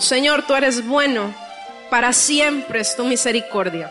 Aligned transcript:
Señor, 0.00 0.46
tú 0.46 0.54
eres 0.54 0.86
bueno, 0.86 1.34
para 1.90 2.14
siempre 2.14 2.80
es 2.80 2.96
tu 2.96 3.04
misericordia. 3.04 3.90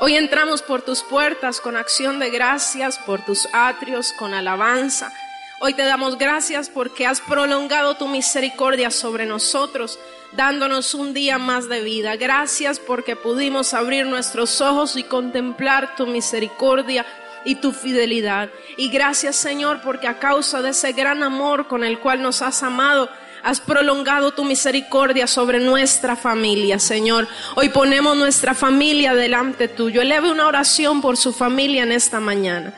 Hoy 0.00 0.16
entramos 0.16 0.62
por 0.62 0.82
tus 0.82 1.04
puertas 1.04 1.60
con 1.60 1.76
acción 1.76 2.18
de 2.18 2.30
gracias, 2.30 2.98
por 2.98 3.24
tus 3.24 3.48
atrios, 3.52 4.12
con 4.18 4.34
alabanza. 4.34 5.12
Hoy 5.60 5.74
te 5.74 5.84
damos 5.84 6.18
gracias 6.18 6.68
porque 6.68 7.06
has 7.06 7.20
prolongado 7.20 7.94
tu 7.94 8.08
misericordia 8.08 8.90
sobre 8.90 9.26
nosotros, 9.26 10.00
dándonos 10.32 10.92
un 10.92 11.14
día 11.14 11.38
más 11.38 11.68
de 11.68 11.82
vida. 11.82 12.16
Gracias 12.16 12.80
porque 12.80 13.14
pudimos 13.14 13.74
abrir 13.74 14.06
nuestros 14.06 14.60
ojos 14.60 14.96
y 14.96 15.04
contemplar 15.04 15.94
tu 15.94 16.08
misericordia 16.08 17.06
y 17.44 17.54
tu 17.56 17.70
fidelidad. 17.70 18.50
Y 18.76 18.88
gracias 18.90 19.36
Señor 19.36 19.80
porque 19.82 20.08
a 20.08 20.18
causa 20.18 20.62
de 20.62 20.70
ese 20.70 20.92
gran 20.92 21.22
amor 21.22 21.68
con 21.68 21.84
el 21.84 22.00
cual 22.00 22.22
nos 22.22 22.42
has 22.42 22.64
amado, 22.64 23.08
has 23.44 23.60
prolongado 23.60 24.32
tu 24.32 24.42
misericordia 24.42 25.26
sobre 25.26 25.60
nuestra 25.60 26.16
familia, 26.16 26.78
Señor. 26.78 27.28
Hoy 27.54 27.68
ponemos 27.68 28.16
nuestra 28.16 28.54
familia 28.54 29.14
delante 29.14 29.68
tuyo. 29.68 30.00
Eleve 30.00 30.30
una 30.30 30.46
oración 30.46 31.02
por 31.02 31.18
su 31.18 31.32
familia 31.32 31.82
en 31.82 31.92
esta 31.92 32.20
mañana. 32.20 32.72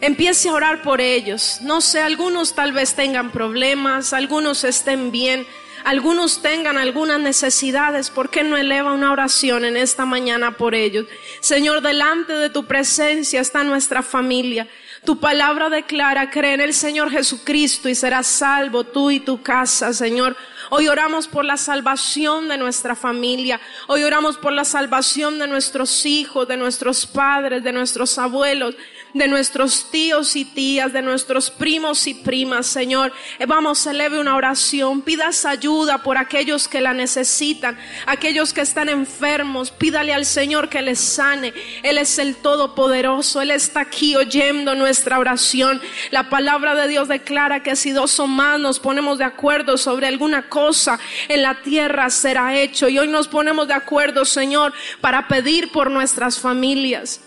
Empiece 0.00 0.48
a 0.48 0.54
orar 0.54 0.80
por 0.80 1.02
ellos. 1.02 1.58
No 1.60 1.82
sé, 1.82 2.00
algunos 2.00 2.54
tal 2.54 2.72
vez 2.72 2.94
tengan 2.94 3.30
problemas, 3.30 4.14
algunos 4.14 4.64
estén 4.64 5.12
bien, 5.12 5.46
algunos 5.84 6.40
tengan 6.40 6.78
algunas 6.78 7.20
necesidades. 7.20 8.08
¿Por 8.08 8.30
qué 8.30 8.42
no 8.42 8.56
eleva 8.56 8.94
una 8.94 9.12
oración 9.12 9.66
en 9.66 9.76
esta 9.76 10.06
mañana 10.06 10.56
por 10.56 10.74
ellos? 10.74 11.04
Señor, 11.40 11.82
delante 11.82 12.32
de 12.32 12.48
tu 12.48 12.64
presencia 12.64 13.42
está 13.42 13.64
nuestra 13.64 14.02
familia. 14.02 14.66
Tu 15.06 15.20
palabra 15.20 15.70
declara, 15.70 16.30
cree 16.30 16.54
en 16.54 16.60
el 16.60 16.74
Señor 16.74 17.12
Jesucristo 17.12 17.88
y 17.88 17.94
serás 17.94 18.26
salvo 18.26 18.82
tú 18.82 19.12
y 19.12 19.20
tu 19.20 19.40
casa, 19.40 19.92
Señor. 19.92 20.36
Hoy 20.68 20.88
oramos 20.88 21.28
por 21.28 21.44
la 21.44 21.56
salvación 21.56 22.48
de 22.48 22.58
nuestra 22.58 22.96
familia. 22.96 23.60
Hoy 23.86 24.02
oramos 24.02 24.36
por 24.36 24.52
la 24.52 24.64
salvación 24.64 25.38
de 25.38 25.46
nuestros 25.46 26.04
hijos, 26.06 26.48
de 26.48 26.56
nuestros 26.56 27.06
padres, 27.06 27.62
de 27.62 27.72
nuestros 27.72 28.18
abuelos 28.18 28.74
de 29.16 29.28
nuestros 29.28 29.90
tíos 29.90 30.36
y 30.36 30.44
tías, 30.44 30.92
de 30.92 31.00
nuestros 31.00 31.50
primos 31.50 32.06
y 32.06 32.14
primas, 32.14 32.66
Señor. 32.66 33.12
Eh, 33.38 33.46
vamos, 33.46 33.86
eleve 33.86 34.20
una 34.20 34.36
oración, 34.36 35.00
pidas 35.00 35.46
ayuda 35.46 36.02
por 36.02 36.18
aquellos 36.18 36.68
que 36.68 36.82
la 36.82 36.92
necesitan, 36.92 37.78
aquellos 38.04 38.52
que 38.52 38.60
están 38.60 38.90
enfermos, 38.90 39.70
pídale 39.70 40.12
al 40.12 40.26
Señor 40.26 40.68
que 40.68 40.82
les 40.82 41.00
sane. 41.00 41.54
Él 41.82 41.96
es 41.96 42.18
el 42.18 42.36
Todopoderoso, 42.36 43.40
Él 43.40 43.50
está 43.50 43.80
aquí 43.80 44.16
oyendo 44.16 44.74
nuestra 44.74 45.18
oración. 45.18 45.80
La 46.10 46.28
palabra 46.28 46.74
de 46.74 46.88
Dios 46.88 47.08
declara 47.08 47.62
que 47.62 47.74
si 47.74 47.92
dos 47.92 48.20
o 48.20 48.26
más 48.26 48.60
nos 48.60 48.78
ponemos 48.78 49.18
de 49.18 49.24
acuerdo 49.24 49.78
sobre 49.78 50.06
alguna 50.06 50.48
cosa 50.48 50.98
en 51.28 51.42
la 51.42 51.62
tierra 51.62 52.10
será 52.10 52.54
hecho. 52.54 52.88
Y 52.88 52.98
hoy 52.98 53.08
nos 53.08 53.28
ponemos 53.28 53.66
de 53.66 53.74
acuerdo, 53.74 54.26
Señor, 54.26 54.74
para 55.00 55.26
pedir 55.26 55.72
por 55.72 55.90
nuestras 55.90 56.38
familias. 56.38 57.25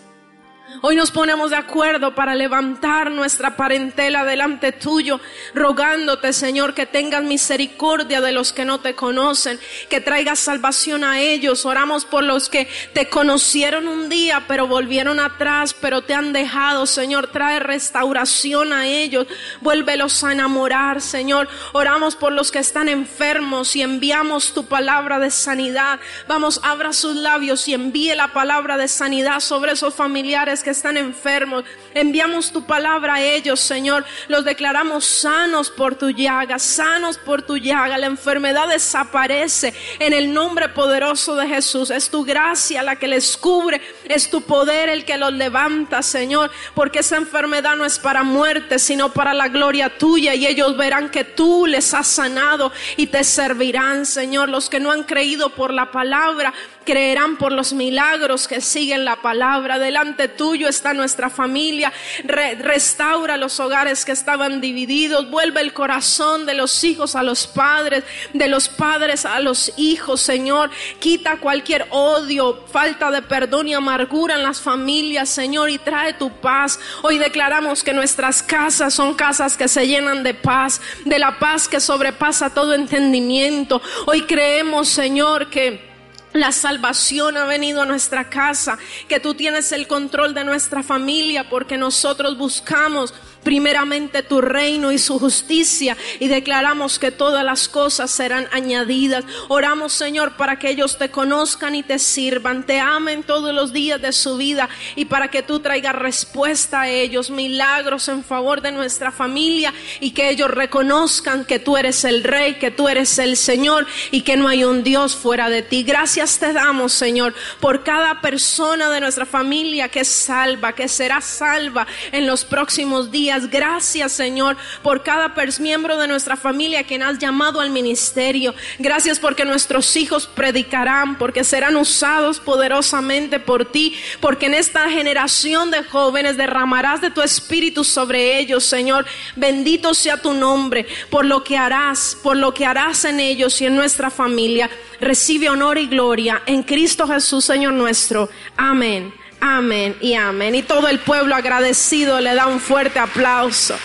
Hoy 0.82 0.96
nos 0.96 1.10
ponemos 1.10 1.50
de 1.50 1.56
acuerdo 1.56 2.14
para 2.14 2.36
levantar 2.36 3.10
nuestra 3.10 3.58
parentela 3.58 4.24
delante 4.24 4.72
tuyo, 4.72 5.20
rogándote, 5.54 6.32
Señor, 6.32 6.76
que 6.76 6.86
tengas 6.86 7.24
misericordia 7.24 8.22
de 8.22 8.32
los 8.32 8.54
que 8.54 8.66
no 8.66 8.80
te 8.80 8.94
conocen, 8.94 9.60
que 9.90 10.00
traigas 10.00 10.38
salvación 10.40 11.04
a 11.04 11.20
ellos. 11.20 11.66
Oramos 11.66 12.06
por 12.06 12.24
los 12.24 12.50
que 12.50 12.68
te 12.94 13.10
conocieron 13.10 13.88
un 13.88 14.10
día, 14.10 14.46
pero 14.48 14.68
volvieron 14.68 15.20
atrás, 15.20 15.74
pero 15.74 16.04
te 16.04 16.14
han 16.14 16.34
dejado, 16.34 16.86
Señor. 16.86 17.28
Trae 17.28 17.60
restauración 17.60 18.72
a 18.72 18.86
ellos, 18.88 19.28
vuélvelos 19.62 20.24
a 20.24 20.34
enamorar, 20.34 21.02
Señor. 21.02 21.50
Oramos 21.74 22.16
por 22.16 22.32
los 22.32 22.52
que 22.52 22.60
están 22.60 22.90
enfermos 22.90 23.76
y 23.76 23.82
enviamos 23.82 24.54
tu 24.54 24.66
palabra 24.66 25.20
de 25.20 25.32
sanidad. 25.32 26.00
Vamos, 26.28 26.62
abra 26.64 26.94
sus 26.94 27.16
labios 27.16 27.68
y 27.68 27.74
envíe 27.74 28.16
la 28.16 28.34
palabra 28.34 28.78
de 28.78 28.88
sanidad 28.88 29.40
sobre 29.40 29.72
esos 29.72 29.96
familiares 29.96 30.59
que 30.64 30.72
están 30.72 30.98
enfermos. 30.98 31.64
Enviamos 31.94 32.52
tu 32.52 32.66
palabra 32.66 33.16
a 33.16 33.22
ellos, 33.22 33.60
Señor. 33.60 34.06
Los 34.28 34.46
declaramos 34.46 35.06
sanos 35.06 35.70
por 35.70 35.96
tu 35.96 36.10
llaga, 36.10 36.60
sanos 36.60 37.18
por 37.18 37.42
tu 37.42 37.58
llaga. 37.58 37.98
La 37.98 38.08
enfermedad 38.08 38.68
desaparece 38.68 39.74
en 40.00 40.14
el 40.14 40.34
nombre 40.34 40.70
poderoso 40.70 41.36
de 41.36 41.48
Jesús. 41.48 41.90
Es 41.90 42.10
tu 42.10 42.24
gracia 42.24 42.84
la 42.84 42.96
que 42.96 43.08
les 43.08 43.38
cubre, 43.38 43.82
es 44.06 44.30
tu 44.30 44.42
poder 44.42 44.90
el 44.90 45.06
que 45.06 45.18
los 45.18 45.34
levanta, 45.34 46.02
Señor. 46.02 46.52
Porque 46.74 47.00
esa 47.00 47.18
enfermedad 47.18 47.76
no 47.76 47.86
es 47.86 48.00
para 48.00 48.24
muerte, 48.24 48.80
sino 48.80 49.12
para 49.12 49.34
la 49.34 49.48
gloria 49.48 49.98
tuya. 49.98 50.36
Y 50.36 50.48
ellos 50.48 50.78
verán 50.78 51.10
que 51.10 51.24
tú 51.24 51.66
les 51.66 51.94
has 51.94 52.08
sanado 52.08 52.72
y 52.98 53.08
te 53.08 53.24
servirán, 53.24 54.06
Señor. 54.06 54.50
Los 54.50 54.70
que 54.70 54.80
no 54.80 54.92
han 54.92 55.04
creído 55.04 55.50
por 55.50 55.74
la 55.74 55.92
palabra, 55.92 56.54
creerán 56.90 57.38
por 57.38 57.52
los 57.52 57.72
milagros 57.72 58.48
que 58.48 58.62
siguen 58.62 59.06
la 59.06 59.18
palabra. 59.22 59.78
Delante 59.78 60.28
tuyo 60.28 60.68
está 60.68 60.92
nuestra 60.96 61.30
familia. 61.30 61.94
restaura 62.24 63.38
los 63.38 63.60
hogares 63.60 64.06
que 64.06 64.12
estaban 64.12 64.60
divididos. 64.60 65.30
Vuelve 65.30 65.62
el 65.62 65.72
corazón 65.72 66.48
de 66.48 66.56
los 66.56 66.84
hijos 66.84 67.16
a 67.16 67.22
los 67.22 67.46
padres, 67.46 68.04
de 68.34 68.48
los 68.48 68.70
padres 68.70 69.24
a 69.26 69.40
los 69.40 69.72
hijos, 69.78 70.22
Señor. 70.22 70.72
Quita 70.98 71.38
cualquier 71.38 71.86
odio, 71.92 72.66
falta 72.72 73.12
de 73.12 73.22
perdón 73.22 73.68
y 73.68 73.76
amargura 73.76 74.34
en 74.34 74.42
las 74.42 74.60
familias, 74.60 75.30
Señor, 75.30 75.70
y 75.70 75.78
trae 75.78 76.14
tu 76.14 76.32
paz. 76.32 76.80
Hoy 77.04 77.20
declaramos 77.20 77.84
que 77.84 77.94
nuestras 77.94 78.42
casas 78.42 78.96
son 78.96 79.14
casas 79.14 79.56
que 79.56 79.68
se 79.68 79.86
llenan 79.86 80.24
de 80.24 80.34
paz, 80.34 80.82
de 81.06 81.20
la 81.20 81.38
paz 81.38 81.68
que 81.68 81.80
sobrepasa 81.80 82.50
todo 82.50 82.74
entendimiento. 82.74 83.80
Hoy 84.08 84.24
creemos, 84.24 84.90
Señor, 84.90 85.52
que 85.52 85.89
la 86.34 86.52
salvación 86.52 87.38
ha 87.38 87.46
venido 87.46 87.82
a 87.82 87.86
nuestra 87.86 88.30
casa, 88.30 88.78
que 89.08 89.20
tú 89.20 89.34
tienes 89.34 89.72
el 89.72 89.88
control 89.88 90.34
de 90.34 90.44
nuestra 90.44 90.84
familia 90.84 91.50
porque 91.50 91.78
nosotros 91.78 92.38
buscamos 92.38 93.14
primeramente 93.44 94.24
tu 94.24 94.42
reino 94.42 94.92
y 94.92 94.98
su 94.98 95.20
justicia 95.20 95.98
y 96.20 96.28
declaramos 96.28 97.00
que 97.00 97.12
todas 97.12 97.44
las 97.44 97.68
cosas 97.68 98.12
serán 98.12 98.48
añadidas. 98.52 99.24
Oramos, 99.48 99.94
Señor, 99.94 100.36
para 100.36 100.60
que 100.60 100.70
ellos 100.70 100.98
te 100.98 101.10
conozcan 101.10 101.76
y 101.76 101.84
te 101.84 102.00
sirvan, 102.00 102.66
te 102.66 102.80
amen 102.80 103.24
todos 103.24 103.54
los 103.54 103.74
días 103.74 104.02
de 104.02 104.12
su 104.12 104.38
vida 104.38 104.70
y 104.96 105.06
para 105.06 105.30
que 105.30 105.44
tú 105.44 105.60
traigas 105.60 105.96
respuesta 105.96 106.82
a 106.82 106.90
ellos, 106.90 107.30
milagros 107.30 108.08
en 108.08 108.24
favor 108.24 108.62
de 108.62 108.72
nuestra 108.72 109.12
familia 109.12 109.74
y 110.00 110.12
que 110.12 110.30
ellos 110.30 110.52
reconozcan 110.52 111.46
que 111.46 111.60
tú 111.60 111.78
eres 111.78 112.04
el 112.04 112.24
Rey, 112.24 112.56
que 112.56 112.72
tú 112.72 112.88
eres 112.88 113.18
el 113.20 113.38
Señor 113.38 113.88
y 114.12 114.22
que 114.22 114.38
no 114.38 114.48
hay 114.48 114.64
un 114.64 114.84
Dios 114.84 115.16
fuera 115.16 115.50
de 115.50 115.62
ti. 115.62 115.84
Gracias 115.84 116.40
te 116.40 116.54
damos, 116.54 116.94
Señor, 116.94 117.34
por 117.60 117.84
cada 117.84 118.22
persona 118.22 118.90
de 118.90 119.00
nuestra 119.00 119.26
familia 119.26 119.90
que 119.90 120.02
es 120.02 120.08
salva, 120.08 120.74
que 120.74 120.88
será 120.88 121.22
salva 121.22 121.88
en 122.12 122.28
los 122.28 122.46
próximos 122.46 123.12
días 123.12 123.29
Gracias, 123.50 124.12
Señor, 124.12 124.58
por 124.82 125.04
cada 125.04 125.34
miembro 125.60 125.98
de 125.98 126.08
nuestra 126.08 126.36
familia 126.36 126.84
quien 126.84 127.04
has 127.04 127.18
llamado 127.18 127.62
al 127.62 127.70
ministerio. 127.70 128.54
Gracias 128.78 129.20
porque 129.20 129.46
nuestros 129.46 129.96
hijos 129.96 130.28
predicarán, 130.28 131.18
porque 131.18 131.44
serán 131.44 131.76
usados 131.76 132.40
poderosamente 132.40 133.40
por 133.40 133.66
ti, 133.66 133.96
porque 134.20 134.48
en 134.48 134.54
esta 134.54 134.90
generación 134.90 135.72
de 135.72 135.84
jóvenes 135.84 136.38
derramarás 136.38 137.02
de 137.02 137.12
tu 137.12 137.22
espíritu 137.22 137.84
sobre 137.84 138.40
ellos, 138.40 138.64
Señor. 138.64 139.06
Bendito 139.36 139.94
sea 139.94 140.18
tu 140.18 140.34
nombre 140.34 140.86
por 141.10 141.26
lo 141.26 141.44
que 141.44 141.58
harás, 141.58 142.18
por 142.22 142.38
lo 142.38 142.54
que 142.54 142.66
harás 142.66 143.06
en 143.06 143.20
ellos 143.20 143.62
y 143.62 143.66
en 143.66 143.76
nuestra 143.76 144.10
familia. 144.10 144.70
Recibe 145.00 145.50
honor 145.50 145.78
y 145.78 145.88
gloria 145.88 146.42
en 146.46 146.64
Cristo 146.64 147.08
Jesús, 147.08 147.46
Señor 147.46 147.74
nuestro. 147.74 148.30
Amén. 148.58 149.19
Amén 149.42 149.96
y 150.02 150.16
amén. 150.16 150.56
Y 150.56 150.64
todo 150.64 150.88
el 150.88 151.00
pueblo 151.00 151.36
agradecido 151.36 152.20
le 152.20 152.36
da 152.36 152.48
un 152.48 152.60
fuerte 152.60 153.00
aplauso. 153.00 153.78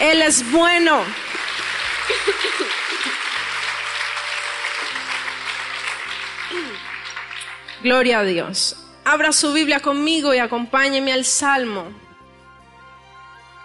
Él 0.00 0.22
es 0.22 0.50
bueno. 0.50 1.02
Gloria 7.82 8.20
a 8.20 8.24
Dios. 8.24 8.76
Abra 9.04 9.32
su 9.32 9.52
Biblia 9.52 9.80
conmigo 9.80 10.34
y 10.34 10.38
acompáñeme 10.38 11.12
al 11.12 11.24
Salmo. 11.24 11.92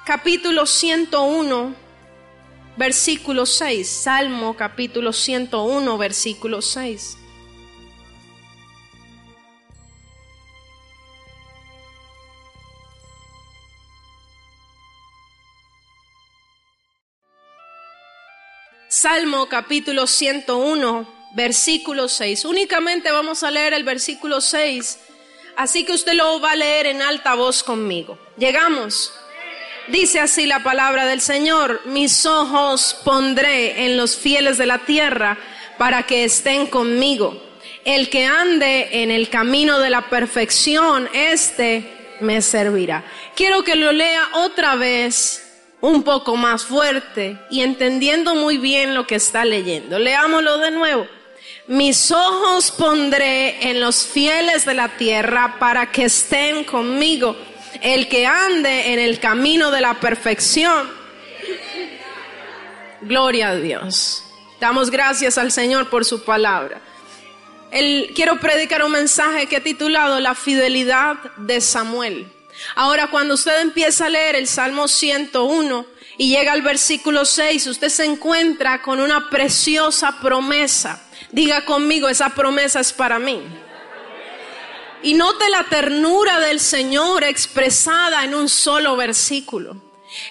Capítulo 0.06 0.66
101, 0.66 1.76
versículo 2.78 3.46
6. 3.46 3.90
Salmo 3.90 4.56
capítulo 4.56 5.12
101, 5.12 5.98
versículo 5.98 6.62
6. 6.62 7.18
Salmo 19.04 19.50
capítulo 19.50 20.08
101, 20.08 21.06
versículo 21.34 22.08
6. 22.08 22.46
Únicamente 22.46 23.12
vamos 23.12 23.44
a 23.44 23.52
leer 23.52 23.74
el 23.74 23.84
versículo 23.84 24.40
6, 24.40 24.98
así 25.58 25.84
que 25.84 25.92
usted 25.92 26.14
lo 26.14 26.40
va 26.40 26.52
a 26.52 26.56
leer 26.56 26.86
en 26.86 27.02
alta 27.02 27.34
voz 27.34 27.64
conmigo. 27.64 28.18
Llegamos. 28.38 29.14
Dice 29.90 30.22
así 30.22 30.46
la 30.46 30.64
palabra 30.64 31.06
del 31.06 31.20
Señor, 31.20 31.82
mis 31.84 32.26
ojos 32.26 32.96
pondré 33.04 33.84
en 33.84 33.98
los 33.98 34.16
fieles 34.16 34.58
de 34.58 34.68
la 34.68 34.78
tierra 34.86 35.38
para 35.78 36.04
que 36.04 36.24
estén 36.24 36.68
conmigo. 36.68 37.44
El 37.84 38.10
que 38.10 38.26
ande 38.26 39.04
en 39.04 39.12
el 39.12 39.28
camino 39.28 39.80
de 39.80 39.90
la 39.90 40.10
perfección, 40.10 41.10
este 41.12 42.16
me 42.22 42.42
servirá. 42.42 43.04
Quiero 43.36 43.66
que 43.66 43.76
lo 43.76 43.92
lea 43.92 44.30
otra 44.32 44.76
vez 44.76 45.43
un 45.84 46.04
poco 46.04 46.38
más 46.38 46.64
fuerte 46.64 47.38
y 47.50 47.62
entendiendo 47.62 48.36
muy 48.36 48.58
bien 48.58 48.96
lo 48.96 49.06
que 49.06 49.16
está 49.16 49.44
leyendo. 49.44 50.00
Leámoslo 50.00 50.58
de 50.60 50.72
nuevo. 50.72 51.06
Mis 51.68 52.10
ojos 52.10 52.72
pondré 52.72 53.70
en 53.70 53.82
los 53.82 54.08
fieles 54.08 54.64
de 54.64 54.76
la 54.76 54.96
tierra 54.96 55.58
para 55.60 55.92
que 55.92 56.06
estén 56.06 56.64
conmigo. 56.64 57.36
El 57.82 58.08
que 58.08 58.26
ande 58.26 58.94
en 58.94 59.00
el 59.00 59.20
camino 59.20 59.72
de 59.72 59.82
la 59.82 59.96
perfección. 59.96 60.90
Gloria 63.02 63.50
a 63.50 63.56
Dios. 63.58 64.24
Damos 64.62 64.90
gracias 64.90 65.38
al 65.38 65.52
Señor 65.52 65.90
por 65.90 66.06
su 66.06 66.24
palabra. 66.24 66.80
quiero 68.16 68.40
predicar 68.40 68.86
un 68.86 68.94
mensaje 68.94 69.48
que 69.48 69.58
he 69.58 69.62
titulado 69.62 70.22
La 70.22 70.34
fidelidad 70.34 71.18
de 71.36 71.60
Samuel. 71.60 72.33
Ahora, 72.76 73.08
cuando 73.08 73.34
usted 73.34 73.62
empieza 73.62 74.06
a 74.06 74.10
leer 74.10 74.36
el 74.36 74.48
Salmo 74.48 74.88
101 74.88 75.86
y 76.18 76.30
llega 76.30 76.54
al 76.54 76.62
versículo 76.62 77.26
6, 77.26 77.68
usted 77.68 77.90
se 77.90 78.06
encuentra 78.06 78.82
con 78.82 79.00
una 79.00 79.30
preciosa 79.30 80.20
promesa. 80.22 81.04
Diga 81.32 81.66
conmigo, 81.66 82.10
esa 82.10 82.30
promesa 82.30 82.80
es 82.80 82.94
para 82.94 83.20
mí. 83.20 83.42
Y 85.02 85.16
note 85.16 85.50
la 85.50 85.66
ternura 85.66 86.40
del 86.40 86.60
Señor 86.60 87.24
expresada 87.24 88.24
en 88.24 88.34
un 88.34 88.48
solo 88.48 88.96
versículo. 88.96 89.76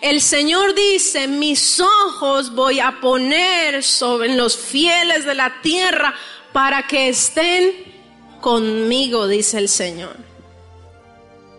El 0.00 0.20
Señor 0.20 0.74
dice, 0.74 1.26
mis 1.28 1.80
ojos 1.80 2.54
voy 2.54 2.80
a 2.80 3.00
poner 3.00 3.82
sobre 3.82 4.34
los 4.34 4.56
fieles 4.56 5.24
de 5.24 5.34
la 5.34 5.60
tierra 5.60 6.14
para 6.52 6.86
que 6.86 7.08
estén 7.08 7.92
conmigo, 8.40 9.26
dice 9.26 9.58
el 9.58 9.68
Señor. 9.68 10.31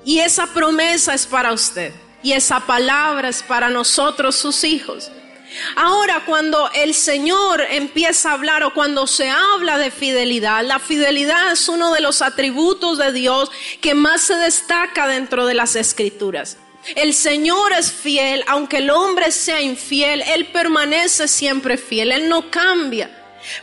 Y 0.05 0.19
esa 0.19 0.47
promesa 0.47 1.13
es 1.13 1.25
para 1.25 1.53
usted. 1.53 1.93
Y 2.21 2.33
esa 2.33 2.61
palabra 2.61 3.29
es 3.29 3.43
para 3.43 3.69
nosotros, 3.69 4.35
sus 4.35 4.63
hijos. 4.63 5.11
Ahora, 5.75 6.23
cuando 6.25 6.69
el 6.73 6.93
Señor 6.93 7.61
empieza 7.69 8.31
a 8.31 8.33
hablar 8.33 8.63
o 8.63 8.73
cuando 8.73 9.05
se 9.07 9.29
habla 9.29 9.77
de 9.77 9.91
fidelidad, 9.91 10.63
la 10.63 10.79
fidelidad 10.79 11.51
es 11.51 11.69
uno 11.69 11.93
de 11.93 12.01
los 12.01 12.21
atributos 12.21 12.97
de 12.97 13.11
Dios 13.11 13.51
que 13.81 13.93
más 13.93 14.21
se 14.21 14.35
destaca 14.35 15.07
dentro 15.07 15.45
de 15.45 15.53
las 15.53 15.75
escrituras. 15.75 16.57
El 16.95 17.13
Señor 17.13 17.71
es 17.73 17.91
fiel, 17.91 18.43
aunque 18.47 18.77
el 18.77 18.89
hombre 18.89 19.31
sea 19.31 19.61
infiel, 19.61 20.21
Él 20.21 20.47
permanece 20.47 21.27
siempre 21.27 21.77
fiel, 21.77 22.11
Él 22.11 22.27
no 22.27 22.49
cambia. 22.49 23.09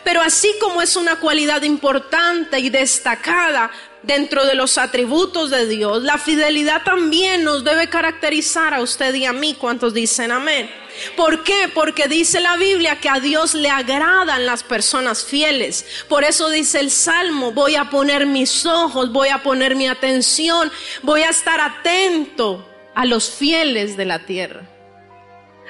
Pero 0.04 0.20
así 0.20 0.52
como 0.60 0.82
es 0.82 0.96
una 0.96 1.16
cualidad 1.16 1.62
importante 1.62 2.58
y 2.60 2.70
destacada, 2.70 3.70
dentro 4.02 4.46
de 4.46 4.54
los 4.54 4.78
atributos 4.78 5.50
de 5.50 5.66
Dios, 5.66 6.02
la 6.02 6.18
fidelidad 6.18 6.82
también 6.82 7.44
nos 7.44 7.64
debe 7.64 7.88
caracterizar 7.88 8.74
a 8.74 8.82
usted 8.82 9.14
y 9.14 9.26
a 9.26 9.32
mí, 9.32 9.54
cuantos 9.54 9.94
dicen 9.94 10.32
amén. 10.32 10.70
¿Por 11.16 11.42
qué? 11.44 11.70
Porque 11.72 12.08
dice 12.08 12.40
la 12.40 12.56
Biblia 12.56 13.00
que 13.00 13.08
a 13.08 13.20
Dios 13.20 13.54
le 13.54 13.70
agradan 13.70 14.44
las 14.44 14.62
personas 14.62 15.24
fieles. 15.24 15.86
Por 16.08 16.24
eso 16.24 16.50
dice 16.50 16.80
el 16.80 16.90
Salmo, 16.90 17.52
voy 17.52 17.76
a 17.76 17.90
poner 17.90 18.26
mis 18.26 18.66
ojos, 18.66 19.12
voy 19.12 19.28
a 19.28 19.42
poner 19.42 19.76
mi 19.76 19.88
atención, 19.88 20.70
voy 21.02 21.22
a 21.22 21.30
estar 21.30 21.60
atento 21.60 22.66
a 22.94 23.06
los 23.06 23.30
fieles 23.30 23.96
de 23.96 24.04
la 24.04 24.26
tierra. 24.26 24.68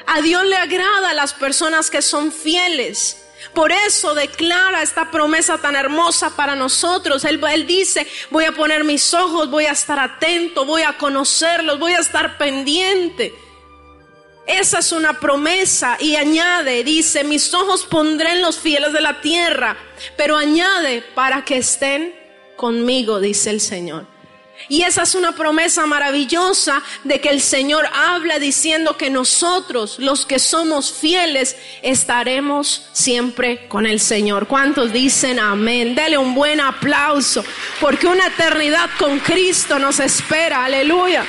A 0.06 0.20
Dios 0.22 0.44
le 0.44 0.56
agrada 0.56 1.10
a 1.10 1.14
las 1.14 1.34
personas 1.34 1.90
que 1.90 2.02
son 2.02 2.32
fieles. 2.32 3.24
Por 3.54 3.72
eso 3.72 4.14
declara 4.14 4.82
esta 4.82 5.10
promesa 5.10 5.58
tan 5.58 5.74
hermosa 5.74 6.36
para 6.36 6.54
nosotros. 6.54 7.24
Él, 7.24 7.66
dice, 7.66 8.06
voy 8.30 8.44
a 8.44 8.52
poner 8.52 8.84
mis 8.84 9.12
ojos, 9.14 9.50
voy 9.50 9.66
a 9.66 9.72
estar 9.72 9.98
atento, 9.98 10.64
voy 10.64 10.82
a 10.82 10.96
conocerlos, 10.98 11.78
voy 11.78 11.92
a 11.92 11.98
estar 11.98 12.38
pendiente. 12.38 13.34
Esa 14.46 14.80
es 14.80 14.92
una 14.92 15.20
promesa 15.20 15.96
y 16.00 16.16
añade, 16.16 16.82
dice, 16.82 17.24
mis 17.24 17.52
ojos 17.54 17.84
pondré 17.84 18.32
en 18.32 18.42
los 18.42 18.58
fieles 18.58 18.92
de 18.92 19.00
la 19.00 19.20
tierra, 19.20 19.76
pero 20.16 20.36
añade 20.36 21.02
para 21.14 21.44
que 21.44 21.58
estén 21.58 22.14
conmigo, 22.56 23.20
dice 23.20 23.50
el 23.50 23.60
Señor. 23.60 24.06
Y 24.68 24.82
esa 24.82 25.02
es 25.02 25.14
una 25.14 25.32
promesa 25.32 25.86
maravillosa 25.86 26.82
de 27.04 27.20
que 27.20 27.30
el 27.30 27.40
Señor 27.40 27.88
habla 27.94 28.38
diciendo 28.38 28.96
que 28.96 29.10
nosotros, 29.10 29.98
los 29.98 30.26
que 30.26 30.38
somos 30.38 30.92
fieles, 30.92 31.56
estaremos 31.82 32.88
siempre 32.92 33.66
con 33.68 33.86
el 33.86 34.00
Señor. 34.00 34.46
¿Cuántos 34.46 34.92
dicen 34.92 35.40
amén? 35.40 35.94
Dele 35.94 36.18
un 36.18 36.34
buen 36.34 36.60
aplauso, 36.60 37.44
porque 37.80 38.06
una 38.06 38.26
eternidad 38.28 38.90
con 38.98 39.18
Cristo 39.20 39.78
nos 39.78 39.98
espera. 40.00 40.64
Aleluya. 40.64 41.24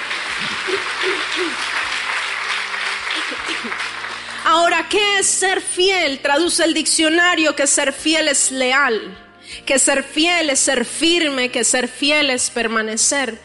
Ahora, 4.45 4.87
¿qué 4.89 5.19
es 5.19 5.27
ser 5.27 5.61
fiel? 5.61 6.19
Traduce 6.19 6.63
el 6.63 6.73
diccionario 6.73 7.55
que 7.55 7.67
ser 7.67 7.93
fiel 7.93 8.27
es 8.27 8.51
leal 8.51 9.30
que 9.65 9.79
ser 9.79 10.03
fiel 10.03 10.49
es 10.49 10.59
ser 10.59 10.85
firme, 10.85 11.49
que 11.49 11.63
ser 11.63 11.87
fiel 11.87 12.29
es 12.29 12.49
permanecer. 12.49 13.39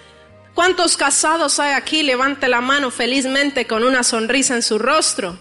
¿Cuántos 0.55 0.97
casados 0.97 1.61
hay 1.61 1.75
aquí? 1.75 2.03
Levante 2.03 2.49
la 2.49 2.61
mano 2.61 2.91
felizmente 2.91 3.67
con 3.67 3.85
una 3.85 4.03
sonrisa 4.03 4.55
en 4.55 4.63
su 4.63 4.79
rostro. 4.79 5.39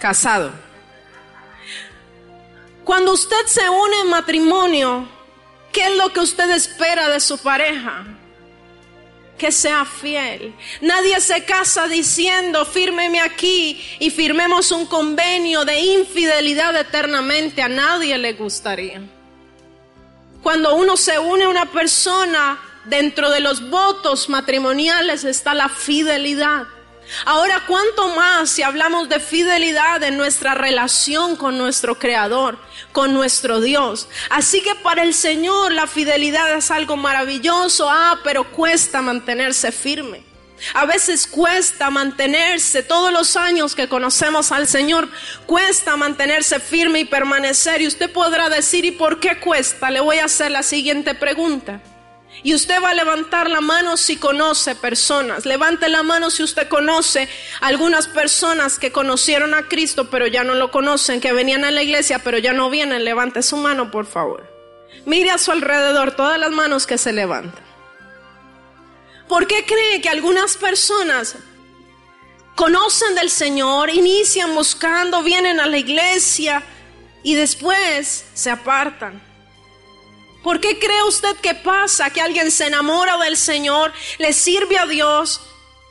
Casado. 0.00 0.50
Cuando 2.84 3.12
usted 3.12 3.46
se 3.46 3.68
une 3.68 4.00
en 4.00 4.08
matrimonio, 4.08 5.08
¿qué 5.72 5.84
es 5.84 5.96
lo 5.96 6.12
que 6.12 6.20
usted 6.20 6.50
espera 6.50 7.08
de 7.08 7.20
su 7.20 7.38
pareja? 7.38 8.04
que 9.40 9.50
sea 9.50 9.86
fiel. 9.86 10.54
Nadie 10.82 11.18
se 11.18 11.44
casa 11.44 11.88
diciendo, 11.88 12.66
fírmeme 12.66 13.20
aquí 13.20 13.82
y 13.98 14.10
firmemos 14.10 14.70
un 14.70 14.84
convenio 14.84 15.64
de 15.64 15.80
infidelidad 15.80 16.76
eternamente. 16.76 17.62
A 17.62 17.68
nadie 17.70 18.18
le 18.18 18.34
gustaría. 18.34 19.00
Cuando 20.42 20.74
uno 20.74 20.96
se 20.96 21.18
une 21.18 21.44
a 21.44 21.48
una 21.48 21.66
persona, 21.66 22.58
dentro 22.84 23.30
de 23.30 23.40
los 23.40 23.68
votos 23.68 24.28
matrimoniales 24.28 25.24
está 25.24 25.54
la 25.54 25.68
fidelidad. 25.68 26.66
Ahora, 27.24 27.64
¿cuánto 27.66 28.08
más 28.14 28.50
si 28.50 28.62
hablamos 28.62 29.08
de 29.08 29.18
fidelidad 29.18 30.02
en 30.02 30.16
nuestra 30.16 30.54
relación 30.54 31.36
con 31.36 31.58
nuestro 31.58 31.98
Creador, 31.98 32.56
con 32.92 33.12
nuestro 33.12 33.60
Dios? 33.60 34.08
Así 34.30 34.62
que 34.62 34.76
para 34.76 35.02
el 35.02 35.12
Señor 35.12 35.72
la 35.72 35.88
fidelidad 35.88 36.52
es 36.56 36.70
algo 36.70 36.96
maravilloso, 36.96 37.90
ah, 37.90 38.20
pero 38.22 38.52
cuesta 38.52 39.02
mantenerse 39.02 39.72
firme. 39.72 40.29
A 40.74 40.86
veces 40.86 41.26
cuesta 41.26 41.90
mantenerse, 41.90 42.82
todos 42.82 43.12
los 43.12 43.36
años 43.36 43.74
que 43.74 43.88
conocemos 43.88 44.52
al 44.52 44.66
Señor, 44.66 45.08
cuesta 45.46 45.96
mantenerse 45.96 46.60
firme 46.60 47.00
y 47.00 47.04
permanecer. 47.04 47.82
Y 47.82 47.86
usted 47.86 48.10
podrá 48.10 48.48
decir, 48.48 48.84
¿y 48.84 48.90
por 48.90 49.20
qué 49.20 49.38
cuesta? 49.38 49.90
Le 49.90 50.00
voy 50.00 50.18
a 50.18 50.26
hacer 50.26 50.50
la 50.50 50.62
siguiente 50.62 51.14
pregunta. 51.14 51.80
Y 52.42 52.54
usted 52.54 52.82
va 52.82 52.90
a 52.90 52.94
levantar 52.94 53.50
la 53.50 53.60
mano 53.60 53.96
si 53.96 54.16
conoce 54.16 54.74
personas. 54.74 55.44
Levante 55.44 55.88
la 55.88 56.02
mano 56.02 56.30
si 56.30 56.42
usted 56.42 56.68
conoce 56.68 57.28
algunas 57.60 58.06
personas 58.06 58.78
que 58.78 58.92
conocieron 58.92 59.52
a 59.52 59.68
Cristo 59.68 60.08
pero 60.10 60.26
ya 60.26 60.44
no 60.44 60.54
lo 60.54 60.70
conocen, 60.70 61.20
que 61.20 61.32
venían 61.32 61.64
a 61.64 61.70
la 61.70 61.82
iglesia 61.82 62.20
pero 62.20 62.38
ya 62.38 62.52
no 62.52 62.70
vienen. 62.70 63.04
Levante 63.04 63.42
su 63.42 63.56
mano, 63.56 63.90
por 63.90 64.06
favor. 64.06 64.48
Mire 65.04 65.30
a 65.30 65.38
su 65.38 65.50
alrededor 65.50 66.12
todas 66.12 66.38
las 66.38 66.50
manos 66.50 66.86
que 66.86 66.98
se 66.98 67.12
levantan. 67.12 67.69
¿Por 69.30 69.46
qué 69.46 69.64
cree 69.64 70.00
que 70.00 70.08
algunas 70.08 70.56
personas 70.56 71.36
conocen 72.56 73.14
del 73.14 73.30
Señor, 73.30 73.88
inician 73.88 74.56
buscando, 74.56 75.22
vienen 75.22 75.60
a 75.60 75.68
la 75.68 75.78
iglesia 75.78 76.64
y 77.22 77.34
después 77.34 78.24
se 78.34 78.50
apartan? 78.50 79.22
¿Por 80.42 80.58
qué 80.58 80.80
cree 80.80 81.04
usted 81.04 81.36
que 81.36 81.54
pasa 81.54 82.10
que 82.10 82.20
alguien 82.20 82.50
se 82.50 82.66
enamora 82.66 83.18
del 83.18 83.36
Señor, 83.36 83.92
le 84.18 84.32
sirve 84.32 84.76
a 84.78 84.86
Dios 84.86 85.40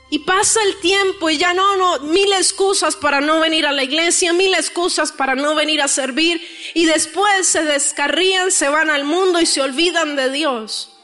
y 0.09 0.19
pasa 0.19 0.61
el 0.63 0.77
tiempo 0.81 1.29
y 1.29 1.37
ya 1.37 1.53
no, 1.53 1.77
no, 1.77 1.99
mil 1.99 2.33
excusas 2.33 2.97
para 2.97 3.21
no 3.21 3.39
venir 3.39 3.65
a 3.65 3.71
la 3.71 3.85
iglesia, 3.85 4.33
mil 4.33 4.53
excusas 4.53 5.13
para 5.13 5.35
no 5.35 5.55
venir 5.55 5.81
a 5.81 5.87
servir 5.87 6.45
y 6.73 6.87
después 6.87 7.47
se 7.47 7.63
descarrían, 7.63 8.51
se 8.51 8.67
van 8.67 8.89
al 8.89 9.05
mundo 9.05 9.39
y 9.39 9.45
se 9.45 9.61
olvidan 9.61 10.17
de 10.17 10.29
Dios? 10.29 10.98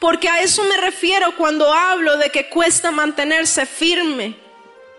Porque 0.00 0.30
a 0.30 0.40
eso 0.40 0.64
me 0.64 0.78
refiero 0.78 1.36
cuando 1.36 1.72
hablo 1.72 2.16
de 2.16 2.30
que 2.30 2.48
cuesta 2.48 2.90
mantenerse 2.90 3.66
firme. 3.66 4.34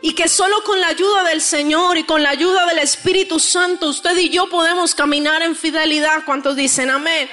Y 0.04 0.14
que 0.14 0.28
solo 0.28 0.64
con 0.64 0.80
la 0.80 0.88
ayuda 0.88 1.24
del 1.26 1.42
Señor 1.42 1.98
y 1.98 2.04
con 2.04 2.24
la 2.24 2.30
ayuda 2.30 2.66
del 2.68 2.80
Espíritu 2.80 3.40
Santo 3.40 3.88
usted 3.88 4.18
y 4.18 4.30
yo 4.30 4.50
podemos 4.50 4.96
caminar 4.96 5.42
en 5.42 5.56
fidelidad. 5.56 6.24
¿Cuántos 6.26 6.56
dicen 6.56 6.90
amén? 6.90 7.30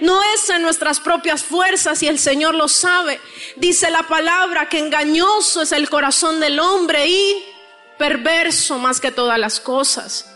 No 0.00 0.20
es 0.34 0.50
en 0.50 0.62
nuestras 0.62 1.00
propias 1.00 1.44
fuerzas 1.44 2.02
y 2.02 2.08
el 2.08 2.18
Señor 2.18 2.54
lo 2.54 2.68
sabe. 2.68 3.20
Dice 3.56 3.90
la 3.90 4.02
palabra 4.02 4.68
que 4.68 4.78
engañoso 4.78 5.62
es 5.62 5.72
el 5.72 5.88
corazón 5.88 6.40
del 6.40 6.58
hombre 6.60 7.06
y 7.06 7.44
perverso 7.98 8.78
más 8.78 9.00
que 9.00 9.12
todas 9.12 9.38
las 9.38 9.60
cosas. 9.60 10.31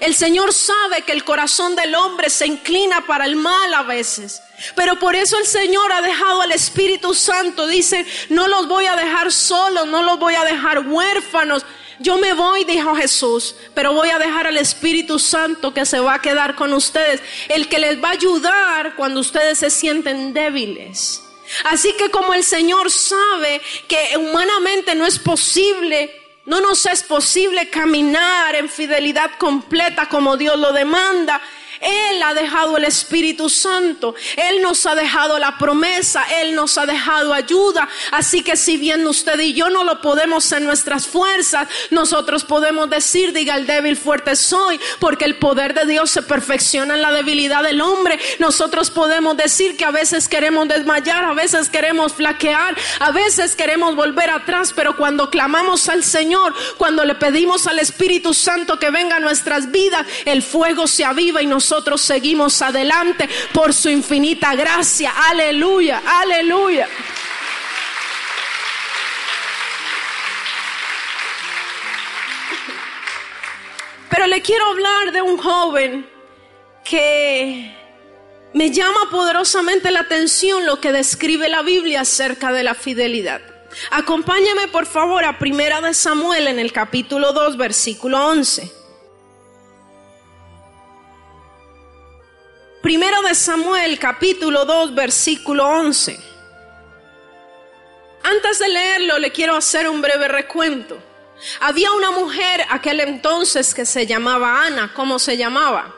El 0.00 0.14
Señor 0.14 0.52
sabe 0.52 1.02
que 1.02 1.12
el 1.12 1.24
corazón 1.24 1.74
del 1.76 1.94
hombre 1.94 2.30
se 2.30 2.46
inclina 2.46 3.06
para 3.06 3.24
el 3.24 3.36
mal 3.36 3.72
a 3.74 3.82
veces. 3.82 4.42
Pero 4.74 4.98
por 4.98 5.14
eso 5.14 5.38
el 5.38 5.46
Señor 5.46 5.92
ha 5.92 6.00
dejado 6.00 6.42
al 6.42 6.52
Espíritu 6.52 7.14
Santo. 7.14 7.66
Dice, 7.66 8.06
no 8.28 8.48
los 8.48 8.68
voy 8.68 8.86
a 8.86 8.96
dejar 8.96 9.32
solos, 9.32 9.86
no 9.86 10.02
los 10.02 10.18
voy 10.18 10.34
a 10.34 10.44
dejar 10.44 10.80
huérfanos. 10.86 11.64
Yo 11.98 12.18
me 12.18 12.34
voy, 12.34 12.64
dijo 12.64 12.94
Jesús, 12.94 13.54
pero 13.74 13.94
voy 13.94 14.10
a 14.10 14.18
dejar 14.18 14.46
al 14.46 14.58
Espíritu 14.58 15.18
Santo 15.18 15.72
que 15.72 15.86
se 15.86 15.98
va 15.98 16.14
a 16.14 16.22
quedar 16.22 16.54
con 16.54 16.74
ustedes, 16.74 17.22
el 17.48 17.68
que 17.68 17.78
les 17.78 18.02
va 18.02 18.08
a 18.08 18.12
ayudar 18.12 18.96
cuando 18.96 19.20
ustedes 19.20 19.58
se 19.58 19.70
sienten 19.70 20.34
débiles. 20.34 21.22
Así 21.64 21.92
que 21.94 22.10
como 22.10 22.34
el 22.34 22.44
Señor 22.44 22.90
sabe 22.90 23.62
que 23.88 24.16
humanamente 24.16 24.94
no 24.94 25.06
es 25.06 25.18
posible 25.18 26.25
no 26.46 26.60
nos 26.60 26.86
es 26.86 27.02
posible 27.02 27.68
caminar 27.70 28.54
en 28.54 28.68
fidelidad 28.68 29.32
completa 29.38 30.08
como 30.08 30.36
Dios 30.36 30.58
lo 30.58 30.72
demanda. 30.72 31.40
Él 31.86 32.22
ha 32.22 32.34
dejado 32.34 32.76
el 32.76 32.84
Espíritu 32.84 33.48
Santo, 33.48 34.14
Él 34.36 34.60
nos 34.60 34.84
ha 34.86 34.94
dejado 34.94 35.38
la 35.38 35.56
promesa, 35.56 36.24
Él 36.40 36.54
nos 36.54 36.76
ha 36.78 36.86
dejado 36.86 37.32
ayuda. 37.32 37.88
Así 38.10 38.42
que 38.42 38.56
si 38.56 38.76
bien 38.76 39.06
usted 39.06 39.38
y 39.40 39.54
yo 39.54 39.70
no 39.70 39.84
lo 39.84 40.00
podemos 40.00 40.50
en 40.52 40.64
nuestras 40.64 41.06
fuerzas, 41.06 41.68
nosotros 41.90 42.44
podemos 42.44 42.90
decir, 42.90 43.32
diga 43.32 43.54
el 43.54 43.66
débil, 43.66 43.96
fuerte 43.96 44.34
soy, 44.36 44.80
porque 44.98 45.24
el 45.24 45.36
poder 45.36 45.74
de 45.74 45.86
Dios 45.86 46.10
se 46.10 46.22
perfecciona 46.22 46.94
en 46.94 47.02
la 47.02 47.12
debilidad 47.12 47.62
del 47.62 47.80
hombre. 47.80 48.18
Nosotros 48.38 48.90
podemos 48.90 49.36
decir 49.36 49.76
que 49.76 49.84
a 49.84 49.90
veces 49.90 50.28
queremos 50.28 50.68
desmayar, 50.68 51.24
a 51.24 51.34
veces 51.34 51.68
queremos 51.68 52.12
flaquear, 52.12 52.76
a 52.98 53.10
veces 53.12 53.54
queremos 53.54 53.94
volver 53.94 54.30
atrás, 54.30 54.72
pero 54.74 54.96
cuando 54.96 55.30
clamamos 55.30 55.88
al 55.88 56.02
Señor, 56.02 56.54
cuando 56.76 57.04
le 57.04 57.14
pedimos 57.14 57.66
al 57.66 57.78
Espíritu 57.78 58.34
Santo 58.34 58.78
que 58.78 58.90
venga 58.90 59.16
a 59.16 59.20
nuestras 59.20 59.70
vidas, 59.70 60.06
el 60.24 60.42
fuego 60.42 60.86
se 60.86 61.04
aviva 61.04 61.42
y 61.42 61.46
nos 61.46 61.72
nosotros 61.76 62.00
seguimos 62.00 62.62
adelante 62.62 63.28
por 63.52 63.74
su 63.74 63.90
infinita 63.90 64.54
gracia. 64.54 65.12
Aleluya, 65.28 66.00
aleluya. 66.06 66.88
Pero 74.08 74.26
le 74.26 74.40
quiero 74.40 74.64
hablar 74.70 75.12
de 75.12 75.20
un 75.20 75.36
joven 75.36 76.08
que 76.82 77.76
me 78.54 78.70
llama 78.70 79.10
poderosamente 79.10 79.90
la 79.90 80.00
atención 80.00 80.64
lo 80.64 80.80
que 80.80 80.92
describe 80.92 81.50
la 81.50 81.60
Biblia 81.60 82.00
acerca 82.00 82.52
de 82.52 82.62
la 82.62 82.74
fidelidad. 82.74 83.42
Acompáñame 83.90 84.68
por 84.68 84.86
favor 84.86 85.26
a 85.26 85.38
Primera 85.38 85.82
de 85.82 85.92
Samuel 85.92 86.46
en 86.46 86.58
el 86.58 86.72
capítulo 86.72 87.34
2, 87.34 87.58
versículo 87.58 88.28
11. 88.28 88.75
Primero 92.82 93.20
de 93.22 93.34
Samuel, 93.34 93.98
capítulo 93.98 94.64
2, 94.64 94.94
versículo 94.94 95.66
11. 95.66 96.20
Antes 98.22 98.58
de 98.58 98.68
leerlo, 98.68 99.18
le 99.18 99.32
quiero 99.32 99.56
hacer 99.56 99.88
un 99.88 100.00
breve 100.00 100.28
recuento. 100.28 100.98
Había 101.60 101.92
una 101.92 102.10
mujer 102.12 102.64
aquel 102.70 103.00
entonces 103.00 103.74
que 103.74 103.86
se 103.86 104.06
llamaba 104.06 104.64
Ana. 104.64 104.92
¿Cómo 104.94 105.18
se 105.18 105.36
llamaba? 105.36 105.94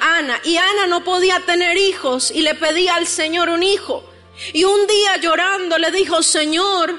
Ana. 0.00 0.40
Y 0.44 0.56
Ana 0.56 0.86
no 0.86 1.04
podía 1.04 1.40
tener 1.40 1.76
hijos 1.76 2.30
y 2.30 2.42
le 2.42 2.54
pedía 2.54 2.94
al 2.94 3.06
Señor 3.06 3.50
un 3.50 3.62
hijo. 3.62 4.04
Y 4.52 4.64
un 4.64 4.86
día 4.86 5.16
llorando 5.18 5.76
le 5.76 5.90
dijo, 5.90 6.22
Señor, 6.22 6.94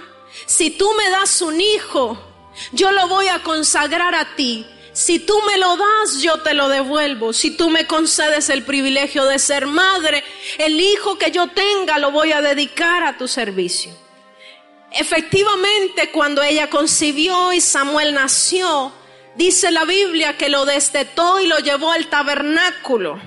si 0.46 0.72
tú 0.72 0.92
me 0.94 1.10
das 1.10 1.42
un 1.42 1.60
hijo, 1.60 2.18
yo 2.72 2.92
lo 2.92 3.08
voy 3.08 3.30
a 3.30 3.42
consagrar 3.42 4.14
a 4.14 4.36
ti 4.36 4.68
si 4.94 5.18
tú 5.18 5.42
me 5.48 5.58
lo 5.58 5.76
das, 5.76 6.22
yo 6.22 6.40
te 6.42 6.54
lo 6.54 6.70
devuelvo. 6.70 7.34
Si 7.34 7.52
tú 7.52 7.70
me 7.70 7.88
concedes 7.88 8.50
el 8.50 8.64
privilegio 8.64 9.26
de 9.26 9.40
ser 9.40 9.66
madre, 9.66 10.24
el 10.60 10.80
hijo 10.80 11.18
que 11.18 11.32
yo 11.32 11.48
tenga 11.48 11.98
lo 11.98 12.12
voy 12.12 12.32
a 12.32 12.42
dedicar 12.42 13.04
a 13.04 13.18
tu 13.18 13.28
servicio. 13.28 13.92
Efectivamente, 14.92 16.12
cuando 16.12 16.44
ella 16.44 16.70
concibió 16.70 17.52
y 17.52 17.60
Samuel 17.60 18.14
nació, 18.14 18.92
dice 19.36 19.72
la 19.72 19.86
Biblia 19.86 20.38
que 20.38 20.50
lo 20.50 20.66
destetó 20.66 21.40
y 21.40 21.48
lo 21.48 21.58
llevó 21.58 21.92
al 21.92 22.08
tabernáculo 22.08 23.20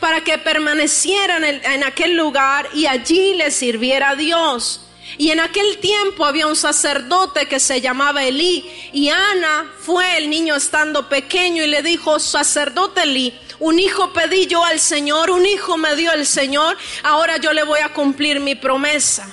para 0.00 0.22
que 0.22 0.38
permaneciera 0.38 1.36
en, 1.36 1.44
en 1.64 1.84
aquel 1.84 2.16
lugar 2.16 2.68
y 2.74 2.86
allí 2.86 3.34
le 3.34 3.52
sirviera 3.52 4.10
a 4.10 4.16
Dios. 4.16 4.85
Y 5.18 5.30
en 5.30 5.40
aquel 5.40 5.78
tiempo 5.78 6.26
había 6.26 6.46
un 6.46 6.56
sacerdote 6.56 7.46
que 7.46 7.60
se 7.60 7.80
llamaba 7.80 8.24
Elí. 8.24 8.70
Y 8.92 9.08
Ana 9.08 9.72
fue 9.80 10.18
el 10.18 10.28
niño 10.28 10.56
estando 10.56 11.08
pequeño 11.08 11.62
y 11.62 11.68
le 11.68 11.82
dijo, 11.82 12.18
sacerdote 12.18 13.02
Elí, 13.02 13.38
un 13.58 13.78
hijo 13.78 14.12
pedí 14.12 14.46
yo 14.46 14.64
al 14.64 14.80
Señor, 14.80 15.30
un 15.30 15.46
hijo 15.46 15.78
me 15.78 15.96
dio 15.96 16.12
el 16.12 16.26
Señor, 16.26 16.76
ahora 17.02 17.38
yo 17.38 17.52
le 17.52 17.62
voy 17.62 17.80
a 17.80 17.92
cumplir 17.92 18.40
mi 18.40 18.54
promesa. 18.54 19.26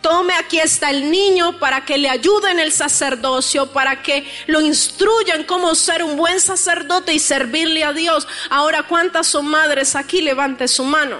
Tome 0.00 0.34
aquí 0.34 0.60
está 0.60 0.90
el 0.90 1.10
niño 1.10 1.58
para 1.58 1.84
que 1.84 1.98
le 1.98 2.08
ayude 2.08 2.50
en 2.50 2.60
el 2.60 2.72
sacerdocio, 2.72 3.72
para 3.72 4.02
que 4.02 4.30
lo 4.46 4.60
instruyan 4.60 5.44
cómo 5.44 5.74
ser 5.74 6.04
un 6.04 6.16
buen 6.16 6.40
sacerdote 6.40 7.12
y 7.12 7.18
servirle 7.18 7.84
a 7.84 7.92
Dios. 7.92 8.28
Ahora, 8.50 8.84
¿cuántas 8.84 9.26
son 9.26 9.46
madres 9.46 9.96
aquí? 9.96 10.20
Levante 10.20 10.68
su 10.68 10.84
mano. 10.84 11.18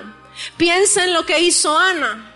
Piensen 0.57 1.15
lo 1.15 1.25
que 1.25 1.41
hizo 1.41 1.77
Ana 1.77 2.34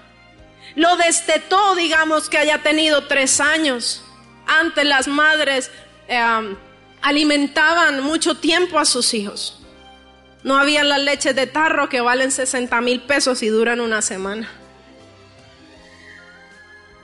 lo 0.78 0.96
destetó, 0.96 1.74
digamos 1.74 2.28
que 2.28 2.38
haya 2.38 2.62
tenido 2.62 3.08
tres 3.08 3.40
años. 3.40 4.04
Antes 4.46 4.84
las 4.84 5.08
madres 5.08 5.72
eh, 6.06 6.56
alimentaban 7.02 8.00
mucho 8.00 8.36
tiempo 8.36 8.78
a 8.78 8.84
sus 8.84 9.12
hijos. 9.12 9.58
No 10.44 10.56
había 10.56 10.84
las 10.84 11.00
leches 11.00 11.34
de 11.34 11.48
tarro 11.48 11.88
que 11.88 12.00
valen 12.00 12.30
60 12.30 12.80
mil 12.80 13.00
pesos 13.00 13.42
y 13.42 13.48
duran 13.48 13.80
una 13.80 14.02
semana. 14.02 14.48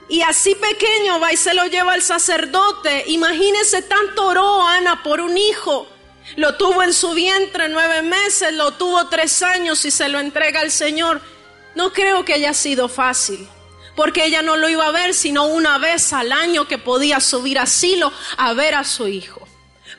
Y 0.07 0.21
así 0.21 0.55
pequeño 0.55 1.19
va 1.19 1.33
y 1.33 1.37
se 1.37 1.53
lo 1.53 1.65
lleva 1.65 1.95
el 1.95 2.01
sacerdote. 2.01 3.03
Imagínese 3.07 3.81
tanto 3.81 4.27
oró 4.27 4.65
Ana 4.65 5.03
por 5.03 5.19
un 5.19 5.37
hijo. 5.37 5.85
Lo 6.37 6.55
tuvo 6.55 6.81
en 6.81 6.93
su 6.93 7.13
vientre 7.13 7.67
nueve 7.67 8.03
meses, 8.03 8.53
lo 8.53 8.71
tuvo 8.71 9.09
tres 9.09 9.43
años 9.43 9.83
y 9.83 9.91
se 9.91 10.07
lo 10.07 10.21
entrega 10.21 10.61
al 10.61 10.71
Señor. 10.71 11.19
No 11.75 11.91
creo 11.91 12.23
que 12.23 12.35
haya 12.35 12.53
sido 12.53 12.87
fácil 12.87 13.49
porque 13.95 14.25
ella 14.25 14.41
no 14.41 14.57
lo 14.57 14.69
iba 14.69 14.87
a 14.87 14.91
ver 14.91 15.13
sino 15.13 15.47
una 15.47 15.77
vez 15.77 16.13
al 16.13 16.31
año 16.31 16.67
que 16.67 16.77
podía 16.77 17.19
subir 17.19 17.59
a 17.59 17.65
Silo 17.65 18.11
a 18.37 18.53
ver 18.53 18.75
a 18.75 18.83
su 18.83 19.07
hijo. 19.07 19.47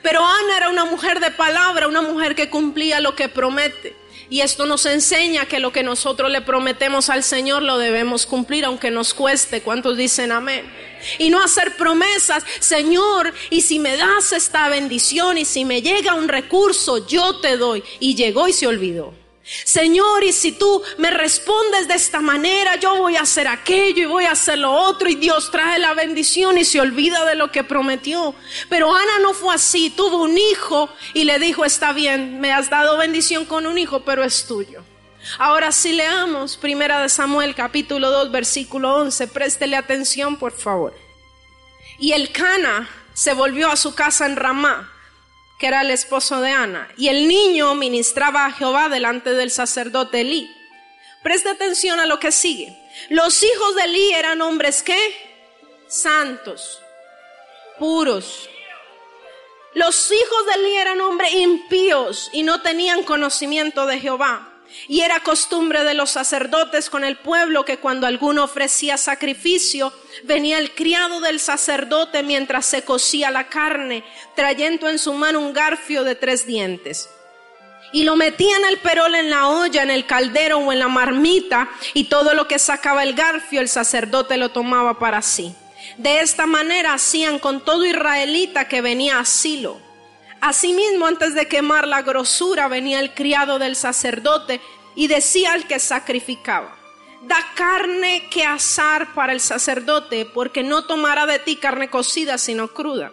Pero 0.01 0.25
Ana 0.25 0.57
era 0.57 0.69
una 0.69 0.85
mujer 0.85 1.19
de 1.19 1.31
palabra, 1.31 1.87
una 1.87 2.01
mujer 2.01 2.35
que 2.35 2.49
cumplía 2.49 2.99
lo 2.99 3.15
que 3.15 3.29
promete. 3.29 3.95
Y 4.29 4.41
esto 4.41 4.65
nos 4.65 4.85
enseña 4.85 5.45
que 5.45 5.59
lo 5.59 5.71
que 5.71 5.83
nosotros 5.83 6.29
le 6.29 6.41
prometemos 6.41 7.09
al 7.09 7.23
Señor 7.23 7.63
lo 7.63 7.77
debemos 7.77 8.25
cumplir 8.25 8.65
aunque 8.65 8.91
nos 8.91 9.13
cueste. 9.13 9.61
¿Cuántos 9.61 9.95
dicen 9.95 10.33
amén? 10.33 10.69
Y 11.17 11.29
no 11.29 11.41
hacer 11.41 11.77
promesas, 11.77 12.43
Señor, 12.59 13.33
y 13.49 13.61
si 13.61 13.79
me 13.79 13.95
das 13.95 14.33
esta 14.33 14.67
bendición 14.67 15.37
y 15.37 15.45
si 15.45 15.63
me 15.63 15.81
llega 15.81 16.13
un 16.13 16.27
recurso, 16.27 17.07
yo 17.07 17.39
te 17.39 17.55
doy. 17.55 17.83
Y 18.01 18.15
llegó 18.15 18.49
y 18.49 18.53
se 18.53 18.67
olvidó. 18.67 19.13
Señor, 19.63 20.25
y 20.25 20.33
si 20.33 20.51
tú 20.51 20.83
me 20.97 21.09
respondes 21.09 21.87
de 21.87 21.93
esta 21.93 22.19
manera, 22.19 22.75
yo 22.75 22.97
voy 22.97 23.15
a 23.15 23.21
hacer 23.21 23.47
aquello 23.47 24.03
y 24.03 24.05
voy 24.05 24.25
a 24.25 24.31
hacer 24.31 24.57
lo 24.57 24.73
otro 24.73 25.07
y 25.07 25.15
Dios 25.15 25.51
trae 25.51 25.79
la 25.79 25.93
bendición 25.93 26.57
y 26.57 26.65
se 26.65 26.81
olvida 26.81 27.25
de 27.25 27.35
lo 27.35 27.49
que 27.49 27.63
prometió. 27.63 28.35
Pero 28.69 28.93
Ana 28.93 29.19
no 29.21 29.33
fue 29.33 29.55
así, 29.55 29.89
tuvo 29.89 30.23
un 30.23 30.37
hijo 30.37 30.89
y 31.13 31.23
le 31.23 31.39
dijo, 31.39 31.63
está 31.63 31.93
bien, 31.93 32.41
me 32.41 32.51
has 32.51 32.69
dado 32.69 32.97
bendición 32.97 33.45
con 33.45 33.65
un 33.65 33.77
hijo, 33.77 34.01
pero 34.01 34.23
es 34.23 34.45
tuyo. 34.45 34.83
Ahora 35.39 35.71
si 35.71 35.93
leamos 35.93 36.57
Primera 36.57 37.01
de 37.01 37.09
Samuel 37.09 37.55
capítulo 37.55 38.11
2 38.11 38.31
versículo 38.31 38.95
11, 38.95 39.27
préstele 39.27 39.77
atención 39.77 40.37
por 40.37 40.51
favor. 40.51 40.93
Y 41.99 42.11
el 42.11 42.31
Cana 42.31 42.89
se 43.13 43.33
volvió 43.33 43.71
a 43.71 43.77
su 43.77 43.95
casa 43.95 44.25
en 44.25 44.35
Ramá 44.35 44.91
que 45.57 45.67
era 45.67 45.81
el 45.81 45.91
esposo 45.91 46.41
de 46.41 46.51
Ana, 46.51 46.87
y 46.97 47.07
el 47.07 47.27
niño 47.27 47.73
ministraba 47.75 48.45
a 48.45 48.51
Jehová 48.51 48.89
delante 48.89 49.33
del 49.33 49.51
sacerdote 49.51 50.21
Elí. 50.21 50.49
Preste 51.23 51.49
atención 51.49 51.99
a 51.99 52.05
lo 52.05 52.19
que 52.19 52.31
sigue. 52.31 52.77
Los 53.09 53.41
hijos 53.43 53.75
de 53.75 53.83
Elí 53.83 54.13
eran 54.13 54.41
hombres 54.41 54.83
que 54.83 54.97
santos, 55.87 56.81
puros. 57.79 58.49
Los 59.73 60.11
hijos 60.11 60.45
de 60.47 60.53
Elí 60.53 60.75
eran 60.75 61.01
hombres 61.01 61.33
impíos 61.33 62.29
y 62.33 62.43
no 62.43 62.61
tenían 62.61 63.03
conocimiento 63.03 63.85
de 63.85 63.99
Jehová. 63.99 64.56
Y 64.87 65.01
era 65.01 65.21
costumbre 65.21 65.83
de 65.83 65.93
los 65.93 66.11
sacerdotes 66.11 66.89
con 66.89 67.03
el 67.03 67.17
pueblo 67.17 67.65
que 67.65 67.77
cuando 67.77 68.07
alguno 68.07 68.43
ofrecía 68.43 68.97
sacrificio, 68.97 69.93
venía 70.23 70.57
el 70.57 70.73
criado 70.73 71.19
del 71.19 71.39
sacerdote 71.39 72.23
mientras 72.23 72.65
se 72.65 72.83
cocía 72.83 73.31
la 73.31 73.47
carne, 73.47 74.03
trayendo 74.35 74.89
en 74.89 74.99
su 74.99 75.13
mano 75.13 75.39
un 75.39 75.53
garfio 75.53 76.03
de 76.03 76.15
tres 76.15 76.45
dientes. 76.45 77.09
Y 77.93 78.03
lo 78.03 78.15
metían 78.15 78.65
el 78.65 78.77
perol 78.79 79.15
en 79.15 79.29
la 79.29 79.47
olla, 79.47 79.81
en 79.83 79.91
el 79.91 80.05
caldero 80.05 80.59
o 80.59 80.71
en 80.71 80.79
la 80.79 80.89
marmita, 80.89 81.69
y 81.93 82.05
todo 82.05 82.33
lo 82.33 82.47
que 82.47 82.59
sacaba 82.59 83.03
el 83.03 83.13
garfio 83.13 83.61
el 83.61 83.69
sacerdote 83.69 84.37
lo 84.37 84.49
tomaba 84.49 84.99
para 84.99 85.21
sí. 85.21 85.55
De 85.97 86.19
esta 86.19 86.45
manera 86.45 86.93
hacían 86.93 87.39
con 87.39 87.63
todo 87.63 87.85
israelita 87.85 88.67
que 88.67 88.81
venía 88.81 89.19
a 89.19 89.25
Silo. 89.25 89.86
Asimismo, 90.41 91.05
antes 91.05 91.33
de 91.33 91.47
quemar 91.47 91.87
la 91.87 92.01
grosura, 92.01 92.67
venía 92.67 92.99
el 92.99 93.13
criado 93.13 93.59
del 93.59 93.75
sacerdote 93.75 94.61
y 94.95 95.07
decía 95.07 95.53
al 95.53 95.67
que 95.67 95.79
sacrificaba, 95.79 96.75
da 97.23 97.37
carne 97.55 98.27
que 98.29 98.45
asar 98.45 99.13
para 99.13 99.33
el 99.33 99.39
sacerdote, 99.39 100.25
porque 100.25 100.63
no 100.63 100.85
tomará 100.85 101.25
de 101.25 101.39
ti 101.39 101.55
carne 101.55 101.89
cocida, 101.89 102.37
sino 102.37 102.67
cruda. 102.69 103.11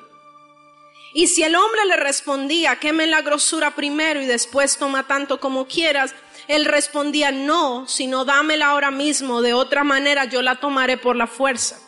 Y 1.14 1.28
si 1.28 1.45
el 1.45 1.54
hombre 1.54 1.87
le 1.87 1.97
respondía, 1.97 2.76
queme 2.76 3.07
la 3.07 3.23
grosura 3.23 3.75
primero 3.75 4.21
y 4.21 4.26
después 4.26 4.76
toma 4.76 5.07
tanto 5.07 5.38
como 5.38 5.66
quieras, 5.66 6.14
él 6.49 6.64
respondía, 6.64 7.31
no, 7.31 7.87
sino 7.87 8.25
dámela 8.25 8.66
ahora 8.66 8.90
mismo, 8.90 9.40
de 9.40 9.54
otra 9.54 9.85
manera 9.85 10.25
yo 10.25 10.43
la 10.43 10.57
tomaré 10.57 10.97
por 10.97 11.16
la 11.16 11.26
fuerza. 11.26 11.78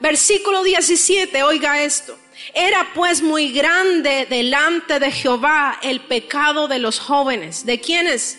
Versículo 0.00 0.64
17, 0.64 1.42
oiga 1.44 1.82
esto. 1.82 2.18
Era 2.54 2.90
pues 2.94 3.22
muy 3.22 3.52
grande 3.52 4.26
delante 4.28 4.98
de 4.98 5.10
Jehová 5.10 5.78
el 5.82 6.00
pecado 6.00 6.68
de 6.68 6.78
los 6.78 6.98
jóvenes. 6.98 7.64
¿De 7.64 7.80
quiénes? 7.80 8.38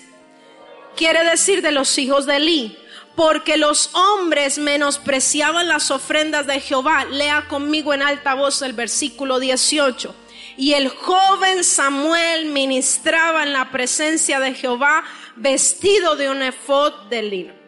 Quiere 0.96 1.24
decir 1.24 1.62
de 1.62 1.72
los 1.72 1.98
hijos 1.98 2.26
de 2.26 2.38
Eli. 2.38 2.78
Porque 3.16 3.58
los 3.58 3.94
hombres 3.94 4.58
menospreciaban 4.58 5.68
las 5.68 5.92
ofrendas 5.92 6.48
de 6.48 6.60
Jehová. 6.60 7.06
Lea 7.06 7.48
conmigo 7.48 7.94
en 7.94 8.02
alta 8.02 8.34
voz 8.36 8.62
el 8.62 8.74
versículo 8.74 9.40
18. 9.40 10.16
Y 10.58 10.74
el 10.74 10.90
joven 10.90 11.64
Samuel 11.64 12.48
ministraba 12.48 13.44
en 13.44 13.54
la 13.54 13.72
presencia 13.72 14.40
de 14.40 14.54
Jehová 14.54 15.04
vestido 15.36 16.16
de 16.16 16.30
un 16.30 16.42
efod 16.42 16.94
de 17.10 17.22
lino. 17.22 17.61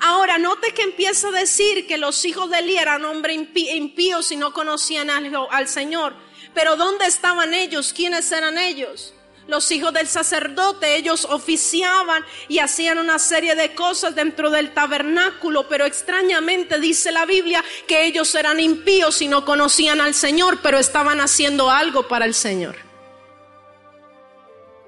Ahora, 0.00 0.38
note 0.38 0.72
que 0.72 0.82
empieza 0.82 1.28
a 1.28 1.32
decir 1.32 1.86
que 1.86 1.98
los 1.98 2.24
hijos 2.24 2.50
de 2.50 2.58
Eli 2.58 2.76
eran 2.76 3.04
hombres 3.04 3.38
impíos 3.54 4.32
y 4.32 4.36
no 4.36 4.52
conocían 4.52 5.10
al, 5.10 5.30
al 5.50 5.68
Señor. 5.68 6.14
Pero 6.54 6.76
¿dónde 6.76 7.06
estaban 7.06 7.54
ellos? 7.54 7.92
¿Quiénes 7.92 8.32
eran 8.32 8.58
ellos? 8.58 9.14
los 9.50 9.70
hijos 9.72 9.92
del 9.92 10.06
sacerdote, 10.06 10.96
ellos 10.96 11.26
oficiaban 11.28 12.24
y 12.48 12.60
hacían 12.60 12.98
una 12.98 13.18
serie 13.18 13.56
de 13.56 13.74
cosas 13.74 14.14
dentro 14.14 14.48
del 14.48 14.72
tabernáculo, 14.72 15.68
pero 15.68 15.84
extrañamente 15.84 16.78
dice 16.78 17.10
la 17.10 17.26
Biblia 17.26 17.62
que 17.86 18.06
ellos 18.06 18.32
eran 18.34 18.60
impíos 18.60 19.20
y 19.20 19.28
no 19.28 19.44
conocían 19.44 20.00
al 20.00 20.14
Señor, 20.14 20.60
pero 20.62 20.78
estaban 20.78 21.20
haciendo 21.20 21.68
algo 21.68 22.06
para 22.06 22.24
el 22.24 22.34
Señor. 22.34 22.89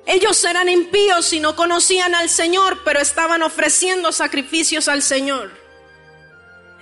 Ellos 0.06 0.44
eran 0.44 0.68
impíos 0.68 1.32
y 1.32 1.40
no 1.40 1.54
conocían 1.54 2.14
al 2.14 2.28
Señor, 2.28 2.82
pero 2.84 3.00
estaban 3.00 3.42
ofreciendo 3.42 4.10
sacrificios 4.10 4.88
al 4.88 5.02
Señor. 5.02 5.62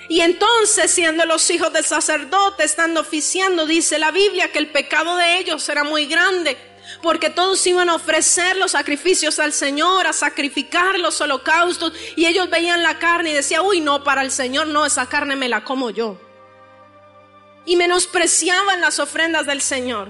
Y 0.09 0.23
entonces, 0.23 0.91
siendo 0.91 1.25
los 1.27 1.49
hijos 1.50 1.73
del 1.73 1.85
sacerdote, 1.85 2.65
estando 2.65 3.00
oficiando, 3.00 3.67
dice 3.67 3.99
la 3.99 4.11
Biblia 4.11 4.50
que 4.50 4.59
el 4.59 4.73
pecado 4.73 5.17
de 5.17 5.39
ellos 5.39 5.69
era 5.69 5.85
muy 5.85 6.07
grande, 6.07 6.57
porque 7.03 7.31
todos 7.31 7.65
iban 7.67 7.89
a 7.89 7.95
ofrecer 7.95 8.57
los 8.57 8.73
sacrificios 8.73 9.39
al 9.39 9.53
Señor, 9.53 10.07
a 10.07 10.12
sacrificar 10.12 10.99
los 10.99 11.21
holocaustos, 11.21 11.93
y 12.17 12.27
ellos 12.27 12.50
veían 12.50 12.83
la 12.83 12.99
carne 12.99 13.31
y 13.31 13.35
decían, 13.35 13.62
uy, 13.65 13.81
no, 13.81 14.03
para 14.03 14.23
el 14.23 14.33
Señor 14.33 14.67
no, 14.67 14.85
esa 14.85 15.07
carne 15.07 15.37
me 15.37 15.49
la 15.49 15.62
como 15.62 15.91
yo. 15.91 16.19
Y 17.65 17.77
menospreciaban 17.77 18.81
las 18.81 18.99
ofrendas 18.99 19.47
del 19.47 19.61
Señor. 19.61 20.09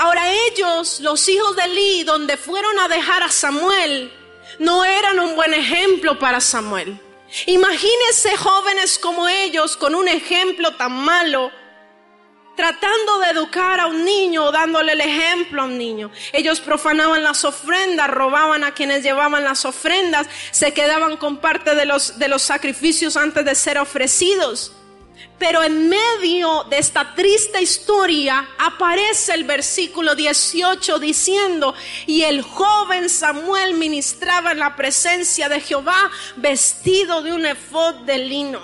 Ahora 0.00 0.32
ellos, 0.32 1.00
los 1.00 1.28
hijos 1.28 1.54
de 1.56 1.64
Eli, 1.64 2.04
donde 2.04 2.38
fueron 2.38 2.78
a 2.78 2.88
dejar 2.88 3.22
a 3.22 3.28
Samuel, 3.28 4.10
no 4.58 4.82
eran 4.82 5.20
un 5.20 5.36
buen 5.36 5.52
ejemplo 5.52 6.18
para 6.18 6.40
Samuel. 6.40 6.98
Imagínense 7.44 8.34
jóvenes 8.38 8.98
como 8.98 9.28
ellos 9.28 9.76
con 9.76 9.94
un 9.94 10.08
ejemplo 10.08 10.74
tan 10.76 10.92
malo, 10.92 11.52
tratando 12.56 13.18
de 13.18 13.28
educar 13.28 13.78
a 13.78 13.88
un 13.88 14.02
niño 14.02 14.44
o 14.44 14.52
dándole 14.52 14.92
el 14.92 15.02
ejemplo 15.02 15.60
a 15.60 15.64
un 15.66 15.76
niño. 15.76 16.10
Ellos 16.32 16.60
profanaban 16.60 17.22
las 17.22 17.44
ofrendas, 17.44 18.08
robaban 18.08 18.64
a 18.64 18.72
quienes 18.72 19.02
llevaban 19.02 19.44
las 19.44 19.66
ofrendas, 19.66 20.28
se 20.50 20.72
quedaban 20.72 21.18
con 21.18 21.42
parte 21.42 21.74
de 21.74 21.84
los, 21.84 22.18
de 22.18 22.28
los 22.28 22.40
sacrificios 22.40 23.18
antes 23.18 23.44
de 23.44 23.54
ser 23.54 23.76
ofrecidos. 23.76 24.72
Pero 25.40 25.62
en 25.62 25.88
medio 25.88 26.64
de 26.64 26.76
esta 26.76 27.14
triste 27.14 27.62
historia 27.62 28.46
aparece 28.58 29.32
el 29.32 29.44
versículo 29.44 30.14
18 30.14 30.98
diciendo, 30.98 31.74
y 32.06 32.24
el 32.24 32.42
joven 32.42 33.08
Samuel 33.08 33.72
ministraba 33.72 34.52
en 34.52 34.58
la 34.58 34.76
presencia 34.76 35.48
de 35.48 35.62
Jehová 35.62 36.10
vestido 36.36 37.22
de 37.22 37.32
un 37.32 37.46
efod 37.46 37.94
de 38.04 38.18
lino. 38.18 38.60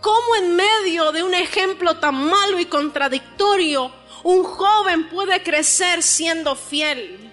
¿Cómo 0.00 0.34
en 0.42 0.56
medio 0.56 1.12
de 1.12 1.22
un 1.22 1.34
ejemplo 1.34 1.98
tan 1.98 2.16
malo 2.16 2.58
y 2.58 2.66
contradictorio 2.66 3.92
un 4.24 4.42
joven 4.42 5.08
puede 5.08 5.40
crecer 5.44 6.02
siendo 6.02 6.56
fiel? 6.56 7.27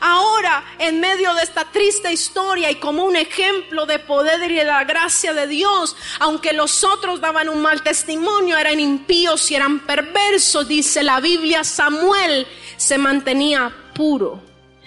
Ahora, 0.00 0.64
en 0.78 1.00
medio 1.00 1.34
de 1.34 1.42
esta 1.42 1.64
triste 1.64 2.12
historia 2.12 2.70
y 2.70 2.76
como 2.76 3.04
un 3.04 3.16
ejemplo 3.16 3.86
de 3.86 3.98
poder 3.98 4.50
y 4.50 4.56
de 4.56 4.64
la 4.64 4.84
gracia 4.84 5.32
de 5.32 5.46
Dios, 5.46 5.96
aunque 6.18 6.52
los 6.52 6.84
otros 6.84 7.20
daban 7.20 7.48
un 7.48 7.62
mal 7.62 7.82
testimonio, 7.82 8.58
eran 8.58 8.80
impíos 8.80 9.50
y 9.50 9.54
eran 9.54 9.80
perversos, 9.80 10.68
dice 10.68 11.02
la 11.02 11.20
Biblia, 11.20 11.64
Samuel 11.64 12.46
se 12.76 12.98
mantenía 12.98 13.74
puro. 13.94 14.42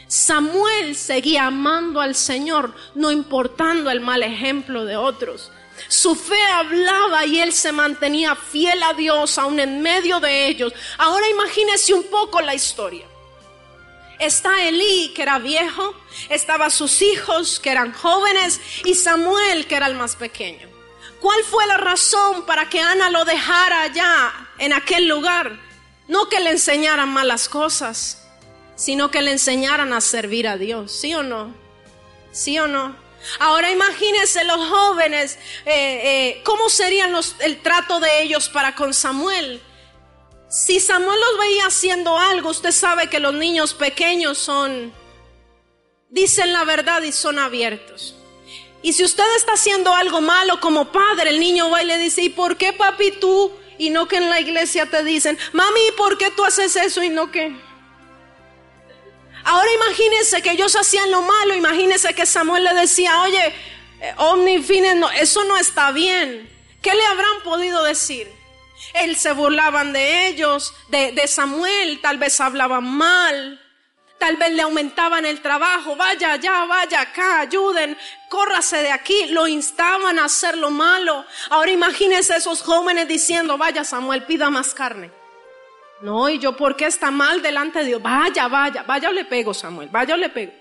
Samuel 0.08 0.96
seguía 0.96 1.48
amando 1.48 2.02
al 2.02 2.16
Señor, 2.16 2.74
no 2.96 3.12
importando 3.12 3.92
el 3.92 4.02
mal 4.02 4.24
ejemplo 4.24 4.86
de 4.86 4.98
otros. 4.98 5.52
Su 5.88 6.16
fe 6.16 6.42
hablaba 6.54 7.26
y 7.26 7.40
él 7.40 7.54
se 7.54 7.72
mantenía 7.72 8.36
fiel 8.36 8.82
a 8.84 8.94
Dios 8.94 9.38
aún 9.38 9.60
en 9.60 9.82
medio 9.82 10.20
de 10.20 10.48
ellos. 10.48 10.74
Ahora 10.98 11.28
imagínese 11.30 11.94
un 11.94 12.04
poco 12.04 12.42
la 12.42 12.54
historia 12.54 13.09
está 14.20 14.64
Elí, 14.64 15.14
que 15.16 15.24
era 15.24 15.40
viejo, 15.40 15.96
estaban 16.30 16.70
sus 16.70 17.02
hijos, 17.02 17.60
que 17.60 17.72
eran 17.72 17.94
jóvenes, 17.94 18.60
y 18.84 18.96
Samuel, 18.96 19.66
que 19.68 19.76
era 19.76 19.88
el 19.88 19.96
más 19.96 20.16
pequeño. 20.16 20.68
¿Cuál 21.20 21.44
fue 21.44 21.66
la 21.68 21.78
razón 21.78 22.46
para 22.46 22.70
que 22.70 22.80
Ana 22.80 23.10
lo 23.10 23.26
dejara 23.26 23.82
allá, 23.84 24.34
en 24.58 24.74
aquel 24.74 25.08
lugar? 25.08 25.60
No 26.08 26.30
que 26.30 26.40
le 26.40 26.52
enseñaran 26.52 27.10
malas 27.10 27.50
cosas, 27.50 28.26
sino 28.76 29.12
que 29.12 29.22
le 29.22 29.32
enseñaran 29.32 29.94
a 29.94 30.02
servir 30.02 30.48
a 30.48 30.58
Dios, 30.58 30.92
¿sí 30.92 31.14
o 31.14 31.24
no? 31.24 31.54
¿Sí 32.32 32.58
o 32.60 32.68
no? 32.68 32.96
Ahora 33.40 33.70
imagínense 33.70 34.44
los 34.46 34.66
jóvenes, 34.70 35.38
eh, 35.66 36.02
eh, 36.36 36.42
¿cómo 36.44 36.70
serían 36.70 37.14
el 37.40 37.62
trato 37.62 38.00
de 38.00 38.22
ellos 38.22 38.50
para 38.50 38.76
con 38.76 38.94
Samuel? 38.94 39.62
Si 40.50 40.80
Samuel 40.80 41.20
los 41.20 41.40
veía 41.40 41.68
haciendo 41.68 42.18
algo, 42.18 42.50
usted 42.50 42.72
sabe 42.72 43.08
que 43.08 43.20
los 43.20 43.36
niños 43.36 43.76
pequeños 43.76 44.40
son, 44.40 44.92
dicen 46.10 46.52
la 46.52 46.64
verdad 46.64 47.04
y 47.04 47.12
son 47.12 47.38
abiertos. 47.38 48.16
Y 48.82 48.94
si 48.94 49.04
usted 49.04 49.24
está 49.36 49.54
haciendo 49.54 49.94
algo 49.94 50.22
malo 50.22 50.60
como 50.60 50.92
padre, 50.92 51.30
el 51.30 51.40
niño 51.40 51.70
va 51.70 51.84
y 51.84 51.86
le 51.86 52.00
dice, 52.00 52.24
¿y 52.24 52.30
por 52.30 52.58
qué 52.58 52.74
papi 52.74 53.12
tú? 53.12 53.52
Y 53.78 53.92
no 53.92 54.08
que 54.08 54.18
en 54.18 54.30
la 54.30 54.40
iglesia 54.40 54.88
te 54.88 55.04
dicen, 55.04 55.38
mami, 55.54 55.92
¿por 55.96 56.18
qué 56.18 56.32
tú 56.32 56.44
haces 56.44 56.76
eso 56.76 57.04
y 57.04 57.10
no 57.10 57.32
que? 57.32 57.56
Ahora 59.44 59.72
imagínense 59.74 60.42
que 60.42 60.52
ellos 60.52 60.76
hacían 60.76 61.12
lo 61.12 61.22
malo, 61.22 61.54
imagínense 61.54 62.14
que 62.16 62.26
Samuel 62.26 62.64
le 62.64 62.74
decía, 62.74 63.22
oye, 63.22 63.54
eh, 64.02 64.14
omni 64.18 64.58
no, 64.96 65.12
eso 65.12 65.44
no 65.44 65.58
está 65.58 65.92
bien. 65.92 66.50
¿Qué 66.82 66.94
le 66.94 67.06
habrán 67.06 67.44
podido 67.44 67.84
decir? 67.84 68.39
Él 68.94 69.16
se 69.16 69.32
burlaban 69.34 69.94
de 69.94 70.28
ellos, 70.28 70.74
de, 70.88 71.12
de 71.12 71.28
Samuel, 71.28 72.00
tal 72.02 72.18
vez 72.18 72.40
hablaban 72.40 72.86
mal, 72.86 73.60
tal 74.18 74.38
vez 74.38 74.52
le 74.52 74.62
aumentaban 74.62 75.26
el 75.26 75.42
trabajo, 75.42 75.96
vaya 75.96 76.34
allá, 76.34 76.66
vaya 76.66 77.02
acá, 77.02 77.40
ayuden, 77.40 77.98
córrase 78.30 78.78
de 78.78 78.92
aquí, 78.92 79.28
lo 79.28 79.48
instaban 79.48 80.20
a 80.20 80.26
hacer 80.26 80.58
lo 80.58 80.70
malo. 80.70 81.26
Ahora 81.50 81.72
imagínense 81.72 82.36
esos 82.36 82.62
jóvenes 82.62 83.08
diciendo, 83.08 83.58
vaya 83.58 83.84
Samuel, 83.84 84.24
pida 84.24 84.50
más 84.50 84.74
carne. 84.74 85.12
No, 86.02 86.30
y 86.30 86.40
yo, 86.40 86.56
¿por 86.56 86.76
qué 86.76 86.86
está 86.86 87.12
mal 87.12 87.42
delante 87.42 87.80
de 87.80 87.86
Dios? 87.86 88.02
Vaya, 88.02 88.48
vaya, 88.48 88.84
vaya, 88.84 89.12
le 89.12 89.26
pego 89.26 89.54
Samuel, 89.54 89.90
vaya, 89.90 90.16
le 90.16 90.30
pego. 90.30 90.54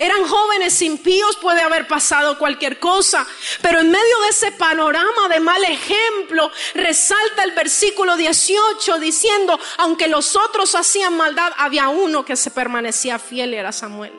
Eran 0.00 0.26
jóvenes 0.26 0.80
impíos, 0.80 1.36
puede 1.36 1.60
haber 1.60 1.86
pasado 1.86 2.38
cualquier 2.38 2.78
cosa, 2.78 3.26
pero 3.60 3.80
en 3.80 3.90
medio 3.90 4.20
de 4.22 4.28
ese 4.30 4.50
panorama 4.50 5.28
de 5.28 5.40
mal 5.40 5.62
ejemplo, 5.62 6.50
resalta 6.72 7.44
el 7.44 7.52
versículo 7.52 8.16
18 8.16 8.98
diciendo, 8.98 9.60
aunque 9.76 10.08
los 10.08 10.36
otros 10.36 10.74
hacían 10.74 11.18
maldad, 11.18 11.52
había 11.58 11.90
uno 11.90 12.24
que 12.24 12.34
se 12.34 12.50
permanecía 12.50 13.18
fiel, 13.18 13.52
era 13.52 13.72
Samuel. 13.72 14.14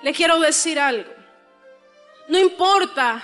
Le 0.00 0.14
quiero 0.14 0.40
decir 0.40 0.80
algo, 0.80 1.12
no 2.28 2.38
importa 2.38 3.22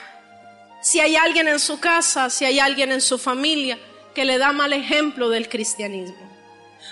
si 0.82 1.00
hay 1.00 1.16
alguien 1.16 1.48
en 1.48 1.60
su 1.60 1.80
casa, 1.80 2.28
si 2.28 2.44
hay 2.44 2.60
alguien 2.60 2.92
en 2.92 3.00
su 3.00 3.16
familia 3.16 3.78
que 4.14 4.26
le 4.26 4.36
da 4.36 4.52
mal 4.52 4.74
ejemplo 4.74 5.30
del 5.30 5.48
cristianismo. 5.48 6.27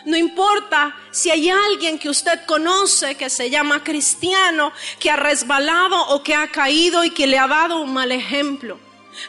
No 0.06 0.16
importa 0.16 0.96
si 1.10 1.30
hay 1.30 1.50
alguien 1.50 1.98
que 1.98 2.08
usted 2.08 2.46
conoce 2.46 3.16
que 3.16 3.28
se 3.28 3.50
llama 3.50 3.82
cristiano, 3.82 4.72
que 5.00 5.10
ha 5.10 5.16
resbalado 5.16 6.00
o 6.10 6.22
que 6.22 6.32
ha 6.32 6.46
caído 6.46 7.02
y 7.02 7.10
que 7.10 7.26
le 7.26 7.40
ha 7.40 7.48
dado 7.48 7.80
un 7.80 7.92
mal 7.92 8.12
ejemplo. 8.12 8.78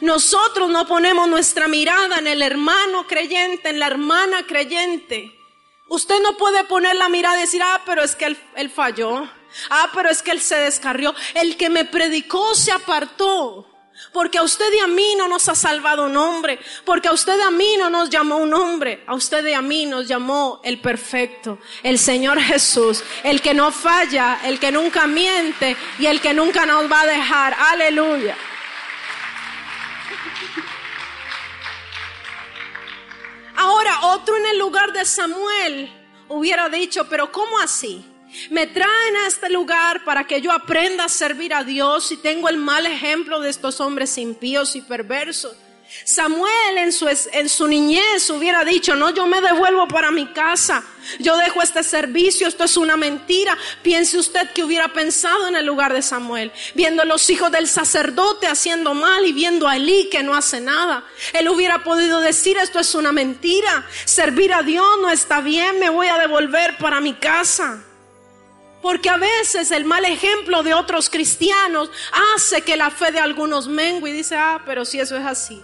Nosotros 0.02 0.70
no 0.70 0.88
ponemos 0.88 1.28
nuestra 1.28 1.68
mirada 1.68 2.20
en 2.20 2.28
el 2.28 2.44
hermano 2.44 3.08
creyente, 3.08 3.70
en 3.70 3.80
la 3.80 3.88
hermana 3.88 4.46
creyente. 4.46 5.36
Usted 5.90 6.22
no 6.22 6.38
puede 6.38 6.64
poner 6.66 6.96
la 6.96 7.10
mirada 7.10 7.38
y 7.38 7.42
decir, 7.42 7.64
ah, 7.64 7.82
pero 7.84 8.04
es 8.04 8.16
que 8.16 8.26
él, 8.26 8.38
él 8.56 8.70
falló. 8.70 9.28
Ah, 9.72 9.90
pero 9.96 10.10
es 10.10 10.22
que 10.22 10.30
él 10.30 10.42
se 10.42 10.58
descarrió. 10.58 11.16
El 11.34 11.58
que 11.58 11.72
me 11.72 11.86
predicó 11.86 12.54
se 12.54 12.72
apartó. 12.72 13.67
Porque 14.12 14.38
a 14.38 14.44
usted 14.44 14.72
y 14.74 14.80
a 14.80 14.88
mí 14.88 15.16
no 15.18 15.28
nos 15.28 15.50
ha 15.50 15.56
salvado 15.56 16.06
un 16.06 16.18
hombre. 16.18 16.60
Porque 16.86 17.08
a 17.08 17.12
usted 17.12 17.38
y 17.38 17.42
a 17.42 17.52
mí 17.52 17.76
no 17.78 17.90
nos 17.90 18.10
llamó 18.10 18.38
un 18.38 18.54
hombre. 18.54 19.04
A 19.08 19.16
usted 19.16 19.46
y 19.46 19.54
a 19.54 19.62
mí 19.62 19.86
nos 19.86 20.08
llamó 20.08 20.62
el 20.64 20.80
perfecto. 20.80 21.60
El 21.84 22.00
Señor 22.00 22.40
Jesús. 22.40 23.04
El 23.24 23.42
que 23.42 23.54
no 23.54 23.72
falla. 23.72 24.40
El 24.44 24.60
que 24.60 24.72
nunca 24.72 25.08
miente. 25.08 25.76
Y 26.00 26.06
el 26.06 26.22
que 26.22 26.34
nunca 26.34 26.66
nos 26.66 26.92
va 26.92 27.02
a 27.02 27.06
dejar. 27.06 27.54
Aleluya. 27.54 28.38
Ahora 33.56 34.02
otro 34.04 34.38
en 34.38 34.46
el 34.46 34.60
lugar 34.60 34.94
de 34.94 35.04
Samuel 35.04 35.92
hubiera 36.28 36.70
dicho, 36.70 37.10
pero 37.10 37.32
¿cómo 37.32 37.58
así? 37.60 38.06
Me 38.50 38.68
traen 38.68 39.16
a 39.18 39.28
este 39.28 39.50
lugar 39.50 40.04
para 40.04 40.26
que 40.26 40.42
yo 40.42 40.52
aprenda 40.52 41.06
a 41.06 41.10
servir 41.10 41.54
a 41.54 41.64
Dios 41.64 42.12
y 42.12 42.18
tengo 42.18 42.50
el 42.50 42.58
mal 42.58 42.86
ejemplo 42.86 43.40
de 43.40 43.50
estos 43.50 43.80
hombres 43.82 44.18
impíos 44.18 44.76
y 44.76 44.82
perversos. 44.82 45.56
Samuel 46.04 46.78
en 46.78 47.50
su, 47.50 47.68
niñez 47.68 48.30
hubiera 48.30 48.66
dicho, 48.66 48.96
no, 48.96 49.10
yo 49.12 49.26
me 49.26 49.40
devuelvo 49.40 49.88
para 49.88 50.12
mi 50.12 50.28
casa, 50.28 50.84
yo 51.20 51.38
dejo 51.38 51.62
este 51.62 51.82
servicio, 51.82 52.48
esto 52.48 52.66
es 52.66 52.76
una 52.76 52.98
mentira. 52.98 53.58
Piense 53.84 54.18
usted 54.18 54.52
que 54.52 54.64
hubiera 54.64 54.90
pensado 54.90 55.48
en 55.48 55.56
el 55.56 55.66
lugar 55.66 55.94
de 55.94 56.02
Samuel, 56.02 56.52
viendo 56.76 57.04
a 57.04 57.06
los 57.06 57.30
hijos 57.30 57.52
del 57.52 57.68
sacerdote 57.68 58.48
haciendo 58.48 58.94
mal 58.94 59.26
y 59.26 59.32
viendo 59.32 59.68
a 59.68 59.78
Elí 59.78 60.10
que 60.10 60.24
no 60.24 60.36
hace 60.36 60.60
nada. 60.60 61.04
Él 61.34 61.48
hubiera 61.48 61.84
podido 61.84 62.20
decir, 62.20 62.58
esto 62.58 62.80
es 62.80 62.94
una 62.94 63.14
mentira, 63.14 63.86
servir 64.06 64.54
a 64.54 64.64
Dios 64.64 64.86
no 65.02 65.10
está 65.10 65.40
bien, 65.40 65.80
me 65.80 65.90
voy 65.90 66.08
a 66.08 66.18
devolver 66.18 66.78
para 66.78 67.00
mi 67.00 67.14
casa. 67.14 67.87
Porque 68.88 69.10
a 69.10 69.18
veces 69.18 69.72
el 69.72 69.84
mal 69.84 70.06
ejemplo 70.06 70.64
de 70.64 70.74
otros 70.74 71.10
cristianos 71.10 71.92
hace 72.34 72.62
que 72.62 72.78
la 72.78 72.90
fe 72.90 73.12
de 73.12 73.20
algunos 73.20 73.68
mengue 73.68 74.12
y 74.12 74.14
dice, 74.14 74.38
ah, 74.38 74.64
pero 74.66 74.86
si 74.86 74.98
eso 74.98 75.18
es 75.18 75.26
así. 75.26 75.62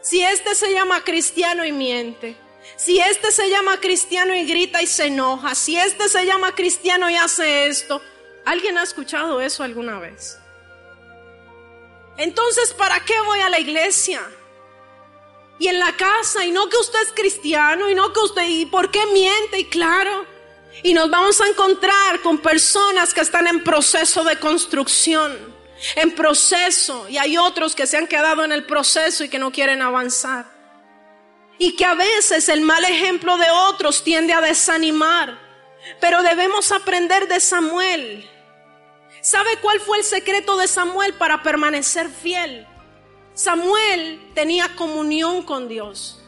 Si 0.00 0.20
este 0.20 0.56
se 0.56 0.72
llama 0.72 1.04
cristiano 1.04 1.64
y 1.64 1.70
miente, 1.70 2.36
si 2.74 2.98
este 2.98 3.30
se 3.30 3.48
llama 3.48 3.78
cristiano 3.78 4.34
y 4.34 4.46
grita 4.46 4.82
y 4.82 4.88
se 4.88 5.06
enoja, 5.06 5.54
si 5.54 5.76
este 5.76 6.08
se 6.08 6.26
llama 6.26 6.52
cristiano 6.56 7.08
y 7.08 7.14
hace 7.14 7.68
esto, 7.68 8.02
¿alguien 8.44 8.78
ha 8.78 8.82
escuchado 8.82 9.40
eso 9.40 9.62
alguna 9.62 10.00
vez? 10.00 10.36
Entonces, 12.16 12.74
¿para 12.74 12.98
qué 13.04 13.14
voy 13.26 13.38
a 13.42 13.48
la 13.48 13.60
iglesia? 13.60 14.28
Y 15.60 15.68
en 15.68 15.78
la 15.78 15.96
casa, 15.96 16.44
y 16.44 16.50
no 16.50 16.68
que 16.68 16.78
usted 16.78 17.00
es 17.00 17.12
cristiano, 17.12 17.88
y 17.88 17.94
no 17.94 18.12
que 18.12 18.18
usted, 18.18 18.42
¿y 18.48 18.66
por 18.66 18.90
qué 18.90 19.06
miente? 19.06 19.60
Y 19.60 19.66
claro, 19.66 20.26
y 20.82 20.94
nos 20.94 21.10
vamos 21.10 21.40
a 21.40 21.48
encontrar 21.48 22.20
con 22.22 22.38
personas 22.38 23.12
que 23.12 23.20
están 23.20 23.46
en 23.46 23.62
proceso 23.62 24.24
de 24.24 24.36
construcción 24.36 25.50
en 25.96 26.14
proceso 26.14 27.08
y 27.08 27.18
hay 27.18 27.36
otros 27.36 27.74
que 27.74 27.86
se 27.86 27.96
han 27.96 28.06
quedado 28.06 28.44
en 28.44 28.52
el 28.52 28.64
proceso 28.66 29.24
y 29.24 29.28
que 29.28 29.38
no 29.38 29.50
quieren 29.50 29.82
avanzar. 29.82 30.46
Y 31.58 31.76
que 31.76 31.84
a 31.84 31.94
veces 31.94 32.48
el 32.48 32.62
mal 32.62 32.84
ejemplo 32.84 33.36
de 33.36 33.50
otros 33.50 34.02
tiende 34.02 34.32
a 34.32 34.40
desanimar. 34.40 35.38
Pero 36.00 36.22
debemos 36.22 36.72
aprender 36.72 37.28
de 37.28 37.40
Samuel. 37.40 38.28
¿Sabe 39.20 39.58
cuál 39.60 39.80
fue 39.80 39.98
el 39.98 40.04
secreto 40.04 40.56
de 40.56 40.68
Samuel 40.68 41.14
para 41.14 41.42
permanecer 41.42 42.08
fiel? 42.08 42.66
Samuel 43.34 44.30
tenía 44.34 44.74
comunión 44.74 45.42
con 45.42 45.68
Dios. 45.68 46.19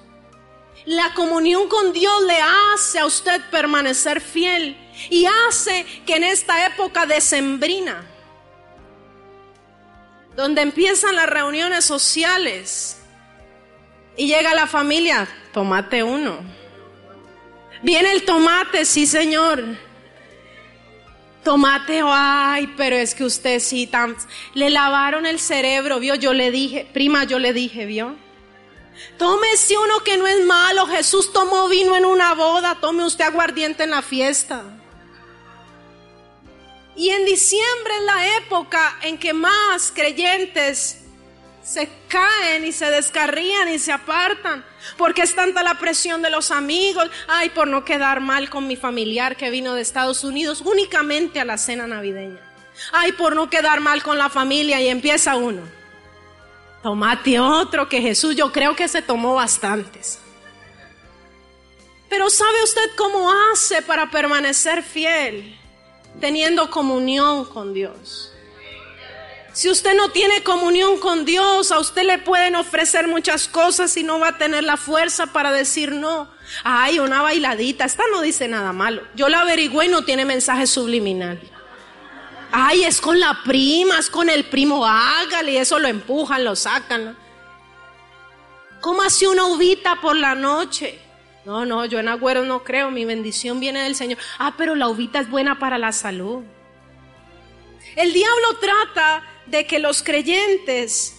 La 0.85 1.15
comunión 1.15 1.69
con 1.69 1.93
Dios 1.93 2.23
le 2.25 2.39
hace 2.75 2.99
a 2.99 3.07
usted 3.07 3.41
permanecer 3.51 4.21
fiel 4.21 4.77
y 5.11 5.27
hace 5.27 5.87
que 6.07 6.17
en 6.17 6.25
esta 6.25 6.67
época 6.67 7.07
decembrina 7.07 8.05
donde 10.37 10.63
empiezan 10.63 11.15
las 11.15 11.29
reuniones 11.29 11.85
sociales 11.85 12.99
y 14.17 14.27
llega 14.27 14.55
la 14.55 14.67
familia, 14.67 15.29
tomate 15.53 16.03
uno. 16.03 16.39
Viene 17.83 18.13
el 18.13 18.25
tomate, 18.25 18.85
sí 18.85 19.07
señor. 19.07 19.63
Tomate, 21.43 22.03
ay, 22.05 22.73
pero 22.77 22.97
es 22.97 23.15
que 23.15 23.25
usted 23.25 23.59
sí, 23.59 23.87
tan... 23.87 24.17
le 24.55 24.71
lavaron 24.71 25.27
el 25.27 25.41
cerebro, 25.41 25.99
vio, 25.99 26.15
yo 26.15 26.33
le 26.33 26.51
dije, 26.51 26.89
prima, 26.93 27.25
yo 27.25 27.39
le 27.39 27.53
dije, 27.53 27.85
vio. 27.85 28.15
Tómese 29.19 29.77
uno 29.79 30.01
que 30.05 30.17
no 30.17 30.27
es 30.27 30.45
malo, 30.45 30.87
Jesús 30.87 31.33
tomó 31.33 31.69
vino 31.69 31.97
en 31.97 32.05
una 32.05 32.35
boda, 32.35 32.79
tome 32.81 33.05
usted 33.05 33.25
aguardiente 33.25 33.85
en 33.85 33.91
la 33.91 34.03
fiesta. 34.03 34.63
Y 36.95 37.11
en 37.11 37.25
diciembre 37.25 37.95
es 37.99 38.05
la 38.05 38.37
época 38.39 38.99
en 39.03 39.19
que 39.19 39.33
más 39.33 39.91
creyentes 39.95 40.99
se 41.63 41.89
caen 42.09 42.67
y 42.67 42.73
se 42.73 42.91
descarrían 42.91 43.69
y 43.69 43.79
se 43.79 43.93
apartan. 43.93 44.65
Porque 44.99 45.23
es 45.23 45.35
tanta 45.35 45.63
la 45.63 45.79
presión 45.79 46.21
de 46.23 46.31
los 46.31 46.51
amigos. 46.51 47.11
Ay, 47.29 47.51
por 47.51 47.69
no 47.69 47.85
quedar 47.85 48.21
mal 48.21 48.51
con 48.51 48.67
mi 48.67 48.77
familiar 48.77 49.37
que 49.37 49.51
vino 49.51 49.75
de 49.75 49.83
Estados 49.83 50.25
Unidos 50.25 50.61
únicamente 50.61 51.41
a 51.41 51.45
la 51.45 51.57
cena 51.57 51.87
navideña. 51.87 52.41
Ay, 52.93 53.13
por 53.13 53.37
no 53.37 53.49
quedar 53.49 53.81
mal 53.81 54.03
con 54.03 54.19
la 54.19 54.29
familia 54.29 54.81
y 54.81 54.89
empieza 54.89 55.37
uno. 55.37 55.63
Tomate 56.83 57.39
otro 57.39 57.89
que 57.89 58.01
Jesús 58.01 58.35
yo 58.35 58.53
creo 58.53 58.75
que 58.75 58.89
se 58.89 59.03
tomó 59.03 59.35
bastantes. 59.35 60.19
Pero 62.09 62.29
¿sabe 62.29 62.63
usted 62.65 62.91
cómo 62.97 63.33
hace 63.53 63.83
para 63.83 64.11
permanecer 64.11 64.83
fiel? 64.83 65.59
teniendo 66.21 66.71
comunión 66.71 67.45
con 67.45 67.73
Dios. 67.73 68.33
Si 69.53 69.69
usted 69.69 69.95
no 69.95 70.11
tiene 70.11 70.43
comunión 70.43 70.99
con 70.99 71.27
Dios, 71.27 71.73
a 71.73 71.79
usted 71.79 72.05
le 72.05 72.19
pueden 72.19 72.57
ofrecer 72.57 73.07
muchas 73.07 73.49
cosas 73.49 73.95
y 73.99 74.03
no 74.03 74.19
va 74.19 74.29
a 74.29 74.39
tener 74.39 74.65
la 74.65 74.79
fuerza 74.79 75.27
para 75.27 75.53
decir 75.53 75.93
no. 75.93 76.31
Ay, 76.65 76.99
una 76.99 77.21
bailadita, 77.21 77.85
esta 77.85 78.03
no 78.11 78.23
dice 78.23 78.49
nada 78.49 78.73
malo. 78.73 79.03
Yo 79.15 79.29
la 79.29 79.41
averigüé 79.41 79.87
y 79.87 79.89
no 79.89 80.05
tiene 80.05 80.25
mensaje 80.25 80.67
subliminal. 80.67 81.39
Ay, 82.53 82.85
es 82.85 83.01
con 83.01 83.19
la 83.19 83.43
prima, 83.45 83.99
es 83.99 84.11
con 84.11 84.29
el 84.29 84.45
primo, 84.45 84.85
hágale, 84.87 85.53
y 85.53 85.57
eso 85.57 85.79
lo 85.79 85.89
empujan, 85.89 86.45
lo 86.45 86.55
sacan. 86.55 87.17
¿Cómo 88.83 89.01
hace 89.01 89.27
una 89.27 89.47
uvita 89.47 90.01
por 90.03 90.17
la 90.17 90.35
noche? 90.35 90.99
No, 91.47 91.65
no, 91.65 91.87
yo 91.87 91.99
en 91.99 92.09
agüero 92.09 92.45
no 92.45 92.63
creo, 92.63 92.91
mi 92.91 93.05
bendición 93.05 93.59
viene 93.59 93.83
del 93.83 93.95
Señor. 93.95 94.19
Ah, 94.39 94.55
pero 94.59 94.75
la 94.75 94.89
uvita 94.89 95.21
es 95.21 95.31
buena 95.31 95.59
para 95.59 95.79
la 95.79 95.93
salud. 95.93 96.43
El 97.97 98.13
diablo 98.13 98.59
trata 98.61 99.25
de 99.47 99.67
que 99.67 99.79
los 99.79 100.03
creyentes 100.03 101.17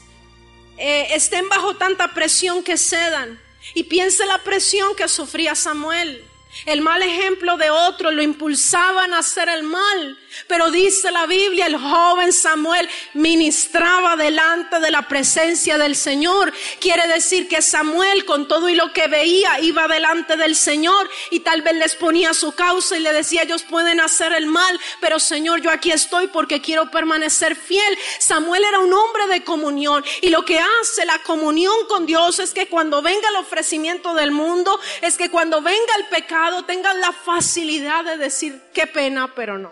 eh, 0.77 1.07
estén 1.11 1.49
bajo 1.49 1.75
tanta 1.75 2.13
presión 2.13 2.63
que 2.63 2.77
cedan. 2.77 3.39
Y 3.73 3.83
piense 3.85 4.25
la 4.25 4.39
presión 4.39 4.95
que 4.95 5.07
sufría 5.07 5.55
Samuel. 5.55 6.23
El 6.65 6.81
mal 6.81 7.01
ejemplo 7.01 7.57
de 7.57 7.69
otro 7.69 8.11
lo 8.11 8.21
impulsaban 8.21 9.13
a 9.13 9.19
hacer 9.19 9.49
el 9.49 9.63
mal. 9.63 10.17
Pero 10.47 10.71
dice 10.71 11.11
la 11.11 11.25
Biblia, 11.25 11.67
el 11.67 11.77
joven 11.77 12.31
Samuel 12.31 12.89
ministraba 13.13 14.15
delante 14.15 14.79
de 14.79 14.91
la 14.91 15.07
presencia 15.07 15.77
del 15.77 15.95
Señor. 15.95 16.53
Quiere 16.79 17.07
decir 17.07 17.47
que 17.47 17.61
Samuel 17.61 18.25
con 18.25 18.47
todo 18.47 18.69
y 18.69 18.75
lo 18.75 18.93
que 18.93 19.07
veía 19.07 19.59
iba 19.59 19.87
delante 19.87 20.37
del 20.37 20.55
Señor 20.55 21.09
y 21.29 21.41
tal 21.41 21.61
vez 21.61 21.75
les 21.75 21.95
ponía 21.95 22.33
su 22.33 22.53
causa 22.53 22.97
y 22.97 23.01
le 23.01 23.13
decía, 23.13 23.43
ellos 23.43 23.63
pueden 23.63 23.99
hacer 23.99 24.33
el 24.33 24.47
mal, 24.47 24.79
pero 24.99 25.19
Señor, 25.19 25.61
yo 25.61 25.69
aquí 25.69 25.91
estoy 25.91 26.27
porque 26.27 26.61
quiero 26.61 26.89
permanecer 26.89 27.55
fiel. 27.55 27.97
Samuel 28.19 28.63
era 28.63 28.79
un 28.79 28.93
hombre 28.93 29.27
de 29.27 29.43
comunión 29.43 30.03
y 30.21 30.29
lo 30.29 30.45
que 30.45 30.59
hace 30.59 31.05
la 31.05 31.19
comunión 31.19 31.75
con 31.87 32.05
Dios 32.05 32.39
es 32.39 32.53
que 32.53 32.67
cuando 32.67 33.01
venga 33.01 33.29
el 33.29 33.35
ofrecimiento 33.35 34.13
del 34.13 34.31
mundo, 34.31 34.79
es 35.01 35.17
que 35.17 35.29
cuando 35.29 35.61
venga 35.61 35.95
el 35.99 36.07
pecado 36.07 36.42
tengan 36.65 36.99
la 37.01 37.11
facilidad 37.11 38.03
de 38.03 38.17
decir, 38.17 38.61
qué 38.73 38.87
pena, 38.87 39.33
pero 39.35 39.57
no. 39.57 39.71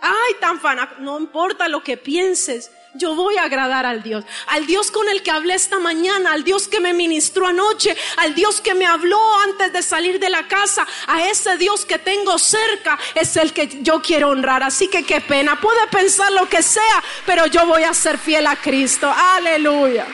Ay, 0.00 0.34
tan 0.40 0.60
fanático. 0.60 1.00
No 1.00 1.18
importa 1.18 1.68
lo 1.68 1.82
que 1.82 1.96
pienses. 1.96 2.70
Yo 2.94 3.14
voy 3.14 3.36
a 3.36 3.44
agradar 3.44 3.84
al 3.84 4.02
Dios, 4.02 4.24
al 4.46 4.66
Dios 4.66 4.90
con 4.90 5.08
el 5.10 5.22
que 5.22 5.30
hablé 5.30 5.54
esta 5.54 5.78
mañana, 5.78 6.32
al 6.32 6.42
Dios 6.42 6.68
que 6.68 6.80
me 6.80 6.94
ministró 6.94 7.46
anoche, 7.46 7.94
al 8.16 8.34
Dios 8.34 8.62
que 8.62 8.74
me 8.74 8.86
habló 8.86 9.20
antes 9.40 9.72
de 9.74 9.82
salir 9.82 10.18
de 10.18 10.30
la 10.30 10.48
casa, 10.48 10.86
a 11.06 11.28
ese 11.28 11.58
Dios 11.58 11.84
que 11.84 11.98
tengo 11.98 12.38
cerca 12.38 12.98
es 13.14 13.36
el 13.36 13.52
que 13.52 13.82
yo 13.82 14.00
quiero 14.00 14.30
honrar. 14.30 14.62
Así 14.62 14.88
que 14.88 15.04
qué 15.04 15.20
pena, 15.20 15.60
puede 15.60 15.86
pensar 15.88 16.32
lo 16.32 16.48
que 16.48 16.62
sea, 16.62 17.04
pero 17.26 17.46
yo 17.46 17.66
voy 17.66 17.82
a 17.82 17.92
ser 17.92 18.16
fiel 18.16 18.46
a 18.46 18.56
Cristo. 18.56 19.12
Aleluya. 19.14 20.06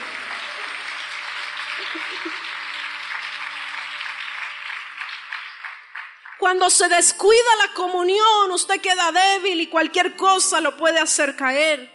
Cuando 6.45 6.69
se 6.69 6.87
descuida 6.89 7.55
la 7.57 7.73
comunión, 7.73 8.51
usted 8.51 8.79
queda 8.79 9.11
débil 9.11 9.61
y 9.61 9.65
cualquier 9.65 10.15
cosa 10.15 10.61
lo 10.61 10.77
puede 10.77 10.99
hacer 10.99 11.35
caer. 11.35 11.91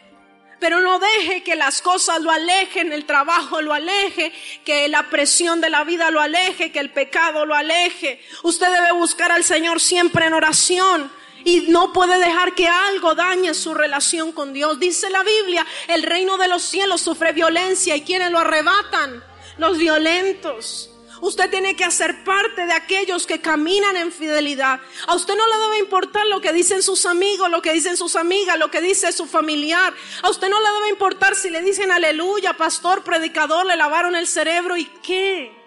Pero 0.58 0.80
no 0.80 0.98
deje 0.98 1.44
que 1.44 1.54
las 1.54 1.80
cosas 1.80 2.20
lo 2.20 2.32
alejen, 2.32 2.92
el 2.92 3.06
trabajo 3.06 3.62
lo 3.62 3.72
aleje, 3.72 4.32
que 4.64 4.88
la 4.88 5.08
presión 5.08 5.60
de 5.60 5.70
la 5.70 5.84
vida 5.84 6.10
lo 6.10 6.20
aleje, 6.20 6.72
que 6.72 6.80
el 6.80 6.90
pecado 6.90 7.46
lo 7.46 7.54
aleje. 7.54 8.20
Usted 8.42 8.72
debe 8.72 8.90
buscar 8.90 9.30
al 9.30 9.44
Señor 9.44 9.80
siempre 9.80 10.26
en 10.26 10.34
oración. 10.34 11.12
Y 11.44 11.68
no 11.68 11.92
puede 11.92 12.18
dejar 12.18 12.56
que 12.56 12.66
algo 12.66 13.14
dañe 13.14 13.54
su 13.54 13.72
relación 13.72 14.32
con 14.32 14.52
Dios. 14.52 14.80
Dice 14.80 15.10
la 15.10 15.22
Biblia, 15.22 15.64
el 15.86 16.02
reino 16.02 16.38
de 16.38 16.48
los 16.48 16.62
cielos 16.64 17.02
sufre 17.02 17.30
violencia 17.30 17.94
y 17.94 18.02
quienes 18.02 18.32
lo 18.32 18.40
arrebatan, 18.40 19.22
los 19.58 19.78
violentos. 19.78 20.89
Usted 21.20 21.50
tiene 21.50 21.76
que 21.76 21.85
hacer 21.85 22.24
parte 22.24 22.64
de 22.64 22.72
aquellos 22.72 23.26
que 23.26 23.40
caminan 23.40 23.96
en 23.96 24.11
fidelidad. 24.11 24.80
A 25.06 25.14
usted 25.14 25.37
no 25.37 25.46
le 25.46 25.59
debe 25.64 25.78
importar 25.78 26.26
lo 26.26 26.40
que 26.40 26.52
dicen 26.52 26.83
sus 26.83 27.04
amigos, 27.04 27.50
lo 27.50 27.61
que 27.61 27.72
dicen 27.72 27.96
sus 27.96 28.16
amigas, 28.16 28.59
lo 28.59 28.70
que 28.70 28.80
dice 28.80 29.12
su 29.12 29.26
familiar. 29.26 29.92
A 30.22 30.30
usted 30.30 30.48
no 30.48 30.61
le 30.61 30.70
debe 30.70 30.88
importar 30.88 31.37
si 31.37 31.50
le 31.50 31.61
dicen 31.62 31.90
aleluya, 31.92 32.54
pastor, 32.54 33.04
predicador, 33.04 33.66
le 33.66 33.76
lavaron 33.76 34.16
el 34.16 34.26
cerebro 34.26 34.76
y 34.76 34.87
qué. 35.02 35.61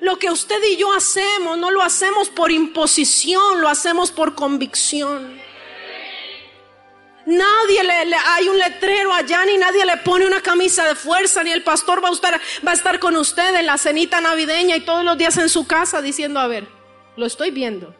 Lo 0.00 0.18
que 0.18 0.30
usted 0.30 0.62
y 0.64 0.76
yo 0.76 0.92
hacemos 0.92 1.58
no 1.58 1.70
lo 1.70 1.82
hacemos 1.82 2.28
por 2.28 2.50
imposición, 2.50 3.60
lo 3.60 3.68
hacemos 3.68 4.10
por 4.10 4.34
convicción. 4.34 5.49
Nadie 7.30 7.84
le, 7.84 8.16
hay 8.16 8.48
un 8.48 8.58
letrero 8.58 9.12
allá, 9.12 9.44
ni 9.44 9.56
nadie 9.56 9.86
le 9.86 9.98
pone 9.98 10.26
una 10.26 10.40
camisa 10.40 10.84
de 10.88 10.96
fuerza, 10.96 11.44
ni 11.44 11.52
el 11.52 11.62
pastor 11.62 12.02
va 12.02 12.08
a, 12.08 12.12
estar, 12.12 12.40
va 12.66 12.72
a 12.72 12.74
estar 12.74 12.98
con 12.98 13.16
usted 13.16 13.54
en 13.54 13.66
la 13.66 13.78
cenita 13.78 14.20
navideña 14.20 14.74
y 14.74 14.80
todos 14.80 15.04
los 15.04 15.16
días 15.16 15.36
en 15.36 15.48
su 15.48 15.64
casa 15.64 16.02
diciendo, 16.02 16.40
a 16.40 16.48
ver, 16.48 16.66
lo 17.16 17.26
estoy 17.26 17.52
viendo. 17.52 17.94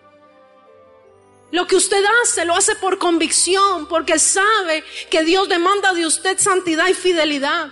Lo 1.52 1.68
que 1.68 1.76
usted 1.76 2.04
hace, 2.22 2.44
lo 2.44 2.56
hace 2.56 2.74
por 2.74 2.98
convicción, 2.98 3.86
porque 3.86 4.18
sabe 4.18 4.82
que 5.08 5.22
Dios 5.22 5.48
demanda 5.48 5.92
de 5.92 6.06
usted 6.06 6.36
santidad 6.36 6.88
y 6.88 6.94
fidelidad, 6.94 7.68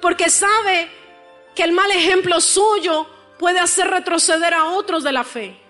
porque 0.00 0.30
sabe 0.30 0.88
que 1.56 1.64
el 1.64 1.72
mal 1.72 1.90
ejemplo 1.90 2.40
suyo 2.40 3.08
puede 3.40 3.58
hacer 3.58 3.88
retroceder 3.88 4.54
a 4.54 4.66
otros 4.66 5.02
de 5.02 5.10
la 5.10 5.24
fe. 5.24 5.60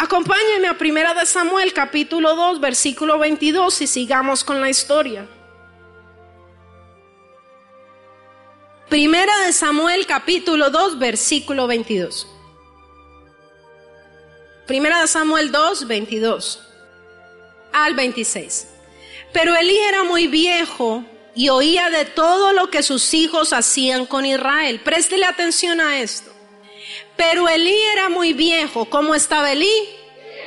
Acompáñenme 0.00 0.68
a 0.68 0.78
Primera 0.78 1.12
de 1.12 1.26
Samuel 1.26 1.72
capítulo 1.72 2.36
2 2.36 2.60
versículo 2.60 3.18
22 3.18 3.82
y 3.82 3.86
sigamos 3.88 4.44
con 4.44 4.60
la 4.60 4.70
historia. 4.70 5.26
Primera 8.88 9.36
de 9.40 9.52
Samuel 9.52 10.06
capítulo 10.06 10.70
2 10.70 11.00
versículo 11.00 11.66
22. 11.66 12.28
Primera 14.68 15.00
de 15.00 15.08
Samuel 15.08 15.50
2 15.50 15.88
22 15.88 16.62
al 17.72 17.94
26. 17.94 18.68
Pero 19.32 19.56
Elí 19.56 19.78
era 19.78 20.04
muy 20.04 20.28
viejo 20.28 21.04
y 21.34 21.48
oía 21.48 21.90
de 21.90 22.04
todo 22.04 22.52
lo 22.52 22.70
que 22.70 22.84
sus 22.84 23.14
hijos 23.14 23.52
hacían 23.52 24.06
con 24.06 24.24
Israel. 24.24 24.80
Préstele 24.80 25.24
atención 25.26 25.80
a 25.80 25.98
esto. 25.98 26.27
Pero 27.18 27.48
Elí 27.48 27.74
era 27.92 28.08
muy 28.08 28.32
viejo. 28.32 28.84
¿Cómo 28.84 29.12
estaba 29.12 29.50
Elí? 29.50 29.72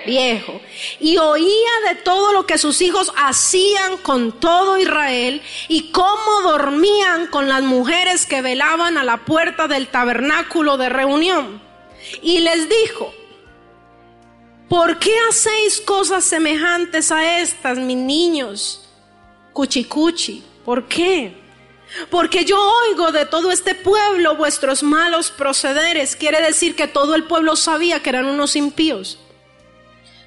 Viejo. 0.06 0.62
Y 1.02 1.18
oía 1.18 1.72
de 1.90 1.96
todo 1.96 2.32
lo 2.32 2.46
que 2.48 2.58
sus 2.58 2.82
hijos 2.82 3.12
hacían 3.18 3.98
con 3.98 4.40
todo 4.40 4.78
Israel 4.78 5.42
y 5.68 5.92
cómo 5.92 6.42
dormían 6.44 7.28
con 7.28 7.50
las 7.50 7.62
mujeres 7.62 8.26
que 8.26 8.42
velaban 8.42 8.98
a 8.98 9.04
la 9.04 9.18
puerta 9.26 9.68
del 9.68 9.90
tabernáculo 9.90 10.78
de 10.78 10.88
reunión. 10.88 11.62
Y 12.22 12.40
les 12.40 12.70
dijo, 12.70 13.14
¿por 14.70 14.98
qué 14.98 15.14
hacéis 15.30 15.82
cosas 15.82 16.24
semejantes 16.24 17.12
a 17.12 17.42
estas, 17.42 17.78
mis 17.80 17.98
niños? 17.98 18.90
Cuchicuchi, 19.52 20.42
¿por 20.64 20.88
qué? 20.88 21.41
Porque 22.10 22.46
yo 22.46 22.58
oigo 22.88 23.12
de 23.12 23.26
todo 23.26 23.52
este 23.52 23.76
pueblo 23.76 24.36
vuestros 24.36 24.82
malos 24.84 25.32
procederes. 25.32 26.16
Quiere 26.16 26.42
decir 26.42 26.76
que 26.76 26.88
todo 26.88 27.16
el 27.16 27.26
pueblo 27.26 27.56
sabía 27.56 28.02
que 28.02 28.10
eran 28.10 28.26
unos 28.26 28.56
impíos. 28.56 29.20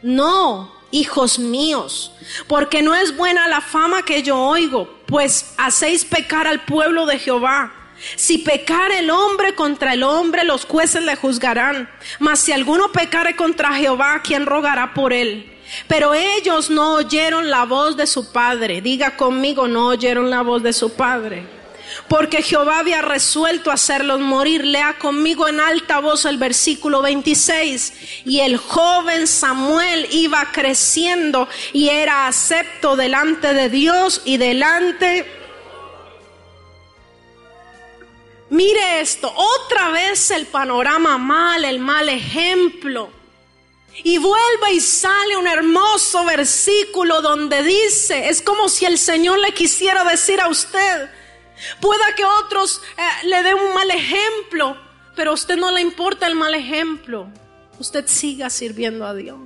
No, 0.02 0.74
hijos 0.90 1.38
míos, 1.38 2.12
porque 2.46 2.82
no 2.82 2.94
es 2.94 3.16
buena 3.16 3.48
la 3.48 3.62
fama 3.62 4.04
que 4.04 4.22
yo 4.22 4.38
oigo, 4.38 5.00
pues 5.06 5.54
hacéis 5.56 6.04
pecar 6.04 6.46
al 6.46 6.64
pueblo 6.64 7.06
de 7.06 7.18
Jehová. 7.18 7.72
Si 8.16 8.38
pecar 8.38 8.92
el 8.92 9.08
hombre 9.08 9.54
contra 9.54 9.94
el 9.94 10.02
hombre, 10.02 10.44
los 10.44 10.66
jueces 10.66 11.02
le 11.02 11.16
juzgarán. 11.16 11.88
Mas 12.18 12.40
si 12.40 12.52
alguno 12.52 12.92
pecare 12.92 13.34
contra 13.34 13.72
Jehová, 13.72 14.20
¿quién 14.22 14.44
rogará 14.44 14.92
por 14.92 15.14
él? 15.14 15.50
Pero 15.88 16.12
ellos 16.12 16.68
no 16.68 16.96
oyeron 16.96 17.48
la 17.48 17.64
voz 17.64 17.96
de 17.96 18.06
su 18.06 18.30
padre. 18.30 18.82
Diga 18.82 19.16
conmigo, 19.16 19.66
no 19.68 19.86
oyeron 19.86 20.28
la 20.28 20.42
voz 20.42 20.62
de 20.62 20.74
su 20.74 20.92
padre 20.92 21.53
porque 22.08 22.42
Jehová 22.42 22.80
había 22.80 23.02
resuelto 23.02 23.70
hacerlos 23.70 24.20
morir. 24.20 24.64
Lea 24.64 24.98
conmigo 24.98 25.48
en 25.48 25.60
alta 25.60 25.98
voz 26.00 26.24
el 26.24 26.38
versículo 26.38 27.02
26. 27.02 27.92
Y 28.24 28.40
el 28.40 28.56
joven 28.56 29.26
Samuel 29.26 30.08
iba 30.10 30.50
creciendo 30.52 31.48
y 31.72 31.88
era 31.88 32.26
acepto 32.26 32.96
delante 32.96 33.54
de 33.54 33.68
Dios 33.68 34.22
y 34.24 34.36
delante... 34.36 35.40
Mire 38.50 39.00
esto, 39.00 39.32
otra 39.34 39.88
vez 39.88 40.30
el 40.30 40.46
panorama 40.46 41.18
mal, 41.18 41.64
el 41.64 41.80
mal 41.80 42.08
ejemplo. 42.08 43.10
Y 44.02 44.18
vuelve 44.18 44.72
y 44.72 44.80
sale 44.80 45.36
un 45.36 45.46
hermoso 45.46 46.24
versículo 46.24 47.22
donde 47.22 47.62
dice, 47.62 48.28
es 48.28 48.42
como 48.42 48.68
si 48.68 48.84
el 48.84 48.98
Señor 48.98 49.38
le 49.38 49.54
quisiera 49.54 50.04
decir 50.04 50.40
a 50.40 50.48
usted, 50.48 51.08
Pueda 51.80 52.14
que 52.16 52.24
otros 52.24 52.82
eh, 52.96 53.26
le 53.26 53.42
den 53.42 53.54
un 53.54 53.74
mal 53.74 53.90
ejemplo, 53.90 54.76
pero 55.14 55.30
a 55.30 55.34
usted 55.34 55.56
no 55.56 55.70
le 55.70 55.80
importa 55.80 56.26
el 56.26 56.34
mal 56.34 56.54
ejemplo. 56.54 57.28
Usted 57.78 58.06
siga 58.06 58.50
sirviendo 58.50 59.06
a 59.06 59.14
Dios. 59.14 59.38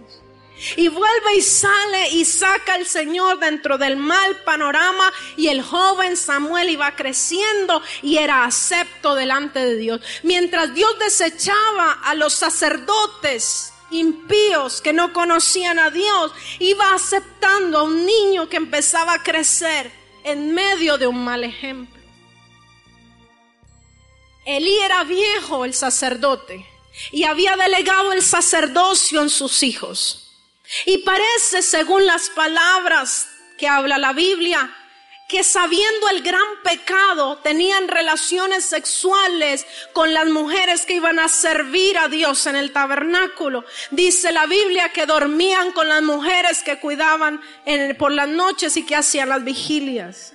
Y 0.76 0.88
vuelve 0.88 1.36
y 1.36 1.42
sale 1.42 2.10
y 2.10 2.24
saca 2.24 2.74
al 2.74 2.84
Señor 2.84 3.38
dentro 3.38 3.78
del 3.78 3.96
mal 3.96 4.36
panorama 4.44 5.12
y 5.36 5.48
el 5.48 5.62
joven 5.62 6.16
Samuel 6.16 6.70
iba 6.70 6.96
creciendo 6.96 7.80
y 8.02 8.18
era 8.18 8.44
acepto 8.44 9.14
delante 9.14 9.60
de 9.60 9.76
Dios. 9.76 10.00
Mientras 10.24 10.74
Dios 10.74 10.98
desechaba 10.98 11.92
a 12.02 12.14
los 12.14 12.32
sacerdotes 12.32 13.72
impíos 13.90 14.80
que 14.80 14.92
no 14.92 15.12
conocían 15.12 15.78
a 15.78 15.90
Dios, 15.90 16.32
iba 16.58 16.92
aceptando 16.92 17.78
a 17.78 17.82
un 17.84 18.04
niño 18.04 18.48
que 18.48 18.56
empezaba 18.56 19.14
a 19.14 19.22
crecer 19.22 19.92
en 20.24 20.54
medio 20.54 20.98
de 20.98 21.06
un 21.06 21.24
mal 21.24 21.44
ejemplo. 21.44 21.97
Elí 24.48 24.78
era 24.78 25.04
viejo 25.04 25.66
el 25.66 25.74
sacerdote 25.74 26.64
y 27.12 27.24
había 27.24 27.54
delegado 27.54 28.14
el 28.14 28.22
sacerdocio 28.22 29.20
en 29.20 29.28
sus 29.28 29.62
hijos. 29.62 30.32
Y 30.87 30.98
parece, 30.98 31.61
según 31.61 32.06
las 32.06 32.30
palabras 32.30 33.28
que 33.58 33.68
habla 33.68 33.98
la 33.98 34.14
Biblia, 34.14 34.74
que 35.28 35.44
sabiendo 35.44 36.08
el 36.08 36.22
gran 36.22 36.46
pecado 36.64 37.37
tenían 37.42 37.88
relaciones 37.88 38.64
sexuales 38.64 39.66
con 39.92 40.14
las 40.14 40.28
mujeres 40.28 40.87
que 40.87 40.94
iban 40.94 41.18
a 41.18 41.28
servir 41.28 41.98
a 41.98 42.08
Dios 42.08 42.46
en 42.46 42.56
el 42.56 42.72
tabernáculo. 42.72 43.66
Dice 43.90 44.32
la 44.32 44.46
Biblia 44.46 44.94
que 44.94 45.04
dormían 45.04 45.72
con 45.72 45.90
las 45.90 46.00
mujeres 46.00 46.62
que 46.62 46.80
cuidaban 46.80 47.42
por 47.98 48.12
las 48.12 48.28
noches 48.28 48.78
y 48.78 48.87
que 48.87 48.96
hacían 48.96 49.28
las 49.28 49.44
vigilias. 49.44 50.32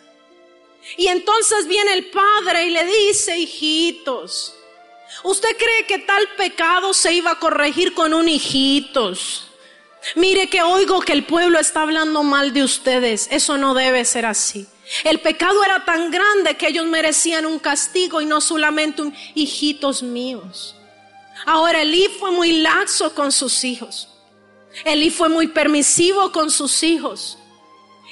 Y 0.98 1.08
entonces 1.08 1.68
viene 1.68 1.94
el 1.94 2.06
padre 2.06 2.66
y 2.66 2.70
le 2.72 2.86
dice, 2.86 3.38
hijitos, 3.38 4.56
¿usted 5.24 5.56
cree 5.58 5.86
que 5.88 6.00
tal 6.00 6.28
pecado 6.38 6.94
se 6.94 7.14
iba 7.14 7.32
a 7.32 7.40
corregir 7.40 7.94
con 7.94 8.14
un 8.14 8.28
hijitos? 8.28 9.48
Mire 10.16 10.50
que 10.50 10.62
oigo 10.62 11.00
que 11.00 11.14
el 11.14 11.26
pueblo 11.26 11.60
está 11.60 11.82
hablando 11.82 12.24
mal 12.24 12.54
de 12.54 12.64
ustedes. 12.64 13.28
Eso 13.32 13.58
no 13.58 13.74
debe 13.74 14.04
ser 14.04 14.26
así. 14.26 14.68
El 15.04 15.22
pecado 15.22 15.64
era 15.64 15.86
tan 15.86 16.12
grande 16.12 16.58
que 16.58 16.68
ellos 16.68 16.86
merecían 16.86 17.46
un 17.46 17.58
castigo 17.58 18.22
y 18.22 18.26
no 18.26 18.42
solamente 18.42 19.02
un 19.02 19.16
hijitos 19.34 20.04
míos. 20.04 20.76
Ahora 21.46 21.82
Elí 21.82 22.10
fue 22.20 22.32
muy 22.32 22.62
laxo 22.62 23.16
con 23.16 23.32
sus 23.32 23.64
hijos. 23.64 24.10
Elí 24.84 25.10
fue 25.10 25.30
muy 25.30 25.48
permisivo 25.48 26.32
con 26.32 26.52
sus 26.52 26.84
hijos. 26.84 27.38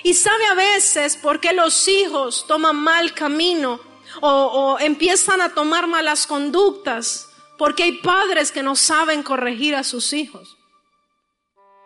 Y 0.04 0.14
sabe 0.14 0.46
a 0.48 0.54
veces 0.54 1.16
por 1.18 1.40
qué 1.40 1.54
los 1.54 1.88
hijos 1.88 2.46
toman 2.48 2.76
mal 2.76 3.14
camino 3.14 3.80
o, 4.22 4.78
empiezan 4.80 5.42
a 5.42 5.54
tomar 5.54 5.88
malas 5.88 6.28
conductas. 6.28 7.28
Porque 7.58 7.84
hay 7.84 7.92
padres 8.00 8.52
que 8.52 8.64
no 8.64 8.76
saben 8.76 9.22
corregir 9.22 9.76
a 9.76 9.84
sus 9.84 10.14
hijos. 10.14 10.58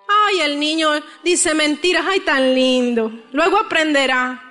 Ay, 0.07 0.39
el 0.39 0.59
niño 0.59 0.89
dice 1.23 1.53
mentiras, 1.53 2.05
ay, 2.07 2.21
tan 2.21 2.53
lindo. 2.53 3.11
Luego 3.33 3.57
aprenderá. 3.57 4.44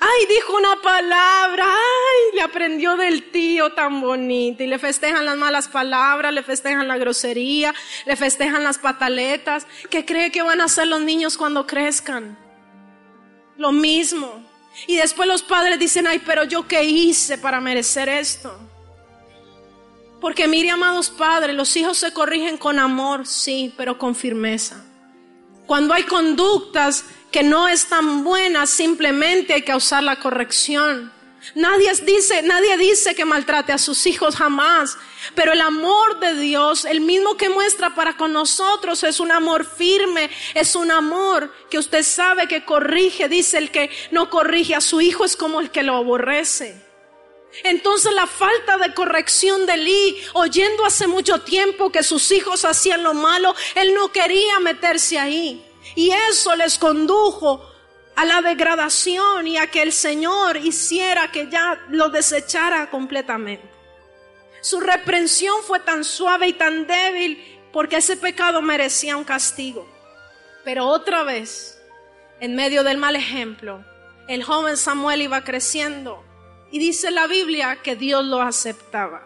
Ay, 0.00 0.26
dijo 0.28 0.56
una 0.56 0.80
palabra, 0.80 1.66
ay, 1.66 2.36
le 2.36 2.42
aprendió 2.42 2.96
del 2.96 3.30
tío 3.30 3.72
tan 3.72 4.00
bonito. 4.00 4.62
Y 4.62 4.68
le 4.68 4.78
festejan 4.78 5.26
las 5.26 5.36
malas 5.36 5.66
palabras, 5.66 6.32
le 6.32 6.42
festejan 6.42 6.86
la 6.86 6.98
grosería, 6.98 7.74
le 8.06 8.14
festejan 8.14 8.62
las 8.62 8.78
pataletas. 8.78 9.66
¿Qué 9.90 10.04
cree 10.04 10.30
que 10.30 10.42
van 10.42 10.60
a 10.60 10.64
hacer 10.64 10.86
los 10.86 11.00
niños 11.00 11.36
cuando 11.36 11.66
crezcan? 11.66 12.38
Lo 13.56 13.72
mismo. 13.72 14.44
Y 14.86 14.96
después 14.96 15.26
los 15.26 15.42
padres 15.42 15.80
dicen, 15.80 16.06
ay, 16.06 16.20
pero 16.24 16.44
yo 16.44 16.68
qué 16.68 16.84
hice 16.84 17.36
para 17.36 17.60
merecer 17.60 18.08
esto. 18.08 18.56
Porque 20.20 20.46
mire, 20.46 20.70
amados 20.70 21.10
padres, 21.10 21.56
los 21.56 21.76
hijos 21.76 21.98
se 21.98 22.12
corrigen 22.12 22.56
con 22.56 22.78
amor, 22.78 23.26
sí, 23.26 23.74
pero 23.76 23.98
con 23.98 24.14
firmeza. 24.14 24.84
Cuando 25.66 25.92
hay 25.92 26.04
conductas 26.04 27.04
que 27.30 27.42
no 27.42 27.68
están 27.68 28.24
buenas, 28.24 28.70
simplemente 28.70 29.54
hay 29.54 29.62
que 29.62 29.74
usar 29.74 30.02
la 30.02 30.16
corrección. 30.16 31.12
Nadie 31.54 31.92
dice, 32.04 32.42
nadie 32.42 32.76
dice 32.76 33.14
que 33.14 33.24
maltrate 33.24 33.72
a 33.72 33.78
sus 33.78 34.06
hijos 34.06 34.36
jamás, 34.36 34.98
pero 35.34 35.52
el 35.52 35.60
amor 35.60 36.18
de 36.20 36.34
Dios, 36.34 36.84
el 36.84 37.00
mismo 37.00 37.36
que 37.36 37.48
muestra 37.48 37.94
para 37.94 38.16
con 38.16 38.32
nosotros, 38.32 39.02
es 39.04 39.20
un 39.20 39.30
amor 39.30 39.64
firme, 39.64 40.30
es 40.54 40.74
un 40.74 40.90
amor 40.90 41.52
que 41.70 41.78
usted 41.78 42.02
sabe 42.02 42.48
que 42.48 42.64
corrige, 42.64 43.28
dice 43.28 43.58
el 43.58 43.70
que 43.70 43.90
no 44.10 44.30
corrige 44.30 44.74
a 44.74 44.80
su 44.80 45.00
hijo 45.00 45.24
es 45.24 45.36
como 45.36 45.60
el 45.60 45.70
que 45.70 45.82
lo 45.82 45.96
aborrece. 45.96 46.84
Entonces 47.64 48.12
la 48.12 48.26
falta 48.26 48.76
de 48.76 48.92
corrección 48.92 49.64
de 49.64 49.76
Lee, 49.76 50.16
oyendo 50.34 50.84
hace 50.84 51.06
mucho 51.06 51.40
tiempo 51.40 51.90
que 51.90 52.02
sus 52.02 52.30
hijos 52.30 52.64
hacían 52.64 53.02
lo 53.02 53.14
malo, 53.14 53.54
él 53.74 53.94
no 53.94 54.12
quería 54.12 54.60
meterse 54.60 55.18
ahí. 55.18 55.67
Y 55.94 56.10
eso 56.10 56.54
les 56.56 56.78
condujo 56.78 57.62
a 58.16 58.24
la 58.24 58.42
degradación 58.42 59.46
y 59.46 59.58
a 59.58 59.70
que 59.70 59.82
el 59.82 59.92
Señor 59.92 60.56
hiciera 60.56 61.30
que 61.30 61.48
ya 61.48 61.80
lo 61.88 62.08
desechara 62.08 62.90
completamente. 62.90 63.68
Su 64.60 64.80
reprensión 64.80 65.62
fue 65.62 65.80
tan 65.80 66.04
suave 66.04 66.48
y 66.48 66.52
tan 66.52 66.86
débil 66.86 67.60
porque 67.72 67.98
ese 67.98 68.16
pecado 68.16 68.60
merecía 68.60 69.16
un 69.16 69.24
castigo. 69.24 69.88
Pero 70.64 70.86
otra 70.86 71.22
vez, 71.22 71.80
en 72.40 72.56
medio 72.56 72.82
del 72.82 72.98
mal 72.98 73.14
ejemplo, 73.14 73.84
el 74.26 74.42
joven 74.42 74.76
Samuel 74.76 75.22
iba 75.22 75.44
creciendo 75.44 76.24
y 76.70 76.78
dice 76.78 77.10
la 77.10 77.26
Biblia 77.26 77.78
que 77.82 77.96
Dios 77.96 78.24
lo 78.24 78.42
aceptaba. 78.42 79.22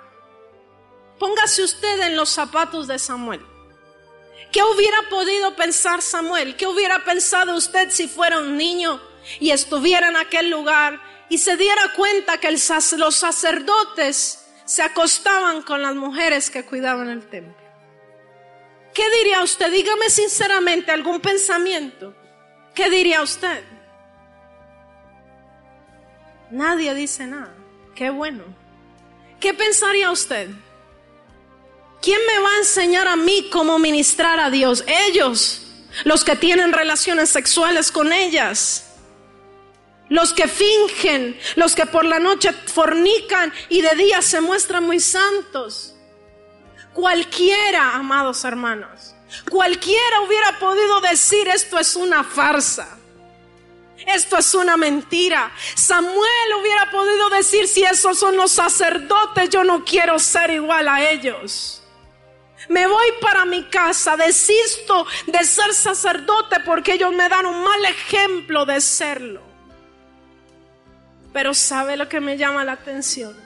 Póngase 1.18 1.62
usted 1.62 2.00
en 2.00 2.16
los 2.16 2.28
zapatos 2.28 2.86
de 2.86 2.98
Samuel. 2.98 3.40
¿Qué 4.52 4.62
hubiera 4.62 5.08
podido 5.08 5.56
pensar 5.56 6.02
Samuel? 6.02 6.56
¿Qué 6.56 6.66
hubiera 6.66 7.02
pensado 7.04 7.56
usted 7.56 7.90
si 7.90 8.06
fuera 8.06 8.38
un 8.38 8.58
niño 8.58 9.00
y 9.40 9.50
estuviera 9.50 10.08
en 10.08 10.16
aquel 10.16 10.50
lugar 10.50 11.00
y 11.30 11.38
se 11.38 11.56
diera 11.56 11.94
cuenta 11.96 12.38
que 12.38 12.50
los 12.50 13.14
sacerdotes 13.14 14.46
se 14.66 14.82
acostaban 14.82 15.62
con 15.62 15.80
las 15.80 15.94
mujeres 15.94 16.50
que 16.50 16.66
cuidaban 16.66 17.08
el 17.08 17.26
templo? 17.30 17.56
¿Qué 18.92 19.04
diría 19.18 19.42
usted? 19.42 19.72
Dígame 19.72 20.10
sinceramente 20.10 20.92
algún 20.92 21.20
pensamiento. 21.20 22.14
¿Qué 22.74 22.90
diría 22.90 23.22
usted? 23.22 23.64
Nadie 26.50 26.92
dice 26.92 27.26
nada. 27.26 27.54
Qué 27.94 28.10
bueno. 28.10 28.44
¿Qué 29.40 29.54
pensaría 29.54 30.10
usted? 30.10 30.50
¿Quién 32.02 32.18
me 32.26 32.38
va 32.40 32.50
a 32.50 32.58
enseñar 32.58 33.06
a 33.06 33.14
mí 33.14 33.48
cómo 33.50 33.78
ministrar 33.78 34.40
a 34.40 34.50
Dios? 34.50 34.82
Ellos, 34.88 35.62
los 36.02 36.24
que 36.24 36.34
tienen 36.34 36.72
relaciones 36.72 37.30
sexuales 37.30 37.92
con 37.92 38.12
ellas. 38.12 38.88
Los 40.08 40.34
que 40.34 40.48
fingen, 40.48 41.38
los 41.54 41.76
que 41.76 41.86
por 41.86 42.04
la 42.04 42.18
noche 42.18 42.52
fornican 42.52 43.52
y 43.68 43.82
de 43.82 43.94
día 43.94 44.20
se 44.20 44.40
muestran 44.40 44.84
muy 44.84 44.98
santos. 44.98 45.94
Cualquiera, 46.92 47.94
amados 47.94 48.44
hermanos, 48.44 49.14
cualquiera 49.48 50.20
hubiera 50.26 50.58
podido 50.58 51.00
decir 51.00 51.48
esto 51.48 51.78
es 51.78 51.94
una 51.94 52.24
farsa. 52.24 52.98
Esto 54.06 54.36
es 54.36 54.52
una 54.54 54.76
mentira. 54.76 55.52
Samuel 55.76 56.54
hubiera 56.60 56.90
podido 56.90 57.30
decir, 57.30 57.68
si 57.68 57.84
esos 57.84 58.18
son 58.18 58.36
los 58.36 58.50
sacerdotes, 58.50 59.48
yo 59.50 59.62
no 59.62 59.84
quiero 59.84 60.18
ser 60.18 60.50
igual 60.50 60.88
a 60.88 61.08
ellos. 61.08 61.81
Me 62.68 62.86
voy 62.86 63.06
para 63.20 63.44
mi 63.44 63.64
casa, 63.64 64.16
desisto 64.16 65.06
de 65.26 65.44
ser 65.44 65.74
sacerdote 65.74 66.60
porque 66.64 66.94
ellos 66.94 67.12
me 67.12 67.28
dan 67.28 67.46
un 67.46 67.62
mal 67.62 67.84
ejemplo 67.84 68.64
de 68.64 68.80
serlo. 68.80 69.42
Pero 71.32 71.54
¿sabe 71.54 71.96
lo 71.96 72.08
que 72.08 72.20
me 72.20 72.36
llama 72.36 72.64
la 72.64 72.72
atención? 72.72 73.36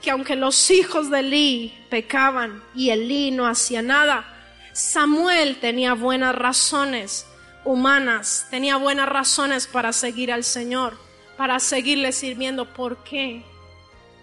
Que 0.00 0.10
aunque 0.10 0.36
los 0.36 0.70
hijos 0.70 1.10
de 1.10 1.20
Eli 1.20 1.86
pecaban 1.90 2.62
y 2.74 2.90
Elí 2.90 3.30
no 3.30 3.46
hacía 3.46 3.82
nada, 3.82 4.24
Samuel 4.72 5.58
tenía 5.60 5.94
buenas 5.94 6.34
razones 6.34 7.26
humanas, 7.64 8.46
tenía 8.50 8.76
buenas 8.76 9.08
razones 9.08 9.66
para 9.66 9.92
seguir 9.92 10.32
al 10.32 10.44
Señor, 10.44 10.96
para 11.36 11.58
seguirle 11.58 12.12
sirviendo. 12.12 12.72
¿Por 12.72 13.02
qué? 13.02 13.44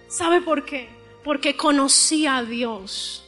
¿Sabe 0.07 0.41
por 0.41 0.65
qué? 0.65 0.89
Porque 1.23 1.55
conocía 1.57 2.37
a 2.37 2.43
Dios. 2.43 3.26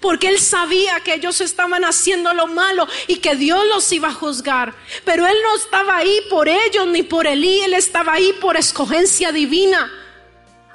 Porque 0.00 0.28
él 0.28 0.38
sabía 0.38 1.00
que 1.00 1.14
ellos 1.14 1.40
estaban 1.40 1.84
haciendo 1.84 2.32
lo 2.34 2.46
malo 2.46 2.86
y 3.06 3.16
que 3.16 3.36
Dios 3.36 3.64
los 3.66 3.90
iba 3.92 4.08
a 4.08 4.14
juzgar. 4.14 4.74
Pero 5.04 5.26
él 5.26 5.36
no 5.42 5.56
estaba 5.56 5.96
ahí 5.96 6.20
por 6.30 6.48
ellos 6.48 6.86
ni 6.88 7.02
por 7.02 7.26
Elí, 7.26 7.60
él 7.60 7.74
estaba 7.74 8.14
ahí 8.14 8.32
por 8.40 8.56
escogencia 8.56 9.32
divina. 9.32 10.03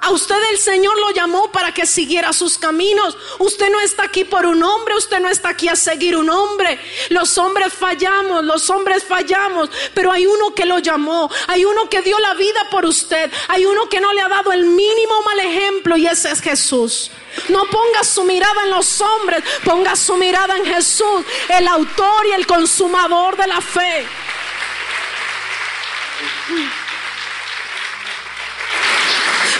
A 0.02 0.10
usted 0.10 0.36
el 0.50 0.58
Señor 0.58 0.98
lo 0.98 1.10
llamó 1.10 1.52
para 1.52 1.74
que 1.74 1.84
siguiera 1.84 2.32
sus 2.32 2.56
caminos. 2.56 3.16
Usted 3.38 3.70
no 3.70 3.80
está 3.80 4.04
aquí 4.04 4.24
por 4.24 4.46
un 4.46 4.62
hombre, 4.62 4.94
usted 4.96 5.20
no 5.20 5.28
está 5.28 5.50
aquí 5.50 5.68
a 5.68 5.76
seguir 5.76 6.16
un 6.16 6.30
hombre. 6.30 6.80
Los 7.10 7.36
hombres 7.36 7.72
fallamos, 7.72 8.44
los 8.44 8.70
hombres 8.70 9.04
fallamos, 9.04 9.68
pero 9.92 10.10
hay 10.10 10.24
uno 10.26 10.54
que 10.54 10.64
lo 10.64 10.78
llamó, 10.78 11.30
hay 11.48 11.66
uno 11.66 11.88
que 11.90 12.00
dio 12.00 12.18
la 12.18 12.32
vida 12.34 12.68
por 12.70 12.86
usted, 12.86 13.30
hay 13.48 13.66
uno 13.66 13.88
que 13.90 14.00
no 14.00 14.12
le 14.14 14.22
ha 14.22 14.28
dado 14.28 14.52
el 14.52 14.64
mínimo 14.64 15.22
mal 15.22 15.38
ejemplo 15.38 15.96
y 15.98 16.06
ese 16.06 16.30
es 16.30 16.40
Jesús. 16.40 17.10
No 17.48 17.66
ponga 17.66 18.02
su 18.02 18.24
mirada 18.24 18.64
en 18.64 18.70
los 18.70 19.00
hombres, 19.02 19.44
ponga 19.64 19.94
su 19.96 20.14
mirada 20.16 20.56
en 20.56 20.64
Jesús, 20.64 21.24
el 21.48 21.68
autor 21.68 22.26
y 22.26 22.32
el 22.32 22.46
consumador 22.46 23.36
de 23.36 23.46
la 23.46 23.60
fe. 23.60 24.06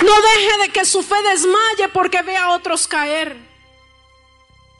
No 0.02 0.20
deje 0.22 0.58
de 0.58 0.68
que 0.70 0.84
su 0.84 1.02
fe 1.02 1.20
desmaye 1.22 1.88
porque 1.92 2.22
ve 2.22 2.36
a 2.36 2.50
otros 2.50 2.86
caer. 2.86 3.36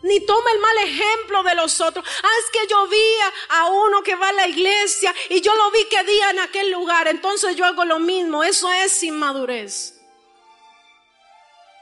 Ni 0.03 0.21
tome 0.21 0.51
el 0.53 0.61
mal 0.61 0.77
ejemplo 0.79 1.43
de 1.43 1.55
los 1.55 1.81
otros. 1.81 2.05
Ah, 2.23 2.31
es 2.43 2.51
que 2.51 2.67
yo 2.69 2.87
vi 2.89 3.05
a, 3.51 3.67
uno 3.67 4.03
que 4.03 4.15
va 4.15 4.31
a 4.31 4.33
la 4.33 4.49
iglesia 4.49 5.15
y 5.29 5.43
yo 5.43 5.55
lo 5.55 5.71
vi 5.71 5.85
que 5.85 6.03
día 6.05 6.31
en 6.31 6.39
aquel 6.39 6.71
lugar. 6.71 7.07
Entonces 7.09 7.55
yo 7.55 7.67
hago 7.67 7.85
lo 7.85 7.99
mismo. 7.99 8.43
Eso 8.43 8.71
es 8.73 9.03
inmadurez. 9.03 10.01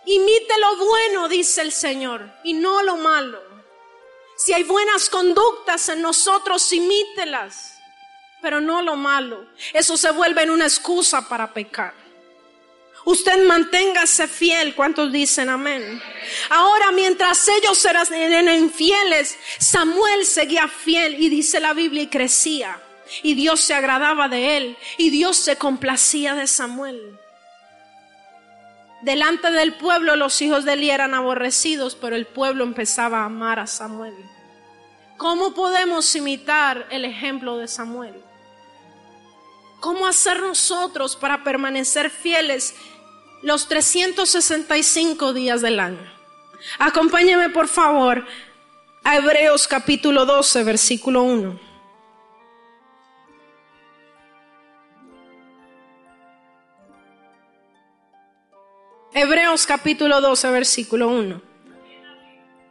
Imite 0.04 0.58
lo 0.58 0.76
bueno, 0.76 1.28
dice 1.28 1.60
el 1.60 1.70
Señor, 1.70 2.32
y 2.42 2.54
no 2.54 2.82
lo 2.82 2.96
malo. 2.96 3.42
Si 4.36 4.54
hay 4.54 4.62
buenas 4.64 5.10
conductas 5.10 5.88
en 5.90 6.00
nosotros, 6.00 6.72
imítelas, 6.72 7.78
pero 8.40 8.60
no 8.60 8.80
lo 8.80 8.96
malo. 8.96 9.46
Eso 9.74 9.98
se 9.98 10.10
vuelve 10.12 10.42
en 10.42 10.50
una 10.50 10.64
excusa 10.64 11.28
para 11.28 11.52
pecar. 11.52 12.07
Usted 13.08 13.46
manténgase 13.46 14.28
fiel. 14.28 14.74
¿Cuántos 14.74 15.10
dicen 15.10 15.48
amén? 15.48 15.98
Ahora, 16.50 16.92
mientras 16.92 17.48
ellos 17.48 17.82
eran 17.86 18.54
infieles, 18.54 19.38
Samuel 19.58 20.26
seguía 20.26 20.68
fiel 20.68 21.14
y 21.14 21.30
dice 21.30 21.58
la 21.58 21.72
Biblia 21.72 22.02
y 22.02 22.08
crecía. 22.08 22.78
Y 23.22 23.32
Dios 23.32 23.62
se 23.62 23.72
agradaba 23.72 24.28
de 24.28 24.58
él 24.58 24.76
y 24.98 25.08
Dios 25.08 25.38
se 25.38 25.56
complacía 25.56 26.34
de 26.34 26.46
Samuel. 26.46 27.18
Delante 29.00 29.52
del 29.52 29.72
pueblo 29.72 30.14
los 30.14 30.42
hijos 30.42 30.66
de 30.66 30.74
Eli 30.74 30.90
eran 30.90 31.14
aborrecidos, 31.14 31.94
pero 31.94 32.14
el 32.14 32.26
pueblo 32.26 32.62
empezaba 32.62 33.20
a 33.20 33.24
amar 33.24 33.58
a 33.58 33.66
Samuel. 33.66 34.16
¿Cómo 35.16 35.54
podemos 35.54 36.14
imitar 36.14 36.86
el 36.90 37.06
ejemplo 37.06 37.56
de 37.56 37.68
Samuel? 37.68 38.22
¿Cómo 39.80 40.06
hacer 40.06 40.40
nosotros 40.40 41.14
para 41.16 41.44
permanecer 41.44 42.10
fieles 42.10 42.74
los 43.42 43.68
365 43.68 45.32
días 45.32 45.60
del 45.60 45.80
año. 45.80 46.12
Acompáñeme 46.78 47.50
por 47.50 47.68
favor 47.68 48.24
a 49.04 49.16
Hebreos 49.16 49.68
capítulo 49.68 50.26
12, 50.26 50.64
versículo 50.64 51.22
1. 51.22 51.68
Hebreos 59.14 59.66
capítulo 59.66 60.20
12, 60.20 60.50
versículo 60.50 61.08
1. 61.08 61.42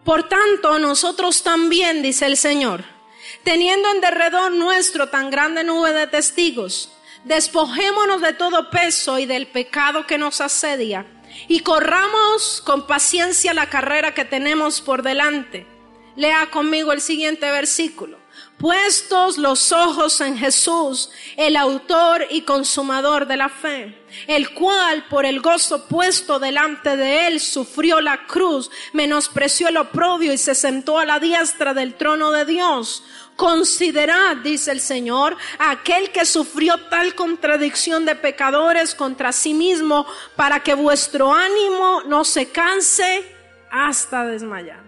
Por 0.05 0.29
tanto, 0.29 0.79
nosotros 0.79 1.43
también, 1.43 2.01
dice 2.01 2.25
el 2.25 2.37
Señor, 2.37 2.85
teniendo 3.43 3.89
en 3.89 3.99
derredor 3.99 4.53
nuestro 4.53 5.09
tan 5.09 5.29
grande 5.29 5.65
nube 5.65 5.91
de 5.91 6.07
testigos, 6.07 6.96
despojémonos 7.27 8.21
de 8.21 8.33
todo 8.33 8.69
peso 8.69 9.19
y 9.19 9.25
del 9.25 9.47
pecado 9.47 10.07
que 10.07 10.17
nos 10.17 10.41
asedia 10.41 11.05
y 11.47 11.59
corramos 11.59 12.61
con 12.65 12.87
paciencia 12.87 13.53
la 13.53 13.69
carrera 13.69 14.13
que 14.13 14.25
tenemos 14.25 14.81
por 14.81 15.03
delante. 15.03 15.67
Lea 16.15 16.49
conmigo 16.49 16.93
el 16.93 17.01
siguiente 17.01 17.51
versículo. 17.51 18.17
puestos 18.57 19.37
los 19.37 19.71
ojos 19.71 20.19
en 20.21 20.35
Jesús, 20.35 21.11
el 21.37 21.55
autor 21.55 22.25
y 22.31 22.41
consumador 22.41 23.27
de 23.27 23.37
la 23.37 23.49
fe, 23.49 23.95
el 24.25 24.51
cual 24.55 25.05
por 25.09 25.27
el 25.27 25.41
gozo 25.41 25.87
puesto 25.87 26.39
delante 26.39 26.97
de 26.97 27.27
él 27.27 27.39
sufrió 27.39 28.01
la 28.01 28.25
cruz, 28.25 28.71
menospreció 28.93 29.67
el 29.67 29.77
oprobio 29.77 30.33
y 30.33 30.39
se 30.39 30.55
sentó 30.55 30.97
a 30.97 31.05
la 31.05 31.19
diestra 31.19 31.75
del 31.75 31.93
trono 31.95 32.31
de 32.31 32.45
Dios. 32.45 33.03
Considerad, 33.37 34.37
dice 34.37 34.71
el 34.71 34.81
Señor, 34.81 35.37
aquel 35.59 36.11
que 36.11 36.25
sufrió 36.25 36.75
tal 36.89 37.13
contradicción 37.13 38.03
de 38.03 38.15
pecadores 38.15 38.95
contra 38.95 39.31
sí 39.31 39.53
mismo, 39.53 40.07
para 40.35 40.63
que 40.63 40.73
vuestro 40.73 41.31
ánimo 41.31 42.01
no 42.07 42.25
se 42.25 42.49
canse 42.49 43.23
hasta 43.69 44.25
desmayar. 44.25 44.81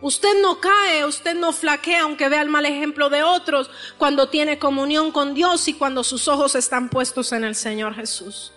Usted 0.00 0.40
no 0.40 0.60
cae, 0.60 1.04
usted 1.04 1.34
no 1.34 1.52
flaquea 1.52 2.02
aunque 2.02 2.28
vea 2.28 2.42
el 2.42 2.48
mal 2.48 2.64
ejemplo 2.66 3.10
de 3.10 3.24
otros 3.24 3.68
cuando 3.98 4.28
tiene 4.28 4.60
comunión 4.60 5.10
con 5.10 5.34
Dios 5.34 5.66
y 5.66 5.74
cuando 5.74 6.04
sus 6.04 6.28
ojos 6.28 6.54
están 6.54 6.88
puestos 6.88 7.32
en 7.32 7.42
el 7.42 7.56
Señor 7.56 7.96
Jesús. 7.96 8.52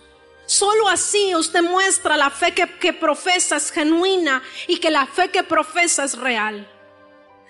Solo 0.46 0.88
así 0.88 1.34
usted 1.34 1.62
muestra 1.62 2.16
la 2.16 2.30
fe 2.30 2.54
que, 2.54 2.78
que 2.78 2.92
profesa 2.92 3.56
es 3.56 3.72
genuina 3.72 4.40
y 4.68 4.76
que 4.76 4.90
la 4.90 5.06
fe 5.06 5.30
que 5.30 5.42
profesa 5.42 6.04
es 6.04 6.16
real. 6.16 6.68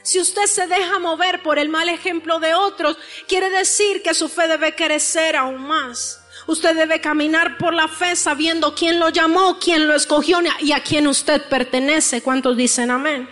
Si 0.03 0.21
usted 0.21 0.47
se 0.47 0.67
deja 0.67 0.99
mover 0.99 1.43
por 1.43 1.59
el 1.59 1.69
mal 1.69 1.89
ejemplo 1.89 2.41
de 2.41 2.55
otros, 2.55 2.97
quiere 3.29 3.51
decir 3.51 4.03
que 4.03 4.15
su 4.15 4.29
fe 4.29 4.49
debe 4.49 4.75
crecer 4.75 5.37
aún 5.37 5.63
más. 5.63 6.21
Usted 6.47 6.75
debe 6.75 7.01
caminar 7.01 7.57
por 7.57 7.73
la 7.73 7.87
fe 7.87 8.17
sabiendo 8.17 8.75
quién 8.75 8.99
lo 8.99 9.11
llamó, 9.11 9.59
quién 9.61 9.87
lo 9.87 9.95
escogió 9.95 10.41
y 10.61 10.73
a 10.73 10.83
quién 10.83 11.07
usted 11.07 11.43
pertenece. 11.49 12.21
¿Cuántos 12.21 12.57
dicen 12.57 12.91
amén? 12.91 13.29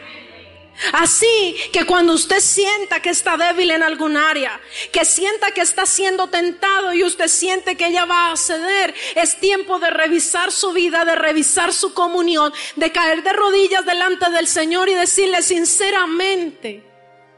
Así 0.92 1.56
que 1.72 1.84
cuando 1.84 2.14
usted 2.14 2.40
sienta 2.40 3.00
que 3.00 3.10
está 3.10 3.36
débil 3.36 3.70
en 3.70 3.82
algún 3.82 4.16
área, 4.16 4.60
que 4.92 5.04
sienta 5.04 5.50
que 5.50 5.60
está 5.60 5.86
siendo 5.86 6.28
tentado 6.28 6.94
y 6.94 7.04
usted 7.04 7.28
siente 7.28 7.76
que 7.76 7.86
ella 7.86 8.06
va 8.06 8.32
a 8.32 8.36
ceder, 8.36 8.94
es 9.14 9.38
tiempo 9.38 9.78
de 9.78 9.90
revisar 9.90 10.52
su 10.52 10.72
vida, 10.72 11.04
de 11.04 11.14
revisar 11.14 11.72
su 11.72 11.92
comunión, 11.92 12.52
de 12.76 12.92
caer 12.92 13.22
de 13.22 13.32
rodillas 13.32 13.84
delante 13.84 14.30
del 14.30 14.46
Señor 14.46 14.88
y 14.88 14.94
decirle 14.94 15.42
sinceramente, 15.42 16.82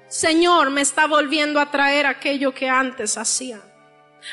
Señor, 0.09 0.71
me 0.71 0.83
está 0.83 1.07
volviendo 1.07 1.59
a 1.59 1.71
traer 1.71 2.07
aquello 2.07 2.55
que 2.55 2.69
antes 2.69 3.17
hacía. 3.17 3.72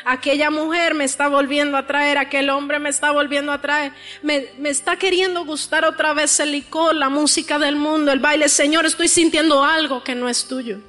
Aquella 0.06 0.50
mujer 0.50 0.94
me 0.94 1.04
está 1.04 1.28
volviendo 1.28 1.78
a 1.78 1.88
traer, 1.88 2.18
aquel 2.18 2.50
hombre 2.50 2.80
me 2.80 2.90
está 2.90 3.12
volviendo 3.12 3.52
a 3.52 3.60
traer, 3.60 3.92
me, 4.22 4.50
está 4.66 4.98
queriendo 4.98 5.46
gustar 5.46 5.84
otra 5.84 6.14
vez 6.14 6.40
el 6.40 6.52
licor, 6.52 6.96
la 6.96 7.10
música 7.10 7.58
del 7.60 7.76
mundo, 7.76 8.12
el 8.12 8.20
baile. 8.20 8.50
Señor, 8.50 8.86
estoy 8.86 9.08
sintiendo 9.08 9.64
algo 9.64 10.04
que 10.04 10.16
no 10.16 10.30
es 10.30 10.48
tuyo. 10.48 10.80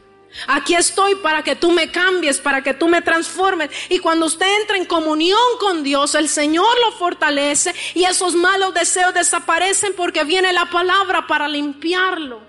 Aquí 0.47 0.75
estoy 0.75 1.17
para 1.17 1.43
que 1.43 1.57
tú 1.57 1.73
me 1.73 1.91
cambies, 1.91 2.39
para 2.39 2.63
que 2.63 2.73
tú 2.73 2.89
me 2.89 3.03
transformes. 3.03 3.71
Y 3.89 3.99
cuando 3.99 4.27
usted 4.27 4.47
entra 4.61 4.77
en 4.77 4.85
comunión 4.85 5.41
con 5.59 5.83
Dios, 5.83 6.15
el 6.15 6.29
Señor 6.29 6.73
lo 6.85 6.93
fortalece 6.93 7.75
y 7.95 8.05
esos 8.05 8.35
malos 8.35 8.73
deseos 8.75 9.13
desaparecen 9.13 9.93
porque 9.97 10.23
viene 10.23 10.53
la 10.53 10.67
palabra 10.67 11.27
para 11.27 11.49
limpiarlo. 11.49 12.43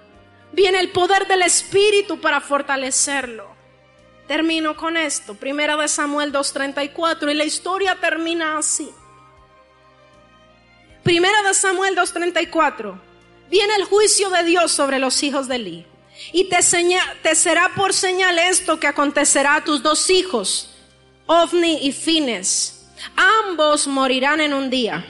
Viene 0.52 0.80
el 0.80 0.91
poder 0.91 1.28
del 1.28 1.41
Espíritu 1.41 2.20
para 2.20 2.39
fortalecerlo. 2.39 3.51
Termino 4.32 4.78
con 4.78 4.96
esto, 4.96 5.34
primera 5.36 5.76
de 5.76 5.90
Samuel 5.90 6.32
2.34, 6.32 7.30
y 7.30 7.34
la 7.34 7.44
historia 7.44 7.98
termina 8.00 8.58
así. 8.58 8.90
Primera 11.04 11.44
de 11.44 11.54
Samuel 11.54 11.98
2.34, 11.98 12.98
viene 13.50 13.76
el 13.76 13.84
juicio 13.84 14.30
de 14.30 14.46
Dios 14.46 14.72
sobre 14.72 15.00
los 15.00 15.22
hijos 15.22 15.50
de 15.50 15.56
Eli. 15.58 15.86
Y 16.32 16.46
te, 16.46 16.62
será 17.36 17.74
por 17.76 17.92
señal 17.92 18.40
esto 18.40 18.80
que 18.80 18.88
acontecerá 18.88 19.56
a 19.56 19.64
tus 19.66 19.84
dos 19.84 20.10
hijos, 20.10 20.78
Ovni 21.26 21.86
y 21.86 21.92
Fines. 21.92 22.88
Ambos 23.50 23.86
morirán 23.86 24.40
en 24.40 24.54
un 24.54 24.70
día. 24.70 25.06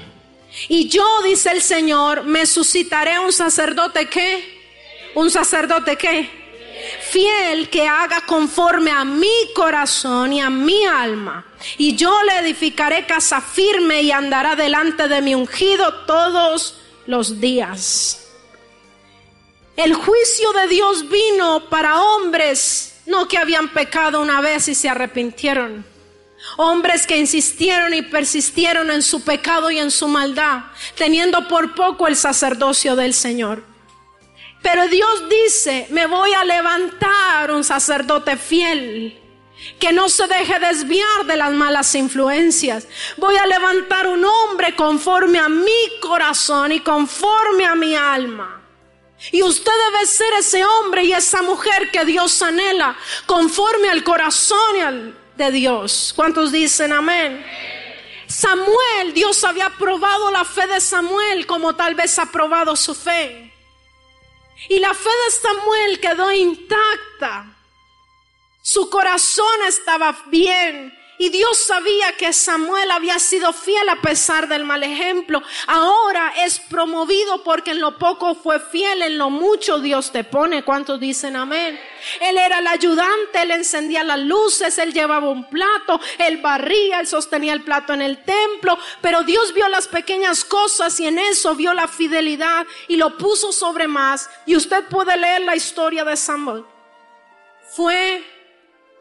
Y 0.67 0.87
yo, 0.89 1.05
dice 1.21 1.51
el 1.51 1.61
Señor, 1.61 2.23
me 2.23 2.47
suscitaré 2.47 3.19
un 3.19 3.31
sacerdote 3.31 4.09
que, 4.09 4.59
un 5.13 5.29
sacerdote 5.29 5.95
que, 5.95 6.40
fiel 7.01 7.69
que 7.69 7.87
haga 7.87 8.21
conforme 8.25 8.91
a 8.91 9.03
mi 9.03 9.51
corazón 9.53 10.33
y 10.33 10.41
a 10.41 10.49
mi 10.49 10.85
alma. 10.85 11.45
Y 11.77 11.95
yo 11.95 12.23
le 12.23 12.39
edificaré 12.39 13.05
casa 13.05 13.41
firme 13.41 14.01
y 14.01 14.11
andará 14.11 14.55
delante 14.55 15.07
de 15.07 15.21
mi 15.21 15.35
ungido 15.35 16.05
todos 16.05 16.77
los 17.05 17.39
días. 17.39 18.27
El 19.75 19.93
juicio 19.93 20.51
de 20.53 20.67
Dios 20.67 21.09
vino 21.09 21.69
para 21.69 22.01
hombres, 22.01 23.01
no 23.05 23.27
que 23.27 23.37
habían 23.37 23.69
pecado 23.69 24.21
una 24.21 24.41
vez 24.41 24.67
y 24.67 24.75
se 24.75 24.89
arrepintieron. 24.89 25.85
Hombres 26.57 27.07
que 27.07 27.17
insistieron 27.17 27.93
y 27.93 28.01
persistieron 28.01 28.91
en 28.91 29.01
su 29.01 29.23
pecado 29.23 29.71
y 29.71 29.79
en 29.79 29.91
su 29.91 30.07
maldad, 30.07 30.63
teniendo 30.95 31.47
por 31.47 31.75
poco 31.75 32.07
el 32.07 32.15
sacerdocio 32.15 32.95
del 32.95 33.13
Señor. 33.13 33.70
Pero 34.61 34.87
Dios 34.87 35.29
dice, 35.29 35.87
me 35.89 36.05
voy 36.05 36.33
a 36.33 36.43
levantar 36.43 37.51
un 37.51 37.63
sacerdote 37.63 38.37
fiel 38.37 39.17
que 39.79 39.91
no 39.91 40.09
se 40.09 40.27
deje 40.27 40.59
desviar 40.59 41.25
de 41.25 41.35
las 41.35 41.51
malas 41.51 41.93
influencias. 41.95 42.87
Voy 43.17 43.35
a 43.35 43.45
levantar 43.45 44.07
un 44.07 44.23
hombre 44.23 44.75
conforme 44.75 45.39
a 45.39 45.49
mi 45.49 45.99
corazón 45.99 46.71
y 46.71 46.79
conforme 46.79 47.65
a 47.65 47.75
mi 47.75 47.95
alma. 47.95 48.61
Y 49.31 49.43
usted 49.43 49.71
debe 49.91 50.05
ser 50.07 50.33
ese 50.39 50.65
hombre 50.65 51.03
y 51.03 51.13
esa 51.13 51.43
mujer 51.43 51.91
que 51.91 52.05
Dios 52.05 52.41
anhela, 52.41 52.97
conforme 53.27 53.89
al 53.89 54.03
corazón 54.03 55.15
de 55.37 55.51
Dios. 55.51 56.11
¿Cuántos 56.15 56.51
dicen 56.51 56.91
amén? 56.91 57.45
Samuel, 58.25 59.13
Dios 59.13 59.43
había 59.43 59.69
probado 59.71 60.31
la 60.31 60.43
fe 60.43 60.65
de 60.65 60.81
Samuel 60.81 61.45
como 61.45 61.75
tal 61.75 61.93
vez 61.93 62.17
ha 62.17 62.31
probado 62.31 62.75
su 62.75 62.95
fe. 62.95 63.50
Y 64.69 64.79
la 64.79 64.93
fe 64.93 65.09
de 65.09 65.31
Samuel 65.31 65.99
quedó 65.99 66.31
intacta. 66.31 67.55
Su 68.61 68.89
corazón 68.89 69.63
estaba 69.67 70.15
bien. 70.27 70.93
Y 71.21 71.29
Dios 71.29 71.55
sabía 71.59 72.17
que 72.17 72.33
Samuel 72.33 72.89
había 72.89 73.19
sido 73.19 73.53
fiel 73.53 73.87
a 73.89 74.01
pesar 74.01 74.47
del 74.47 74.63
mal 74.63 74.81
ejemplo. 74.81 75.43
Ahora 75.67 76.33
es 76.35 76.57
promovido 76.57 77.43
porque 77.43 77.69
en 77.69 77.79
lo 77.79 77.99
poco 77.99 78.33
fue 78.33 78.59
fiel, 78.59 79.03
en 79.03 79.19
lo 79.19 79.29
mucho 79.29 79.77
Dios 79.77 80.11
te 80.11 80.23
pone. 80.23 80.63
¿Cuántos 80.63 80.99
dicen 80.99 81.35
amén? 81.35 81.79
Él 82.21 82.39
era 82.39 82.57
el 82.57 82.65
ayudante, 82.65 83.39
él 83.39 83.51
encendía 83.51 84.03
las 84.03 84.17
luces, 84.17 84.79
él 84.79 84.93
llevaba 84.93 85.29
un 85.29 85.47
plato, 85.47 86.01
él 86.17 86.37
barría, 86.37 87.01
él 87.01 87.05
sostenía 87.05 87.53
el 87.53 87.61
plato 87.61 87.93
en 87.93 88.01
el 88.01 88.23
templo. 88.23 88.79
Pero 89.01 89.21
Dios 89.21 89.53
vio 89.53 89.69
las 89.69 89.87
pequeñas 89.87 90.43
cosas 90.43 90.99
y 90.99 91.05
en 91.05 91.19
eso 91.19 91.53
vio 91.53 91.75
la 91.75 91.87
fidelidad 91.87 92.65
y 92.87 92.95
lo 92.95 93.15
puso 93.19 93.51
sobre 93.51 93.87
más. 93.87 94.27
Y 94.47 94.55
usted 94.55 94.85
puede 94.85 95.15
leer 95.17 95.41
la 95.41 95.55
historia 95.55 96.03
de 96.03 96.17
Samuel. 96.17 96.65
Fue 97.75 98.23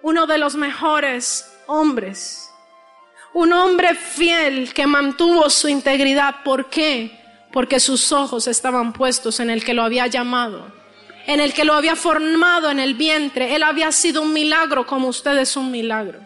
uno 0.03 0.27
de 0.27 0.37
los 0.37 0.55
mejores 0.55 1.49
hombres. 1.71 2.53
Un 3.33 3.53
hombre 3.53 3.95
fiel 3.95 4.75
que 4.75 4.87
mantuvo 4.87 5.49
su 5.51 5.68
integridad. 5.68 6.43
¿Por 6.45 6.68
qué? 6.68 7.18
Porque 7.53 7.79
sus 7.79 8.12
ojos 8.12 8.47
estaban 8.49 8.93
puestos 8.93 9.41
en 9.41 9.51
el 9.51 9.64
que 9.64 9.75
lo 9.75 9.83
había 9.83 10.09
llamado, 10.09 10.73
en 11.27 11.41
el 11.41 11.53
que 11.53 11.64
lo 11.64 11.75
había 11.75 11.95
formado 11.95 12.71
en 12.71 12.81
el 12.81 12.95
vientre. 12.95 13.55
Él 13.55 13.62
había 13.62 13.93
sido 13.93 14.23
un 14.23 14.33
milagro 14.33 14.87
como 14.87 15.09
usted 15.09 15.39
es 15.39 15.57
un 15.57 15.71
milagro. 15.71 16.18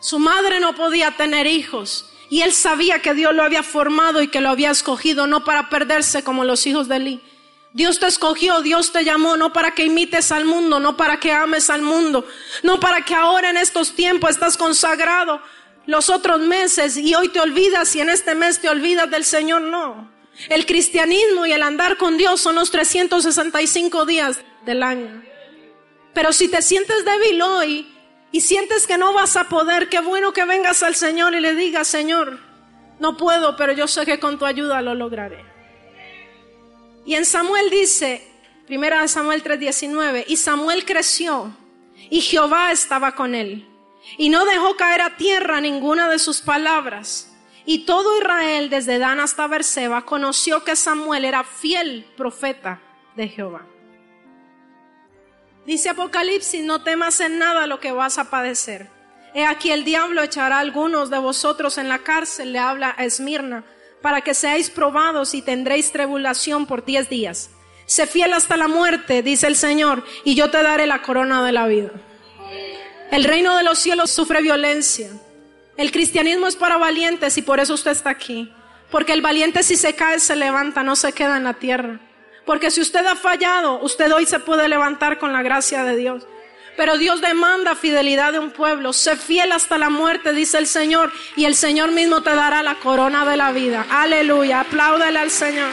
Su 0.00 0.18
madre 0.18 0.60
no 0.60 0.74
podía 0.74 1.12
tener 1.12 1.46
hijos 1.46 2.12
y 2.28 2.42
él 2.42 2.52
sabía 2.52 3.00
que 3.00 3.14
Dios 3.14 3.34
lo 3.34 3.42
había 3.42 3.62
formado 3.62 4.20
y 4.20 4.28
que 4.28 4.40
lo 4.40 4.50
había 4.50 4.70
escogido 4.70 5.26
no 5.26 5.44
para 5.44 5.70
perderse 5.70 6.22
como 6.22 6.44
los 6.44 6.66
hijos 6.66 6.88
de 6.88 6.96
Eli, 6.96 7.20
Dios 7.76 7.98
te 7.98 8.06
escogió, 8.06 8.62
Dios 8.62 8.90
te 8.90 9.04
llamó, 9.04 9.36
no 9.36 9.52
para 9.52 9.72
que 9.72 9.84
imites 9.84 10.32
al 10.32 10.46
mundo, 10.46 10.80
no 10.80 10.96
para 10.96 11.20
que 11.20 11.30
ames 11.30 11.68
al 11.68 11.82
mundo, 11.82 12.26
no 12.62 12.80
para 12.80 13.02
que 13.02 13.14
ahora 13.14 13.50
en 13.50 13.58
estos 13.58 13.94
tiempos 13.94 14.30
estás 14.30 14.56
consagrado 14.56 15.42
los 15.84 16.08
otros 16.08 16.40
meses 16.40 16.96
y 16.96 17.14
hoy 17.14 17.28
te 17.28 17.38
olvidas 17.38 17.94
y 17.94 18.00
en 18.00 18.08
este 18.08 18.34
mes 18.34 18.62
te 18.62 18.70
olvidas 18.70 19.10
del 19.10 19.24
Señor, 19.24 19.60
no. 19.60 20.10
El 20.48 20.64
cristianismo 20.64 21.44
y 21.44 21.52
el 21.52 21.62
andar 21.62 21.98
con 21.98 22.16
Dios 22.16 22.40
son 22.40 22.54
los 22.54 22.70
365 22.70 24.06
días 24.06 24.40
del 24.64 24.82
año. 24.82 25.22
Pero 26.14 26.32
si 26.32 26.48
te 26.48 26.62
sientes 26.62 27.04
débil 27.04 27.42
hoy 27.42 27.94
y 28.32 28.40
sientes 28.40 28.86
que 28.86 28.96
no 28.96 29.12
vas 29.12 29.36
a 29.36 29.50
poder, 29.50 29.90
qué 29.90 30.00
bueno 30.00 30.32
que 30.32 30.46
vengas 30.46 30.82
al 30.82 30.94
Señor 30.94 31.34
y 31.34 31.40
le 31.40 31.54
digas, 31.54 31.86
Señor, 31.86 32.38
no 33.00 33.18
puedo, 33.18 33.54
pero 33.58 33.74
yo 33.74 33.86
sé 33.86 34.06
que 34.06 34.18
con 34.18 34.38
tu 34.38 34.46
ayuda 34.46 34.80
lo 34.80 34.94
lograré. 34.94 35.55
Y 37.06 37.14
en 37.14 37.24
Samuel 37.24 37.70
dice, 37.70 38.26
primera 38.66 39.06
Samuel 39.06 39.42
3:19, 39.42 40.24
y 40.26 40.36
Samuel 40.36 40.84
creció 40.84 41.56
y 42.10 42.20
Jehová 42.20 42.72
estaba 42.72 43.14
con 43.14 43.34
él 43.34 43.66
y 44.18 44.28
no 44.28 44.44
dejó 44.44 44.76
caer 44.76 45.00
a 45.00 45.16
tierra 45.16 45.60
ninguna 45.60 46.10
de 46.10 46.18
sus 46.18 46.40
palabras. 46.40 47.32
Y 47.64 47.84
todo 47.84 48.18
Israel, 48.18 48.70
desde 48.70 48.98
Dan 48.98 49.20
hasta 49.20 49.46
Berseba, 49.46 50.04
conoció 50.04 50.62
que 50.62 50.76
Samuel 50.76 51.24
era 51.24 51.42
fiel 51.42 52.06
profeta 52.16 52.80
de 53.16 53.28
Jehová. 53.28 53.66
Dice 55.64 55.88
Apocalipsis, 55.88 56.64
no 56.64 56.82
temas 56.82 57.18
en 57.20 57.38
nada 57.38 57.66
lo 57.66 57.80
que 57.80 57.90
vas 57.90 58.18
a 58.18 58.30
padecer. 58.30 58.88
He 59.34 59.44
aquí 59.44 59.72
el 59.72 59.84
diablo 59.84 60.22
echará 60.22 60.58
a 60.58 60.60
algunos 60.60 61.10
de 61.10 61.18
vosotros 61.18 61.76
en 61.78 61.88
la 61.88 61.98
cárcel, 61.98 62.52
le 62.52 62.60
habla 62.60 62.94
a 62.96 63.04
Esmirna, 63.04 63.64
para 64.02 64.20
que 64.20 64.34
seáis 64.34 64.70
probados 64.70 65.34
y 65.34 65.42
tendréis 65.42 65.92
tribulación 65.92 66.66
por 66.66 66.84
diez 66.84 67.08
días. 67.08 67.50
Sé 67.86 68.06
fiel 68.06 68.32
hasta 68.32 68.56
la 68.56 68.68
muerte, 68.68 69.22
dice 69.22 69.46
el 69.46 69.56
Señor, 69.56 70.04
y 70.24 70.34
yo 70.34 70.50
te 70.50 70.62
daré 70.62 70.86
la 70.86 71.02
corona 71.02 71.44
de 71.44 71.52
la 71.52 71.66
vida. 71.66 71.90
El 73.10 73.24
reino 73.24 73.56
de 73.56 73.62
los 73.62 73.78
cielos 73.78 74.10
sufre 74.10 74.42
violencia. 74.42 75.10
El 75.76 75.92
cristianismo 75.92 76.46
es 76.46 76.56
para 76.56 76.78
valientes 76.78 77.38
y 77.38 77.42
por 77.42 77.60
eso 77.60 77.74
usted 77.74 77.92
está 77.92 78.10
aquí. 78.10 78.52
Porque 78.90 79.12
el 79.12 79.22
valiente 79.22 79.62
si 79.62 79.76
se 79.76 79.94
cae 79.94 80.18
se 80.18 80.36
levanta, 80.36 80.82
no 80.82 80.96
se 80.96 81.12
queda 81.12 81.36
en 81.36 81.44
la 81.44 81.54
tierra. 81.54 82.00
Porque 82.44 82.70
si 82.70 82.80
usted 82.80 83.04
ha 83.06 83.16
fallado, 83.16 83.80
usted 83.82 84.12
hoy 84.12 84.26
se 84.26 84.38
puede 84.38 84.68
levantar 84.68 85.18
con 85.18 85.32
la 85.32 85.42
gracia 85.42 85.84
de 85.84 85.96
Dios. 85.96 86.26
Pero 86.76 86.98
Dios 86.98 87.20
demanda 87.20 87.74
fidelidad 87.74 88.32
de 88.32 88.38
un 88.38 88.50
pueblo. 88.50 88.92
Sé 88.92 89.16
fiel 89.16 89.52
hasta 89.52 89.78
la 89.78 89.88
muerte, 89.88 90.32
dice 90.32 90.58
el 90.58 90.66
Señor. 90.66 91.10
Y 91.34 91.46
el 91.46 91.54
Señor 91.54 91.90
mismo 91.90 92.22
te 92.22 92.34
dará 92.34 92.62
la 92.62 92.76
corona 92.76 93.24
de 93.24 93.36
la 93.36 93.52
vida. 93.52 93.86
Aleluya. 93.90 94.60
Apláudele 94.60 95.18
al 95.18 95.30
Señor. 95.30 95.70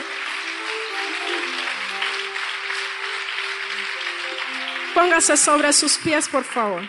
Póngase 4.94 5.36
sobre 5.38 5.74
sus 5.74 5.98
pies, 5.98 6.30
por 6.30 6.44
favor. 6.44 6.84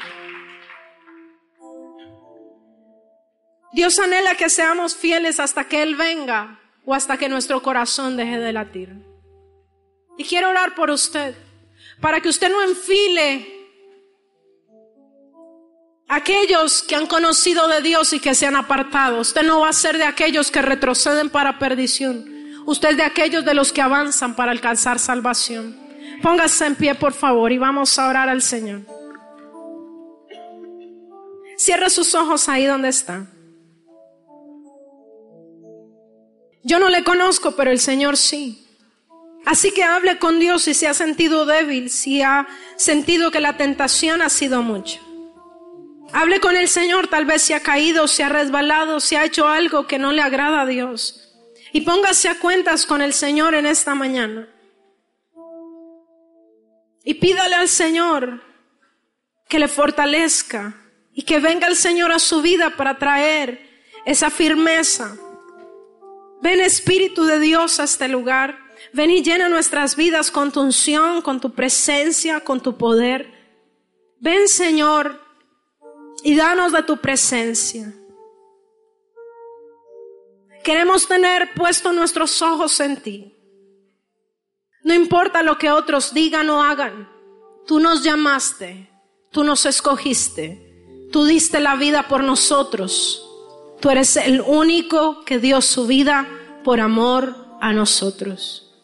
Dios 3.73 3.99
anhela 3.99 4.37
que 4.37 4.49
seamos 4.49 4.95
fieles 4.95 5.41
hasta 5.41 5.65
que 5.65 5.83
Él 5.83 5.97
venga 5.97 6.61
o 6.85 6.95
hasta 6.95 7.17
que 7.17 7.29
nuestro 7.29 7.61
corazón 7.63 8.17
deje 8.17 8.39
de 8.39 8.53
latir. 8.53 8.91
Y 10.17 10.25
quiero 10.25 10.51
orar 10.51 10.77
por 10.77 10.91
usted, 10.91 11.35
para 12.01 12.21
que 12.21 12.29
usted 12.29 12.51
no 12.51 12.63
enfile 12.63 13.54
aquellos 16.15 16.83
que 16.83 16.95
han 16.95 17.07
conocido 17.07 17.67
de 17.69 17.81
Dios 17.81 18.13
y 18.13 18.21
que 18.21 18.35
se 18.35 18.47
han 18.47 18.57
apartado. 18.57 19.21
Usted 19.21 19.43
no 19.43 19.61
va 19.61 19.69
a 19.69 19.73
ser 19.73 19.99
de 19.99 20.05
aquellos 20.05 20.51
que 20.51 20.63
retroceden 20.63 21.31
para 21.31 21.59
perdición. 21.59 22.25
Usted 22.67 22.91
es 22.91 22.97
de 22.97 23.03
aquellos 23.03 23.45
de 23.45 23.55
los 23.55 23.73
que 23.73 23.83
avanzan 23.83 24.37
para 24.37 24.53
alcanzar 24.53 24.99
salvación. 24.99 25.77
Póngase 26.23 26.67
en 26.67 26.77
pie, 26.77 26.95
por 26.95 27.13
favor, 27.13 27.53
y 27.53 27.59
vamos 27.59 27.99
a 27.99 28.09
orar 28.09 28.29
al 28.29 28.43
Señor. 28.43 28.83
Cierre 31.57 31.91
sus 31.91 32.15
ojos 32.15 32.49
ahí 32.49 32.65
donde 32.65 32.89
está. 32.89 33.27
Yo 36.63 36.79
no 36.79 36.89
le 36.89 37.05
conozco, 37.05 37.53
pero 37.57 37.71
el 37.71 37.79
Señor 37.79 38.17
sí. 38.17 38.67
Así 39.45 39.73
que 39.73 39.85
hable 39.85 40.19
con 40.19 40.39
Dios 40.39 40.63
si 40.63 40.73
se 40.73 40.89
ha 40.89 40.95
sentido 40.95 41.45
débil, 41.45 41.91
si 41.91 42.23
ha 42.23 42.47
sentido 42.77 43.31
que 43.31 43.41
la 43.41 43.59
tentación 43.59 44.23
ha 44.23 44.31
sido 44.31 44.63
mucha. 44.63 45.01
Hable 46.17 46.39
con 46.39 46.55
el 46.55 46.69
Señor, 46.69 47.09
tal 47.09 47.25
vez 47.25 47.43
se 47.43 47.55
ha 47.55 47.61
caído, 47.61 48.07
se 48.07 48.23
ha 48.23 48.29
resbalado, 48.29 49.01
se 49.01 49.17
ha 49.17 49.25
hecho 49.25 49.49
algo 49.49 49.89
que 49.89 49.99
no 49.99 50.13
le 50.13 50.23
agrada 50.23 50.61
a 50.61 50.67
Dios. 50.67 51.35
Y 51.73 51.81
póngase 51.81 52.29
a 52.29 52.39
cuentas 52.39 52.87
con 52.87 53.03
el 53.03 53.13
Señor 53.13 53.57
en 53.57 53.67
esta 53.67 53.97
mañana. 53.97 54.49
Y 57.03 57.15
pídale 57.15 57.57
al 57.57 57.67
Señor 57.67 58.45
que 59.49 59.59
le 59.59 59.67
fortalezca 59.67 60.77
y 61.13 61.23
que 61.23 61.41
venga 61.41 61.67
el 61.67 61.75
Señor 61.75 62.13
a 62.13 62.21
su 62.21 62.43
vida 62.43 62.77
para 62.77 62.97
traer 62.97 63.83
esa 64.07 64.31
firmeza. 64.31 65.17
Ven 66.41 66.61
Espíritu 66.61 67.25
de 67.25 67.41
Dios 67.41 67.81
a 67.81 67.85
este 67.85 68.07
lugar. 68.07 68.57
Ven 68.93 69.11
y 69.11 69.25
llena 69.25 69.49
nuestras 69.49 69.97
vidas 69.97 70.31
con 70.31 70.53
tu 70.53 70.61
unción, 70.61 71.23
con 71.23 71.41
tu 71.41 71.55
presencia, 71.55 72.39
con 72.39 72.61
tu 72.61 72.79
poder. 72.79 73.35
Ven 74.21 74.47
Señor 74.47 75.24
y 76.25 76.35
danos 76.35 76.73
de 76.73 76.83
tu 76.83 76.97
presencia. 76.97 77.93
Queremos 80.65 81.07
tener 81.07 81.53
puesto 81.55 81.93
nuestros 81.93 82.41
ojos 82.41 82.81
en 82.81 82.97
ti. 82.97 83.37
No 84.83 84.95
importa 84.95 85.43
lo 85.43 85.59
que 85.59 85.71
otros 85.71 86.15
digan 86.15 86.49
o 86.49 86.63
hagan. 86.63 87.11
Tú 87.67 87.79
nos 87.79 88.03
llamaste, 88.03 88.91
tú 89.31 89.45
nos 89.45 89.67
escogiste, 89.67 91.07
tú 91.13 91.27
diste 91.27 91.61
la 91.61 91.77
vida 91.77 92.09
por 92.09 92.25
nosotros. 92.25 93.21
Tú 93.81 93.91
eres 93.91 94.17
el 94.17 94.41
único 94.41 95.27
que 95.27 95.39
dio 95.39 95.61
su 95.61 95.87
vida 95.87 96.27
por 96.65 96.81
amor 96.81 97.37
a 97.61 97.75
nosotros. 97.75 98.75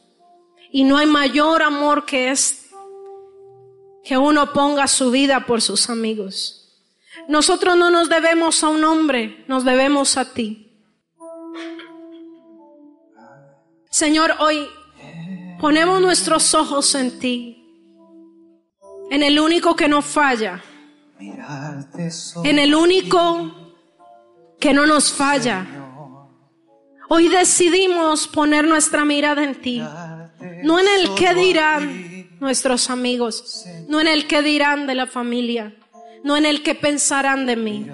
Y 0.71 0.85
no 0.85 0.99
hay 0.99 1.07
mayor 1.07 1.63
amor 1.63 2.05
que 2.05 2.31
es 2.31 2.69
que 4.05 4.19
uno 4.19 4.53
ponga 4.53 4.87
su 4.87 5.11
vida 5.11 5.47
por 5.47 5.63
sus 5.63 5.89
amigos. 5.89 6.60
Nosotros 7.29 7.77
no 7.77 7.91
nos 7.91 8.09
debemos 8.09 8.63
a 8.65 8.69
un 8.69 8.85
hombre, 8.85 9.45
nos 9.49 9.65
debemos 9.65 10.17
a 10.17 10.33
ti. 10.33 10.67
Señor, 13.91 14.35
hoy 14.41 14.69
ponemos 15.61 16.01
nuestros 16.01 16.55
ojos 16.55 16.95
en 16.95 17.19
ti, 17.19 17.65
en 19.11 19.23
el 19.23 19.39
único 19.39 19.77
que 19.77 19.89
no 19.89 20.03
falla, 20.03 20.63
en 21.19 22.59
el 22.59 22.75
único 22.75 23.75
que 24.59 24.73
no 24.73 24.87
nos 24.87 25.13
falla. 25.13 25.67
Hoy 27.09 27.29
decidimos 27.29 28.29
poner 28.29 28.67
nuestra 28.67 29.05
mirada 29.05 29.43
en 29.43 29.61
ti 29.61 29.83
no 30.63 30.79
en 30.79 30.87
el 30.89 31.15
que 31.15 31.35
dirán 31.35 32.29
nuestros 32.41 32.91
amigos, 32.91 33.65
no 33.89 34.01
en 34.01 34.09
el 34.09 34.27
que 34.27 34.43
dirán 34.43 34.87
de 34.87 34.95
la 34.95 35.07
familia, 35.07 35.75
no 36.25 36.37
en 36.37 36.47
el 36.47 36.63
que 36.63 36.75
pensarán 36.75 37.47
de 37.47 37.57
mí, 37.57 37.87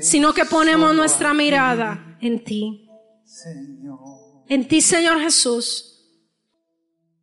sino 0.00 0.32
que 0.32 0.44
ponemos 0.44 0.94
nuestra 0.94 1.34
mirada 1.34 2.16
en 2.20 2.44
ti. 2.44 2.88
En 4.48 4.68
ti, 4.68 4.80
Señor 4.80 5.20
Jesús, 5.20 5.94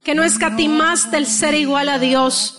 que 0.03 0.15
no 0.15 0.23
escatimaste 0.23 1.17
el 1.17 1.27
ser 1.27 1.53
igual 1.53 1.89
a 1.89 1.99
Dios, 1.99 2.57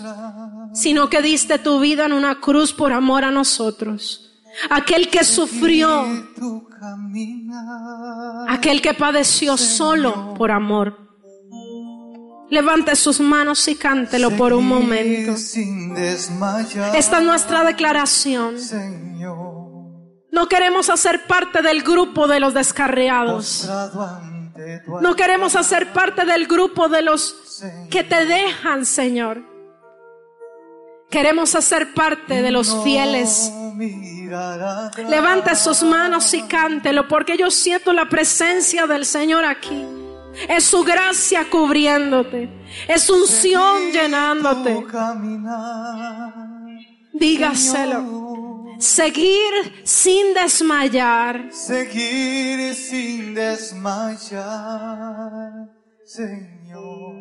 sino 0.74 1.10
que 1.10 1.22
diste 1.22 1.58
tu 1.58 1.80
vida 1.80 2.06
en 2.06 2.12
una 2.12 2.40
cruz 2.40 2.72
por 2.72 2.92
amor 2.92 3.24
a 3.24 3.30
nosotros. 3.30 4.32
Aquel 4.70 5.08
que 5.08 5.24
sufrió, 5.24 6.04
aquel 8.48 8.80
que 8.80 8.94
padeció 8.94 9.56
solo 9.56 10.34
por 10.34 10.50
amor. 10.50 11.11
Levante 12.52 12.94
sus 12.96 13.18
manos 13.18 13.66
y 13.66 13.76
cántelo 13.76 14.30
por 14.36 14.52
un 14.52 14.68
momento. 14.68 15.32
Esta 16.94 17.18
es 17.18 17.24
nuestra 17.24 17.64
declaración. 17.64 18.56
No 20.30 20.48
queremos 20.48 20.90
hacer 20.90 21.26
parte 21.26 21.62
del 21.62 21.82
grupo 21.82 22.28
de 22.28 22.40
los 22.40 22.52
descarriados. 22.52 23.66
No 25.00 25.16
queremos 25.16 25.56
hacer 25.56 25.94
parte 25.94 26.26
del 26.26 26.46
grupo 26.46 26.90
de 26.90 27.00
los 27.00 27.62
que 27.90 28.04
te 28.04 28.26
dejan, 28.26 28.84
Señor. 28.84 29.42
Queremos 31.08 31.54
hacer 31.54 31.94
parte 31.94 32.42
de 32.42 32.50
los 32.50 32.84
fieles. 32.84 33.50
Levante 35.08 35.56
sus 35.56 35.82
manos 35.82 36.34
y 36.34 36.42
cántelo 36.42 37.08
porque 37.08 37.38
yo 37.38 37.50
siento 37.50 37.94
la 37.94 38.10
presencia 38.10 38.86
del 38.86 39.06
Señor 39.06 39.46
aquí. 39.46 40.01
Es 40.48 40.64
su 40.64 40.82
gracia 40.82 41.48
cubriéndote. 41.48 42.48
Es 42.88 43.08
unción 43.10 43.92
llenándote. 43.92 44.84
Dígaselo. 47.12 48.32
Seguir 48.78 49.82
sin 49.84 50.34
desmayar. 50.34 51.52
Seguir 51.52 52.74
sin 52.74 53.32
desmayar, 53.34 54.50
Señor. 56.04 57.14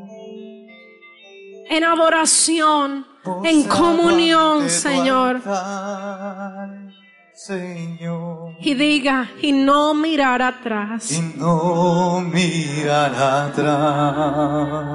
En 1.70 1.84
adoración, 1.84 3.06
en 3.44 3.64
comunión, 3.64 4.70
Señor. 4.70 5.42
Señor. 7.44 8.56
Y 8.60 8.76
diga, 8.76 9.32
y 9.42 9.52
no 9.52 9.96
mirar 9.96 10.44
atrás. 10.44 11.12
Y 11.12 11.22
no 11.40 12.22
mirar 12.22 13.16
atrás. 13.16 14.86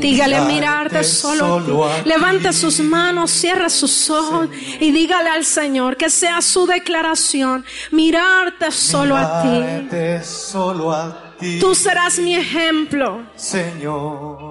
Dígale 0.00 0.40
mirarte 0.46 1.04
solo, 1.04 1.84
a 1.84 1.96
ti. 2.02 2.08
Levante 2.08 2.54
sus 2.54 2.80
manos, 2.80 3.30
cierra 3.30 3.68
sus 3.68 4.08
ojos 4.08 4.48
y 4.80 4.90
dígale 4.90 5.28
al 5.28 5.44
Señor 5.44 5.98
que 5.98 6.08
sea 6.08 6.40
su 6.40 6.64
declaración, 6.64 7.66
mirarte 7.90 8.70
solo 8.70 9.18
a 9.18 9.42
ti. 9.42 9.48
Mirarte 9.48 10.24
solo 10.24 10.92
a 10.92 11.34
ti. 11.38 11.58
Tú 11.60 11.74
serás 11.74 12.18
mi 12.18 12.36
ejemplo. 12.36 13.20
Señor. 13.36 14.49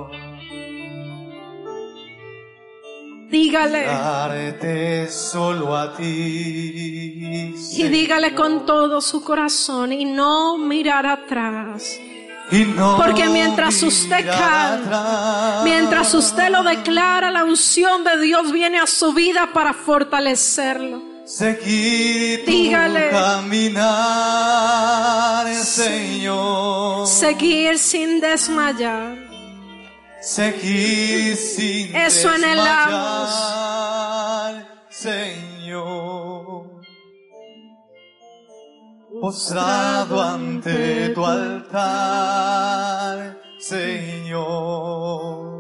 Dígale 3.30 5.08
solo 5.10 5.76
a 5.78 5.96
ti. 5.96 6.04
y 7.78 7.84
dígale 7.88 8.34
con 8.34 8.66
todo 8.66 9.02
su 9.02 9.24
corazón 9.24 9.94
y 9.94 10.06
no 10.06 10.58
mirar 10.58 11.06
atrás. 11.06 12.00
y 12.52 12.64
no 12.66 12.98
Porque 12.98 13.30
mientras 13.30 13.84
usted 13.84 14.26
canta, 14.26 15.62
mientras 15.64 16.12
usted 16.16 16.50
lo 16.50 16.64
declara, 16.64 17.30
la 17.30 17.44
unción 17.44 18.04
de 18.04 18.20
Dios 18.20 18.52
viene 18.52 18.80
a 18.80 18.88
su 18.88 19.14
vida 19.14 19.52
para 19.54 19.74
fortalecerlo. 19.74 21.04
Seguir 21.26 22.44
tu 22.46 22.52
Dígale. 22.52 23.12
caminar, 23.12 23.86
Señor. 25.54 27.06
Seguir 27.06 27.78
sin 27.78 28.20
desmayar. 28.20 29.29
Seguir 30.22 31.36
sin 31.36 31.96
Eso 31.96 32.30
anhelamos. 32.30 33.30
Señor. 34.90 36.80
Postrado 39.22 40.22
ante 40.22 41.10
tu 41.10 41.26
altar, 41.26 41.78
Señor. 43.60 45.59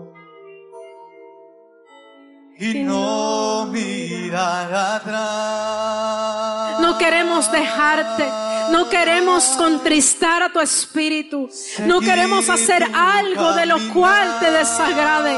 Y 2.61 2.83
no 2.83 3.67
mirar 3.67 4.73
atrás. 4.73 6.79
No 6.81 6.97
queremos 6.97 7.49
dejarte. 7.51 8.27
No 8.71 8.89
queremos 8.89 9.45
contristar 9.57 10.43
a 10.43 10.51
tu 10.51 10.59
espíritu. 10.59 11.49
No 11.85 12.01
queremos 12.01 12.49
hacer 12.49 12.83
algo 12.93 13.53
de 13.53 13.65
lo 13.65 13.77
cual 13.93 14.39
te 14.39 14.51
desagrade. 14.51 15.37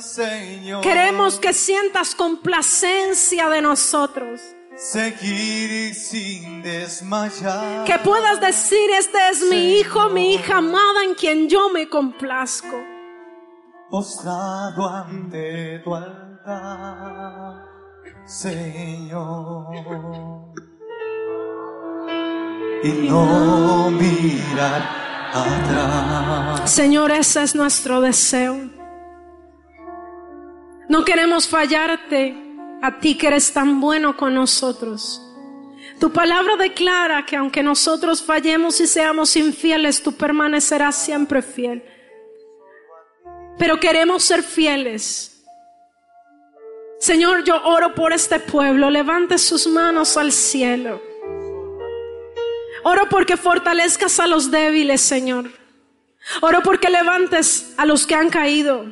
Señor. 0.00 0.80
Queremos 0.80 1.38
que 1.40 1.52
sientas 1.52 2.14
complacencia 2.14 3.48
de 3.48 3.60
nosotros. 3.60 4.40
seguir 4.76 5.94
sin 5.94 6.62
desmayar. 6.62 7.84
Que 7.84 7.98
puedas 7.98 8.40
decir, 8.40 8.90
este 8.98 9.18
es 9.30 9.42
mi 9.42 9.78
hijo, 9.78 10.08
mi 10.10 10.34
hija 10.34 10.56
amada 10.58 11.02
en 11.04 11.14
quien 11.14 11.48
yo 11.48 11.68
me 11.70 11.88
complazco. 11.88 12.82
postrado 13.90 14.88
ante 14.88 15.78
tu 15.84 15.94
Señor. 18.26 19.66
Y 22.82 23.08
no 23.08 23.90
mirar 23.90 24.82
atrás. 25.32 26.70
Señor, 26.70 27.10
ese 27.12 27.42
es 27.42 27.54
nuestro 27.54 28.00
deseo. 28.02 28.70
No 30.88 31.04
queremos 31.04 31.48
fallarte 31.48 32.36
a 32.82 32.98
ti 32.98 33.16
que 33.16 33.28
eres 33.28 33.52
tan 33.52 33.80
bueno 33.80 34.16
con 34.16 34.34
nosotros. 34.34 35.22
Tu 35.98 36.12
palabra 36.12 36.56
declara 36.56 37.24
que 37.24 37.36
aunque 37.36 37.62
nosotros 37.62 38.22
fallemos 38.22 38.78
y 38.80 38.86
seamos 38.86 39.34
infieles, 39.36 40.02
tú 40.02 40.12
permanecerás 40.12 40.94
siempre 40.94 41.40
fiel. 41.40 41.82
Pero 43.56 43.80
queremos 43.80 44.24
ser 44.24 44.42
fieles. 44.42 45.33
Señor, 47.04 47.44
yo 47.44 47.62
oro 47.64 47.94
por 47.94 48.14
este 48.14 48.40
pueblo. 48.40 48.88
Levante 48.88 49.36
sus 49.36 49.66
manos 49.66 50.16
al 50.16 50.32
cielo. 50.32 51.02
Oro 52.82 53.10
porque 53.10 53.36
fortalezcas 53.36 54.18
a 54.20 54.26
los 54.26 54.50
débiles, 54.50 55.02
Señor. 55.02 55.50
Oro 56.40 56.62
porque 56.62 56.88
levantes 56.88 57.74
a 57.76 57.84
los 57.84 58.06
que 58.06 58.14
han 58.14 58.30
caído. 58.30 58.86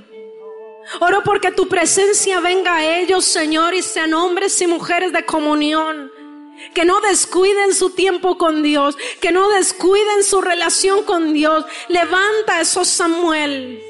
Oro 1.00 1.22
porque 1.24 1.52
tu 1.52 1.68
presencia 1.68 2.40
venga 2.40 2.76
a 2.76 2.98
ellos, 2.98 3.24
Señor, 3.24 3.72
y 3.72 3.80
sean 3.80 4.12
hombres 4.12 4.60
y 4.60 4.66
mujeres 4.66 5.14
de 5.14 5.24
comunión. 5.24 6.12
Que 6.74 6.84
no 6.84 7.00
descuiden 7.00 7.74
su 7.74 7.94
tiempo 7.94 8.36
con 8.36 8.62
Dios, 8.62 8.94
que 9.22 9.32
no 9.32 9.48
descuiden 9.48 10.22
su 10.22 10.42
relación 10.42 11.04
con 11.04 11.32
Dios. 11.32 11.64
Levanta 11.88 12.58
a 12.58 12.60
esos 12.60 12.88
Samuel. 12.88 13.82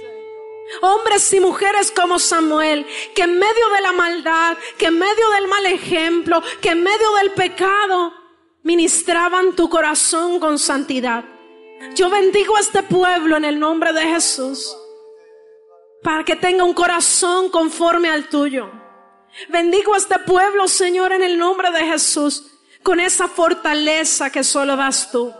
Hombres 0.80 1.32
y 1.32 1.40
mujeres 1.40 1.92
como 1.92 2.18
Samuel, 2.18 2.86
que 3.14 3.22
en 3.22 3.38
medio 3.38 3.68
de 3.74 3.80
la 3.82 3.92
maldad, 3.92 4.56
que 4.78 4.86
en 4.86 4.98
medio 4.98 5.30
del 5.30 5.46
mal 5.46 5.66
ejemplo, 5.66 6.42
que 6.60 6.70
en 6.70 6.82
medio 6.82 7.12
del 7.20 7.32
pecado, 7.32 8.14
ministraban 8.62 9.54
tu 9.54 9.68
corazón 9.68 10.40
con 10.40 10.58
santidad. 10.58 11.24
Yo 11.94 12.08
bendigo 12.08 12.56
a 12.56 12.60
este 12.60 12.82
pueblo 12.82 13.36
en 13.36 13.44
el 13.44 13.58
nombre 13.58 13.92
de 13.92 14.02
Jesús 14.02 14.76
para 16.02 16.24
que 16.24 16.36
tenga 16.36 16.64
un 16.64 16.74
corazón 16.74 17.48
conforme 17.48 18.08
al 18.08 18.28
tuyo. 18.28 18.70
Bendigo 19.48 19.94
a 19.94 19.98
este 19.98 20.18
pueblo, 20.20 20.68
Señor, 20.68 21.12
en 21.12 21.22
el 21.22 21.38
nombre 21.38 21.70
de 21.70 21.84
Jesús, 21.84 22.44
con 22.82 23.00
esa 23.00 23.28
fortaleza 23.28 24.30
que 24.30 24.44
solo 24.44 24.76
das 24.76 25.10
tú. 25.10 25.32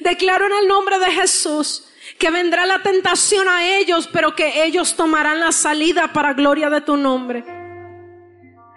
Declaro 0.00 0.46
en 0.46 0.52
el 0.52 0.68
nombre 0.68 0.98
de 0.98 1.10
Jesús 1.12 1.88
que 2.18 2.30
vendrá 2.30 2.66
la 2.66 2.82
tentación 2.82 3.48
a 3.48 3.66
ellos, 3.66 4.08
pero 4.12 4.34
que 4.34 4.64
ellos 4.64 4.96
tomarán 4.96 5.40
la 5.40 5.52
salida 5.52 6.12
para 6.12 6.32
gloria 6.32 6.70
de 6.70 6.80
tu 6.80 6.96
nombre. 6.96 7.44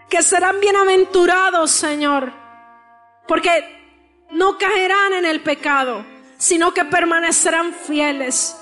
Que 0.10 0.22
serán 0.22 0.60
bienaventurados, 0.60 1.72
Señor, 1.72 2.34
porque 3.28 4.28
no 4.32 4.58
caerán 4.58 5.14
en 5.14 5.26
el 5.26 5.42
pecado, 5.42 6.06
sino 6.38 6.74
que 6.74 6.86
permanecerán 6.86 7.74
fieles. 7.74 8.58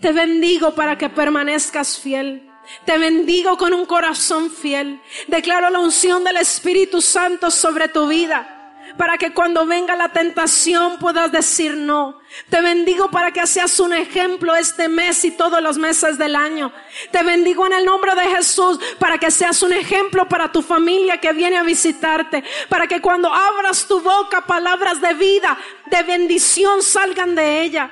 Te 0.00 0.12
bendigo 0.12 0.74
para 0.74 0.98
que 0.98 1.08
permanezcas 1.08 1.98
fiel. 1.98 2.48
Te 2.84 2.98
bendigo 2.98 3.56
con 3.56 3.72
un 3.72 3.86
corazón 3.86 4.50
fiel. 4.50 5.00
Declaro 5.28 5.70
la 5.70 5.78
unción 5.78 6.24
del 6.24 6.36
Espíritu 6.36 7.00
Santo 7.00 7.50
sobre 7.50 7.88
tu 7.88 8.08
vida. 8.08 8.51
Para 8.96 9.18
que 9.18 9.32
cuando 9.32 9.66
venga 9.66 9.96
la 9.96 10.10
tentación 10.10 10.98
puedas 10.98 11.32
decir 11.32 11.76
no. 11.76 12.20
Te 12.48 12.60
bendigo 12.60 13.10
para 13.10 13.30
que 13.30 13.46
seas 13.46 13.78
un 13.80 13.92
ejemplo 13.92 14.54
este 14.54 14.88
mes 14.88 15.24
y 15.24 15.30
todos 15.32 15.62
los 15.62 15.78
meses 15.78 16.18
del 16.18 16.36
año. 16.36 16.72
Te 17.10 17.22
bendigo 17.22 17.66
en 17.66 17.72
el 17.72 17.84
nombre 17.84 18.14
de 18.14 18.36
Jesús 18.36 18.78
para 18.98 19.18
que 19.18 19.30
seas 19.30 19.62
un 19.62 19.72
ejemplo 19.72 20.28
para 20.28 20.50
tu 20.50 20.62
familia 20.62 21.18
que 21.18 21.32
viene 21.32 21.58
a 21.58 21.62
visitarte. 21.62 22.44
Para 22.68 22.86
que 22.86 23.00
cuando 23.00 23.32
abras 23.32 23.86
tu 23.86 24.00
boca 24.00 24.46
palabras 24.46 25.00
de 25.00 25.14
vida, 25.14 25.58
de 25.86 26.02
bendición 26.02 26.82
salgan 26.82 27.34
de 27.34 27.62
ella. 27.62 27.90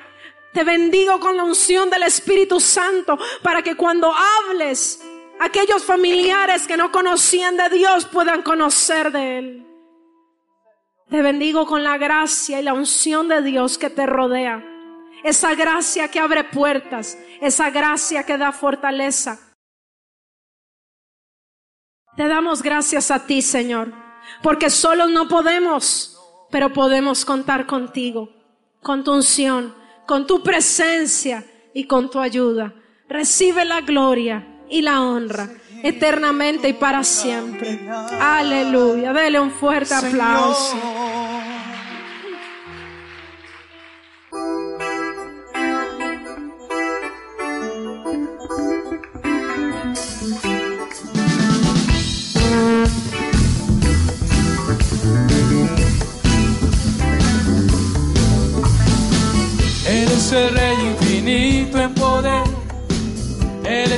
Te 0.53 0.65
bendigo 0.65 1.21
con 1.21 1.37
la 1.37 1.45
unción 1.45 1.91
del 1.91 2.03
Espíritu 2.03 2.59
Santo 2.61 3.19
para 3.43 3.63
que 3.63 3.77
cuando 3.77 4.13
hables, 4.13 5.01
aquellos 5.39 5.85
familiares 5.85 6.67
que 6.67 6.77
no 6.77 6.91
conocían 6.91 7.57
de 7.57 7.69
Dios 7.69 8.07
puedan 8.07 8.43
conocer 8.43 9.13
de 9.13 9.39
Él. 9.39 9.70
Te 11.11 11.23
bendigo 11.23 11.67
con 11.67 11.83
la 11.83 11.99
gracia 11.99 12.61
y 12.61 12.63
la 12.63 12.73
unción 12.73 13.29
de 13.29 13.43
Dios 13.43 13.79
que 13.79 13.91
te 13.91 14.07
rodea. 14.07 14.65
Esa 15.25 15.55
gracia 15.55 16.09
que 16.09 16.21
abre 16.21 16.45
puertas, 16.45 17.19
esa 17.41 17.71
gracia 17.71 18.25
que 18.25 18.39
da 18.39 18.53
fortaleza. 18.53 19.39
Te 22.17 22.29
damos 22.29 22.63
gracias 22.63 23.11
a 23.11 23.27
ti, 23.27 23.43
Señor, 23.43 23.93
porque 24.43 24.71
solos 24.71 25.11
no 25.11 25.29
podemos, 25.29 26.19
pero 26.51 26.73
podemos 26.73 27.25
contar 27.25 27.67
contigo, 27.67 28.31
con 28.83 29.05
tu 29.05 29.13
unción 29.13 29.81
con 30.11 30.27
tu 30.27 30.43
presencia 30.43 31.45
y 31.73 31.85
con 31.85 32.11
tu 32.11 32.19
ayuda. 32.19 32.75
Recibe 33.09 33.65
la 33.65 33.81
gloria 33.81 34.45
y 34.69 34.83
la 34.83 35.03
honra 35.03 35.49
eternamente 35.83 36.69
y 36.69 36.73
para 36.73 37.05
siempre. 37.05 37.79
Aleluya. 38.21 39.13
Dele 39.13 39.41
un 39.41 39.51
fuerte 39.51 39.95
aplauso. 39.95 40.77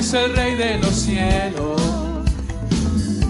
Es 0.02 0.14
el 0.14 0.34
Rey 0.34 0.56
de 0.56 0.78
los 0.78 0.94
cielos. 0.96 1.80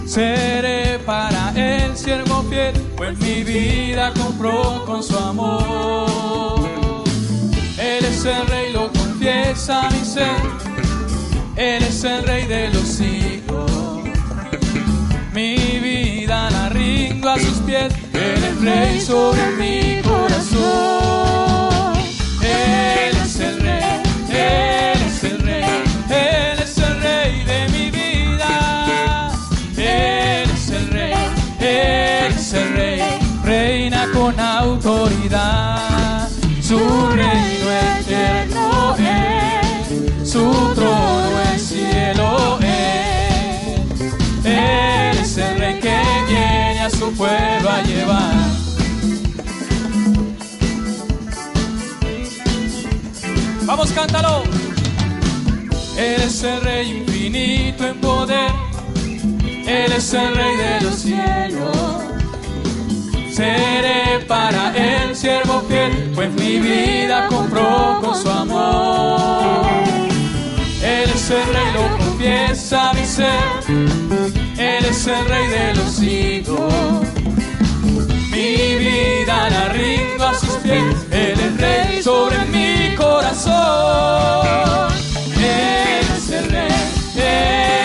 Seré 0.07 0.99
para 1.01 1.53
Él 1.55 1.95
siervo 1.95 2.43
fiel, 2.49 2.73
pues 2.97 3.19
mi 3.19 3.45
vida 3.45 4.11
compró 4.19 4.83
con 4.87 5.03
su 5.03 5.17
amor. 5.19 7.05
Él 7.79 8.05
es 8.05 8.25
el 8.25 8.47
Rey, 8.47 8.73
lo 8.73 8.91
confiesa 8.91 9.91
mi 9.91 10.03
ser, 10.05 10.41
Él 11.57 11.83
es 11.83 12.05
el 12.05 12.25
Rey 12.25 12.47
de 12.47 12.71
los 12.71 13.01
hijos. 13.01 14.03
Mi 15.35 15.57
vida 15.79 16.49
la 16.51 16.71
rindo 16.71 17.29
a 17.29 17.39
sus 17.39 17.59
pies, 17.67 17.93
Él 18.15 18.45
es 18.45 18.61
Rey 18.63 19.01
sobre 19.01 19.45
mi 19.59 20.01
corazón. 20.03 21.93
Él 22.41 23.17
es 23.25 23.41
el 23.41 23.61
rey, 23.61 24.03
Él 24.31 24.82
con 34.23 34.39
autoridad. 34.39 36.29
Su 36.61 36.79
reino 36.79 37.69
eterno 37.99 38.95
es, 38.97 40.31
su 40.31 40.45
trono 40.75 41.41
es 41.53 41.63
cielo 41.63 42.59
es. 42.61 43.91
Él 44.45 45.19
es 45.19 45.37
el 45.39 45.59
rey 45.59 45.81
que 45.81 46.01
viene 46.29 46.81
a 46.81 46.91
su 46.91 47.13
pueblo 47.15 47.69
a 47.69 47.83
llevar. 47.83 48.35
Vamos, 53.65 53.91
cántalo. 53.91 54.45
Eres 55.97 56.43
el 56.45 56.61
rey 56.61 56.99
infinito 56.99 57.87
en 57.87 58.01
poder. 58.01 58.53
Él 59.67 59.93
es 59.93 60.15
el 60.15 60.35
rey 60.37 60.57
de 60.57 60.81
los 60.81 60.95
cielos. 60.95 62.12
Seré 63.43 64.21
para 64.29 64.73
él 64.77 65.17
siervo 65.17 65.65
fiel, 65.69 66.13
pues 66.15 66.31
mi 66.35 66.61
vida 66.61 67.27
compró 67.27 67.99
con 68.01 68.15
su 68.15 68.31
amor. 68.31 69.67
Él 70.81 71.11
es 71.13 71.29
el 71.29 71.45
rey, 71.53 71.73
lo 71.75 71.99
confiesa 71.99 72.93
mi 72.93 73.05
ser. 73.05 73.43
Él 74.57 74.85
es 74.85 75.07
el 75.09 75.25
rey 75.27 75.49
de 75.49 75.75
los 75.75 76.01
hijos. 76.01 76.73
Mi 78.31 78.77
vida 78.77 79.51
la 79.51 79.71
rindo 79.71 80.25
a 80.25 80.35
sus 80.35 80.55
pies. 80.59 80.95
Él 81.11 81.41
es 81.41 81.61
rey 81.61 82.01
sobre 82.01 82.45
mi 82.45 82.95
corazón. 82.95 84.93
Él 85.35 86.07
es 86.17 86.31
el 86.31 86.49
rey, 86.49 86.71
Él 87.17 87.82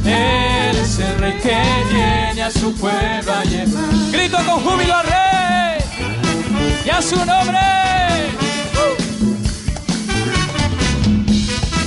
Él 0.07 0.76
es 0.76 0.99
el 0.99 1.18
rey 1.18 1.34
que 1.43 1.62
viene 1.93 2.43
a 2.43 2.51
su 2.51 2.74
pueblo. 2.74 3.32
Grito 4.11 4.39
con 4.39 4.61
júbilo 4.61 4.95
al 4.97 5.07
rey 5.07 5.78
y 6.86 6.89
a 6.89 7.03
su 7.03 7.16
nombre. 7.16 7.59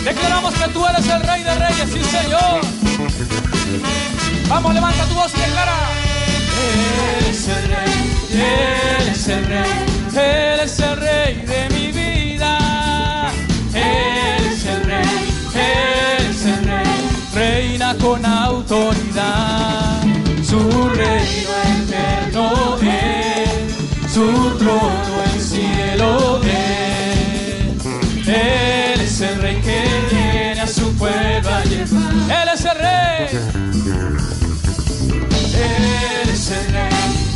Declaramos 0.04 0.54
que 0.54 0.68
tú 0.70 0.86
eres 0.86 1.08
el 1.08 1.22
rey 1.24 1.44
de 1.44 1.56
reyes, 1.56 1.90
sí 1.94 2.04
Señor. 2.04 2.62
Vamos, 4.50 4.74
levanta 4.74 5.06
tu 5.06 5.16
voz 5.16 5.32
y 5.36 5.40
declara. 5.40 5.78
Él 7.18 7.26
es 7.28 7.48
el 7.48 7.64
rey, 7.74 7.94
Él 8.34 9.08
es 9.10 9.28
el 9.28 9.46
rey, 9.46 9.91
su 24.14 24.58
trono 24.58 25.24
el 25.34 25.42
cielo 25.42 26.42
es. 26.44 27.86
Él 28.28 29.02
es 29.02 29.22
el 29.22 29.42
rey 29.42 29.56
que 29.62 29.84
viene 30.12 30.60
a 30.60 30.68
su 30.68 30.94
pueblo. 30.98 31.50
Él 31.64 32.50
es 32.54 32.66
el 32.66 32.78
rey. 32.78 33.30
Él 35.54 36.30
es 36.30 36.52
el 36.52 36.74
rey, 36.74 36.90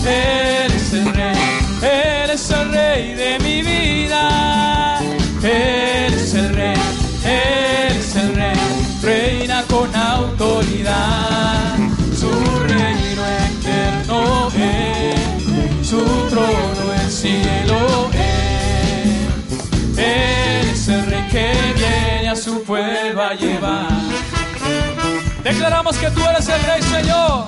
Él 0.06 0.72
es 0.74 0.94
el 0.94 1.14
rey, 1.14 1.36
Él 1.82 2.30
es 2.32 2.50
el 2.50 2.72
rey 2.72 3.14
de 3.14 3.40
mi 3.40 3.62
vida. 3.62 5.00
Él 5.44 6.14
es 6.14 6.34
el 6.34 6.56
rey, 6.56 6.76
Él 7.24 7.98
es 7.98 8.16
el 8.16 8.36
rey, 8.36 8.58
reina 9.02 9.64
con 9.70 9.96
autoridad. 9.96 11.55
Cielo 17.26 18.10
es. 18.14 19.98
Él 19.98 20.70
es 20.70 20.88
el 20.88 21.06
rey 21.06 21.28
que 21.30 21.74
viene 21.76 22.30
a 22.30 22.36
su 22.36 22.64
pueblo 22.64 23.24
a 23.24 23.34
llevar. 23.34 23.90
Declaramos 25.44 25.98
que 25.98 26.10
tú 26.12 26.22
eres 26.28 26.48
el 26.50 26.62
rey, 26.64 26.82
Señor. 26.82 27.46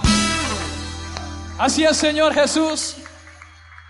Así 1.59 1.83
es, 1.83 1.97
Señor 1.97 2.33
Jesús. 2.33 2.95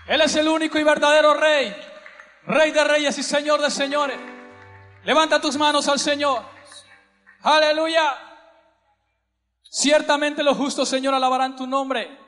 Él 0.06 0.20
es 0.22 0.34
el 0.36 0.48
único 0.48 0.78
y 0.78 0.84
verdadero 0.84 1.34
rey. 1.34 1.74
Rey 2.46 2.70
de 2.70 2.84
reyes 2.84 3.18
y 3.18 3.22
Señor 3.22 3.60
de 3.60 3.70
señores. 3.70 4.18
Levanta 5.04 5.40
tus 5.40 5.56
manos 5.56 5.86
al 5.88 5.98
Señor. 5.98 6.42
Aleluya. 7.42 8.14
Ciertamente 9.62 10.42
los 10.42 10.56
justos, 10.56 10.88
Señor, 10.88 11.14
alabarán 11.14 11.56
tu 11.56 11.66
nombre. 11.66 12.27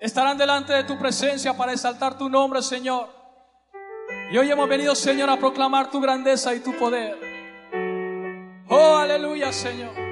Estarán 0.00 0.38
delante 0.38 0.72
de 0.72 0.84
tu 0.84 0.96
presencia 0.96 1.56
para 1.56 1.72
exaltar 1.72 2.16
tu 2.16 2.28
nombre, 2.28 2.62
Señor. 2.62 3.08
Y 4.30 4.38
hoy 4.38 4.50
hemos 4.50 4.68
venido, 4.68 4.94
Señor, 4.94 5.28
a 5.28 5.38
proclamar 5.38 5.90
tu 5.90 6.00
grandeza 6.00 6.54
y 6.54 6.60
tu 6.60 6.76
poder. 6.76 7.18
Oh, 8.68 8.96
aleluya, 8.96 9.52
Señor. 9.52 10.07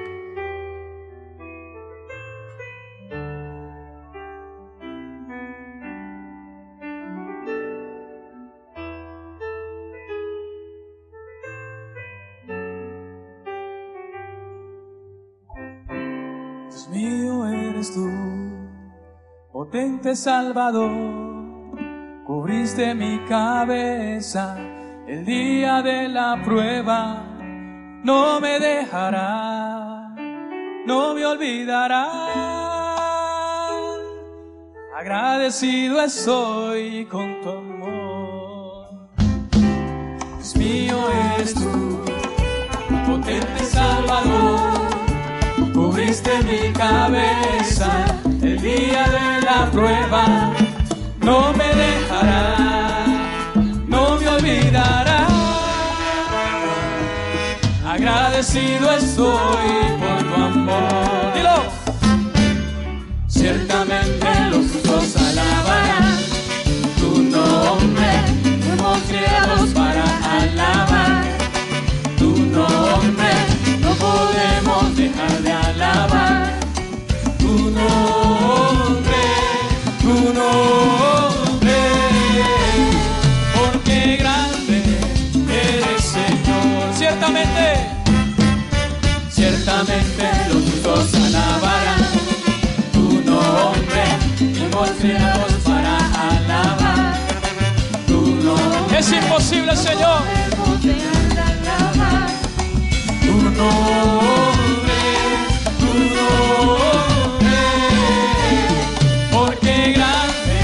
Potente 19.69 20.15
Salvador, 20.15 21.75
cubriste 22.25 22.95
mi 22.95 23.19
cabeza 23.27 24.57
el 25.05 25.25
día 25.25 25.81
de 25.81 26.07
la 26.07 26.41
prueba, 26.41 27.25
no 28.01 28.39
me 28.39 28.61
dejará, 28.61 30.15
no 30.85 31.13
me 31.13 31.25
olvidará. 31.25 32.07
Agradecido 34.97 36.01
estoy 36.01 37.05
con 37.05 37.41
tu 37.41 37.49
amor. 37.49 38.87
Dios 40.37 40.55
mío 40.55 40.97
eres 41.35 41.53
tú, 41.53 42.05
potente 43.05 43.63
Salvador 43.65 44.87
cubriste 45.73 46.31
mi 46.43 46.73
cabeza 46.73 48.17
el 48.57 48.63
día 48.63 49.03
de 49.07 49.45
la 49.45 49.69
prueba, 49.71 50.51
no 51.21 51.53
me 51.53 51.67
dejará, 51.75 53.05
no 53.87 54.17
me 54.17 54.27
olvidará. 54.27 55.27
Agradecido 57.87 58.91
estoy 58.91 59.67
por 59.99 60.23
tu 60.27 60.35
amor. 60.35 61.33
Dilo. 61.35 61.57
Ciertamente 63.27 64.27
los 64.51 64.71
justos 64.71 65.15
alabarán 65.17 66.17
tu 66.99 67.21
nombre, 67.21 68.09
fuimos 68.65 68.99
creados 69.07 69.69
para 69.73 70.03
alabar 70.39 71.23
tu 72.17 72.35
nombre, 72.37 73.31
no 73.81 73.91
podemos 73.95 74.95
dejar 74.95 75.41
de 75.43 75.51
alabar 75.51 76.53
tu 77.39 77.53
nombre, 77.69 78.16
los 90.49 90.63
justos 90.63 91.13
alabarán 91.15 92.05
tu 92.93 93.21
nombre, 93.23 94.03
fuimos 94.37 94.89
creados 94.99 95.53
para 95.65 95.97
alabar 96.29 97.13
tu 98.05 98.21
nombre. 98.35 98.99
Es 98.99 99.11
imposible, 99.11 99.75
Señor. 99.75 100.21
Tu 103.21 103.33
nombre, 103.33 104.99
tu 105.79 105.91
nombre, 106.17 107.57
porque 109.31 109.93
grande 109.93 110.59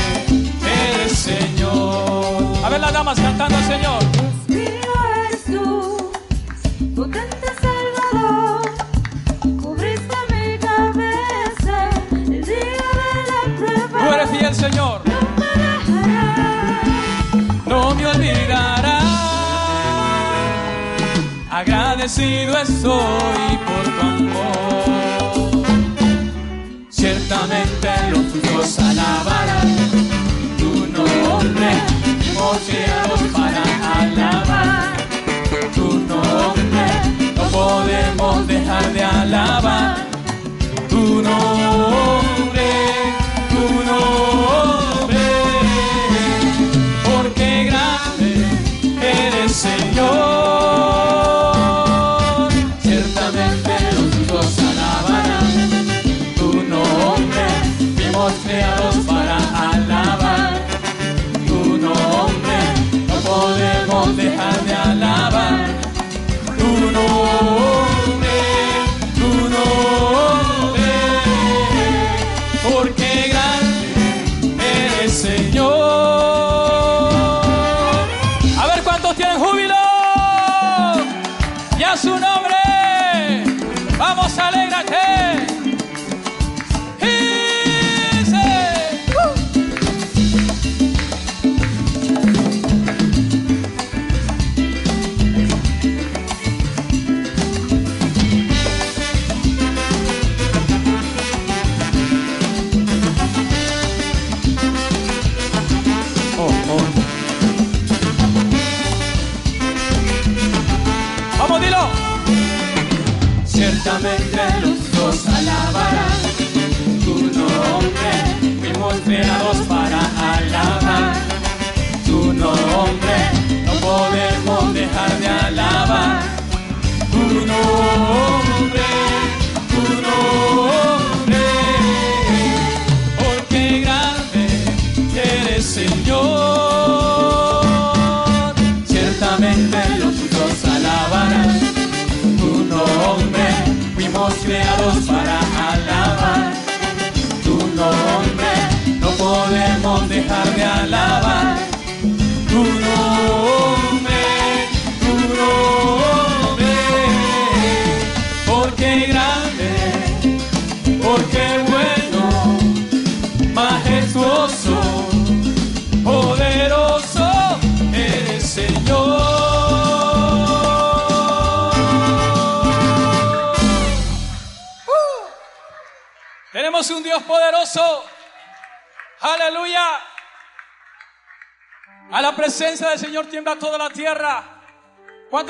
eres 0.66 1.14
Señor. 1.14 2.66
A 2.66 2.70
ver 2.70 2.80
las 2.80 2.94
damas 2.94 3.20
cantando 3.20 3.58
Señor. 3.68 3.83
vencido 22.16 22.57
estoy 22.57 23.57
por 23.66 23.84
tu 23.86 24.01
amor. 24.01 25.66
Ciertamente 26.89 27.89
los 28.11 28.32
tuyos 28.32 28.80
alabarán 28.80 29.76
tu 30.57 30.88
nombre, 30.88 31.72
hemos 32.30 33.22
para 33.32 33.64
alabar 33.99 34.93
tu 35.74 35.88
nombre, 35.99 36.86
no 37.36 37.43
podemos 37.49 38.47
dejar 38.47 38.93
de 38.93 39.03
alabar. 39.03 39.62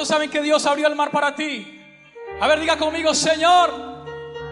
¿Cuántos 0.04 0.18
saben 0.18 0.30
que 0.30 0.42
Dios 0.42 0.66
abrió 0.66 0.90
el 0.90 0.96
mar 0.98 1.12
para 1.12 1.34
ti? 1.34 1.82
A 2.42 2.46
ver, 2.46 2.60
diga 2.60 2.76
conmigo, 2.76 3.14
Señor, 3.14 4.06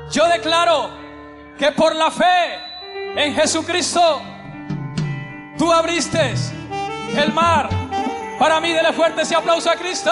yo 0.09 0.25
declaro 0.29 0.91
que 1.59 1.73
por 1.73 1.93
la 1.93 2.09
fe 2.09 2.57
en 3.17 3.35
Jesucristo, 3.35 4.21
tú 5.57 5.69
abriste 5.73 6.35
el 7.17 7.33
mar. 7.33 7.67
Para 8.39 8.61
mí, 8.61 8.71
dele 8.71 8.93
fuerte 8.93 9.23
ese 9.23 9.35
aplauso 9.35 9.69
a 9.69 9.75
Cristo. 9.75 10.09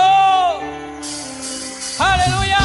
Aleluya. 1.99 2.59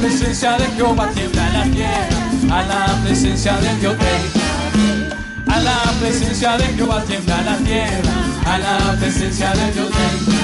Presencia 0.00 0.56
de 0.56 0.66
Jehová 0.76 1.08
tiembla 1.14 1.48
la 1.50 1.64
tierra. 1.64 2.18
A 2.50 2.62
la 2.62 3.02
presencia 3.02 3.56
de 3.58 3.76
Dios 3.76 3.96
rey. 3.98 4.32
A 5.48 5.60
la 5.60 5.78
presencia 6.00 6.56
de 6.56 6.64
Jehová 6.64 7.02
tiembla 7.02 7.42
la 7.42 7.56
tierra. 7.58 8.12
A 8.46 8.58
la 8.58 8.96
presencia 8.98 9.50
de 9.52 9.72
Dios 9.72 9.90
rey. 9.90 10.38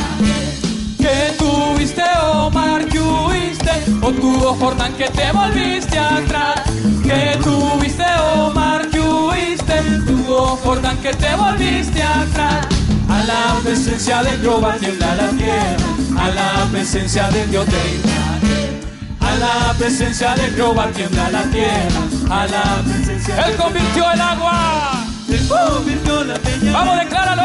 Que 0.99 1.35
tuviste, 1.39 2.03
oh 2.23 2.51
mar, 2.51 2.85
que 2.87 2.99
huiste, 3.01 3.71
o 4.01 4.11
tuvo 4.13 4.55
Jordán 4.55 4.93
que 4.95 5.09
te 5.11 5.33
volviste 5.33 5.99
atrás. 5.99 6.63
Que 7.03 7.39
tuviste, 7.43 8.05
oh 8.21 8.51
mar, 8.51 8.89
que 8.89 9.01
huiste, 9.01 9.75
tuvo 10.07 10.57
Jordán 10.65 10.97
que 10.99 11.13
te 11.13 11.35
volviste 11.37 12.03
atrás. 12.03 12.67
A 13.09 13.23
la 13.25 13.61
presencia 13.63 14.23
de 14.23 14.31
Jehová 14.39 14.77
tiembla 14.81 15.15
la 15.15 15.29
tierra, 15.29 15.77
a 16.19 16.29
la 16.31 16.69
presencia 16.73 17.29
de 17.29 17.47
Dios 17.47 17.67
Israel. 17.67 18.24
A 19.35 19.37
la 19.37 19.75
presencia 19.77 20.33
de 20.37 20.49
Jehová 20.51 20.87
tiembla 20.95 21.29
la 21.29 21.43
tierra, 21.51 22.03
a 22.31 22.47
la 22.47 22.83
presencia 22.85 23.35
Él 23.49 23.57
convirtió 23.57 24.13
el 24.13 24.21
agua. 24.21 25.05
Él 25.29 25.49
convirtió 25.49 26.23
la 26.23 26.35
peña. 26.35 26.73
Vamos, 26.73 26.99
decláralo. 27.01 27.43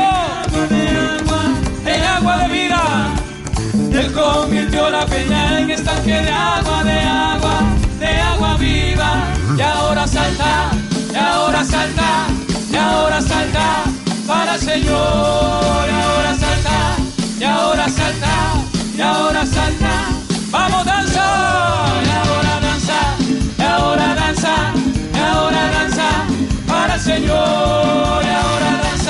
En 1.86 2.04
agua 2.04 2.38
de 2.38 2.48
vida. 2.48 3.10
Él 3.92 4.14
convirtió 4.14 4.90
la 4.92 5.04
peña 5.08 5.62
en 5.62 5.72
estanque 5.72 6.12
de 6.12 6.30
agua, 6.30 6.84
de 6.84 7.00
agua, 7.02 7.62
de 8.00 8.22
agua 8.22 8.56
viva. 8.58 9.24
Y 9.58 9.62
ahora 9.62 10.06
salta, 10.08 10.70
y 11.12 11.16
ahora 11.16 11.66
salta, 11.66 12.28
y 12.72 12.76
ahora 12.76 13.20
salta 13.20 13.84
para 14.28 14.56
el 14.56 14.62
Señor. 14.62 15.88
Y 15.88 16.04
ahora 16.04 16.36
salta, 16.38 16.98
y 17.40 17.44
ahora 17.44 17.90
salta, 17.90 18.54
y 18.96 19.02
ahora 19.02 19.44
salta. 19.44 20.29
Vamos, 20.70 20.86
danza. 20.86 21.24
Ahora 22.22 22.60
danza, 22.62 23.00
ahora 23.72 24.16
danza, 24.16 24.54
ahora 25.26 25.70
danza 25.72 26.08
para 26.68 26.94
el 26.96 27.02
Señor. 27.02 28.24
Ahora 28.40 28.72
danza, 28.84 29.09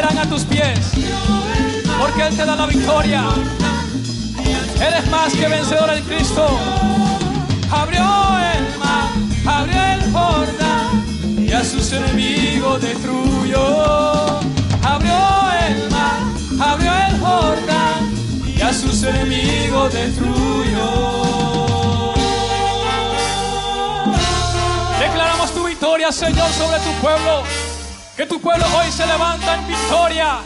caerán 0.00 0.18
a 0.18 0.28
tus 0.28 0.44
pies, 0.44 0.78
porque 1.98 2.22
Él 2.22 2.36
te 2.36 2.44
da 2.44 2.54
la 2.54 2.66
victoria. 2.66 3.24
Eres 4.80 5.10
más 5.10 5.32
que 5.32 5.48
vencedor 5.48 5.90
en 5.90 6.04
Cristo. 6.04 6.46
Abrió 7.70 8.04
el 8.04 8.78
mar, 8.78 9.08
abrió 9.44 9.82
el 9.94 10.12
Jordán 10.12 11.04
y 11.38 11.52
a 11.52 11.64
sus 11.64 11.92
enemigos 11.92 12.80
destruyó. 12.80 14.38
Abrió 14.84 15.18
el 15.66 15.90
mar, 15.90 16.20
abrió 16.60 16.92
el 17.08 17.18
Jordán 17.18 18.14
y 18.56 18.60
a 18.60 18.72
sus 18.72 19.02
enemigos 19.02 19.92
destruyó. 19.92 20.92
Declaramos 25.00 25.50
tu 25.52 25.64
victoria, 25.64 26.12
Señor, 26.12 26.48
sobre 26.52 26.78
tu 26.78 26.92
pueblo. 27.00 27.42
Que 28.18 28.26
tu 28.26 28.40
pueblo 28.40 28.66
hoy 28.76 28.90
se 28.90 29.06
levanta 29.06 29.54
en 29.54 29.68
victoria. 29.68 30.38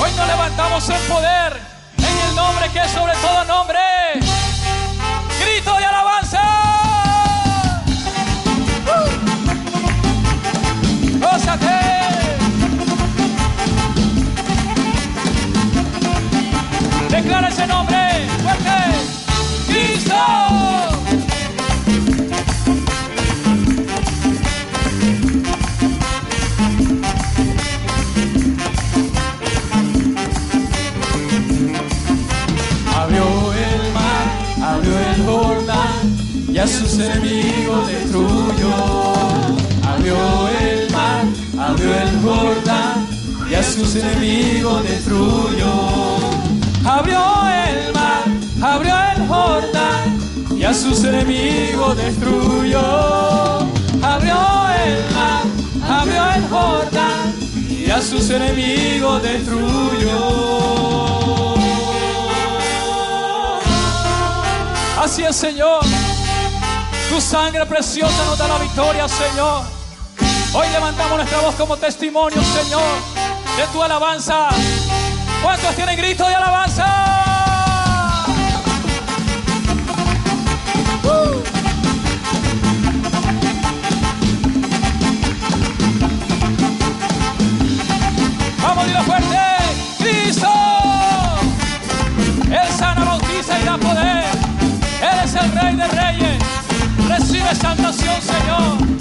Hoy 0.00 0.10
nos 0.16 0.26
levantamos 0.28 0.88
en 0.88 1.00
poder. 1.08 1.60
En 1.96 2.28
el 2.28 2.36
nombre 2.36 2.70
que 2.70 2.78
es 2.78 2.92
sobre 2.92 3.12
todo 3.14 3.44
nombre. 3.44 3.80
Grito 5.40 5.76
de 5.78 5.84
alabanza. 5.84 6.40
¡Uh! 8.86 9.08
Declara 17.10 17.48
ese 17.48 17.66
nombre. 17.66 18.28
Fuerte. 18.44 18.70
Cristo. 19.66 20.67
Y 43.50 43.54
a 43.54 43.62
sus 43.62 43.94
enemigos 43.96 44.82
destruyó. 44.82 45.72
Abrió 46.84 47.20
el 47.46 47.92
mar, 47.92 48.24
abrió 48.62 48.94
el 49.14 49.26
Jordán 49.26 50.18
y 50.56 50.64
a 50.64 50.74
sus 50.74 51.04
enemigos 51.04 51.96
destruyó. 51.96 52.80
Abrió 54.02 54.36
el 54.84 55.14
mar, 55.14 55.42
abrió 55.88 56.30
el 56.32 56.48
Jordán 56.48 57.34
y 57.70 57.90
a 57.90 58.02
sus 58.02 58.28
enemigos 58.30 59.22
destruyó. 59.22 60.58
Así 65.00 65.22
es, 65.22 65.36
Señor. 65.36 65.84
Tu 67.08 67.20
sangre 67.20 67.64
preciosa 67.66 68.24
nos 68.26 68.38
da 68.38 68.48
la 68.48 68.58
victoria, 68.58 69.08
Señor. 69.08 69.77
Levantamos 70.78 71.16
nuestra 71.16 71.40
voz 71.40 71.56
como 71.56 71.76
testimonio, 71.76 72.40
Señor, 72.40 72.80
de 73.56 73.66
tu 73.72 73.82
alabanza. 73.82 74.48
¿Cuántos 75.42 75.74
tienen 75.74 75.96
grito 75.96 76.24
de 76.28 76.36
alabanza? 76.36 76.86
¡Uh! 81.02 81.42
Vamos, 88.62 88.86
dilo 88.86 89.02
fuerte. 89.02 89.36
Cristo. 89.98 90.48
Él 92.52 92.72
sana, 92.78 93.04
bautiza 93.04 93.58
y 93.58 93.64
da 93.64 93.78
poder. 93.78 94.24
Él 95.02 95.18
es 95.24 95.34
el 95.34 95.52
Rey 95.60 95.74
de 95.74 95.88
Reyes. 95.88 96.44
Recibe 97.08 97.50
exaltación, 97.50 98.22
Señor. 98.22 98.97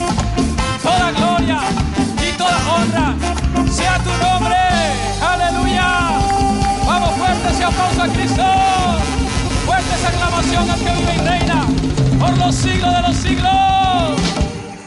Toda 0.97 1.11
gloria 1.11 1.59
y 2.27 2.31
toda 2.37 2.57
honra 2.73 3.13
sea 3.71 3.99
tu 3.99 4.09
nombre. 4.09 4.57
Aleluya. 5.21 5.85
Vamos 6.85 7.15
fuertes 7.17 7.59
y 7.59 7.63
aplausos 7.63 7.99
a 7.99 8.07
Cristo. 8.07 8.43
Fuertes 9.65 10.05
aclamación 10.05 10.69
al 10.71 10.79
que 10.79 10.91
vive 10.91 11.13
y 11.13 11.17
reina 11.19 11.65
por 12.19 12.37
los 12.37 12.55
siglos 12.55 12.93
de 12.95 13.01
los 13.01 13.15
siglos. 13.15 14.19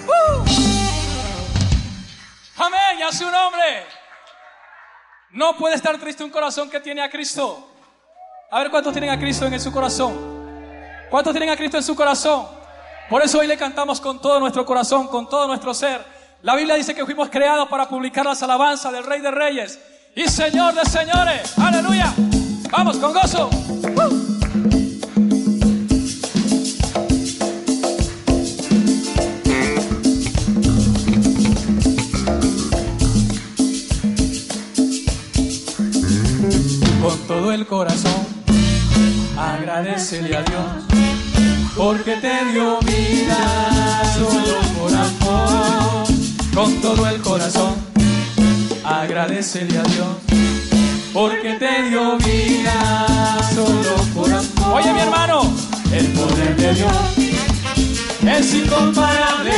¡Uh! 0.09 0.45
Amén. 2.57 2.99
Y 2.99 3.03
a 3.03 3.13
su 3.13 3.31
nombre. 3.31 3.87
No 5.31 5.57
puede 5.57 5.77
estar 5.77 5.97
triste 5.99 6.25
un 6.25 6.31
corazón 6.31 6.69
que 6.69 6.81
tiene 6.81 7.03
a 7.03 7.09
Cristo. 7.09 7.69
A 8.51 8.59
ver 8.59 8.71
cuántos 8.71 8.93
tienen 8.93 9.11
a 9.11 9.19
Cristo 9.19 9.47
en 9.47 9.61
su 9.61 9.71
corazón. 9.71 10.41
¿Cuántos 11.09 11.33
tienen 11.33 11.51
a 11.51 11.57
Cristo 11.57 11.77
en 11.77 11.85
su 11.85 11.95
corazón? 11.95 12.60
Por 13.11 13.25
eso 13.25 13.41
hoy 13.41 13.49
le 13.49 13.57
cantamos 13.57 14.01
con 14.01 14.21
todo 14.21 14.39
nuestro 14.39 14.65
corazón, 14.65 15.09
con 15.09 15.29
todo 15.29 15.49
nuestro 15.49 15.75
ser. 15.75 16.01
La 16.43 16.55
Biblia 16.55 16.77
dice 16.77 16.95
que 16.95 17.05
fuimos 17.05 17.29
creados 17.29 17.69
para 17.69 17.89
publicar 17.89 18.25
las 18.25 18.41
alabanzas 18.45 18.93
del 18.93 19.03
Rey 19.03 19.21
de 19.21 19.33
Reyes 19.33 19.81
y 20.15 20.29
Señor 20.29 20.75
de 20.75 20.85
Señores. 20.85 21.59
Aleluya. 21.59 22.15
Vamos 22.71 22.99
con 22.99 23.13
gozo. 23.13 23.51
Con 37.03 37.27
todo 37.27 37.51
el 37.51 37.67
corazón, 37.67 38.25
agradecele 39.37 40.37
a 40.37 40.43
Dios 40.43 41.10
porque 41.77 42.17
te 42.17 42.45
dio 42.53 42.79
vida 42.81 44.03
solo 44.15 44.59
por 44.79 44.93
amor. 44.93 46.07
Con 46.55 46.81
todo 46.81 47.07
el 47.09 47.21
corazón, 47.21 47.75
agradecele 48.85 49.79
a 49.79 49.83
Dios, 49.83 50.09
porque 51.13 51.55
te 51.55 51.89
dio 51.89 52.19
vida 52.19 53.07
solo 53.55 53.97
por 54.15 54.33
amor. 54.33 54.75
Oye 54.75 54.93
mi 54.93 55.01
hermano, 55.01 55.43
el 55.93 56.07
poder 56.09 56.57
de 56.57 56.75
Dios 56.75 56.93
es 58.27 58.55
incomparable, 58.55 59.53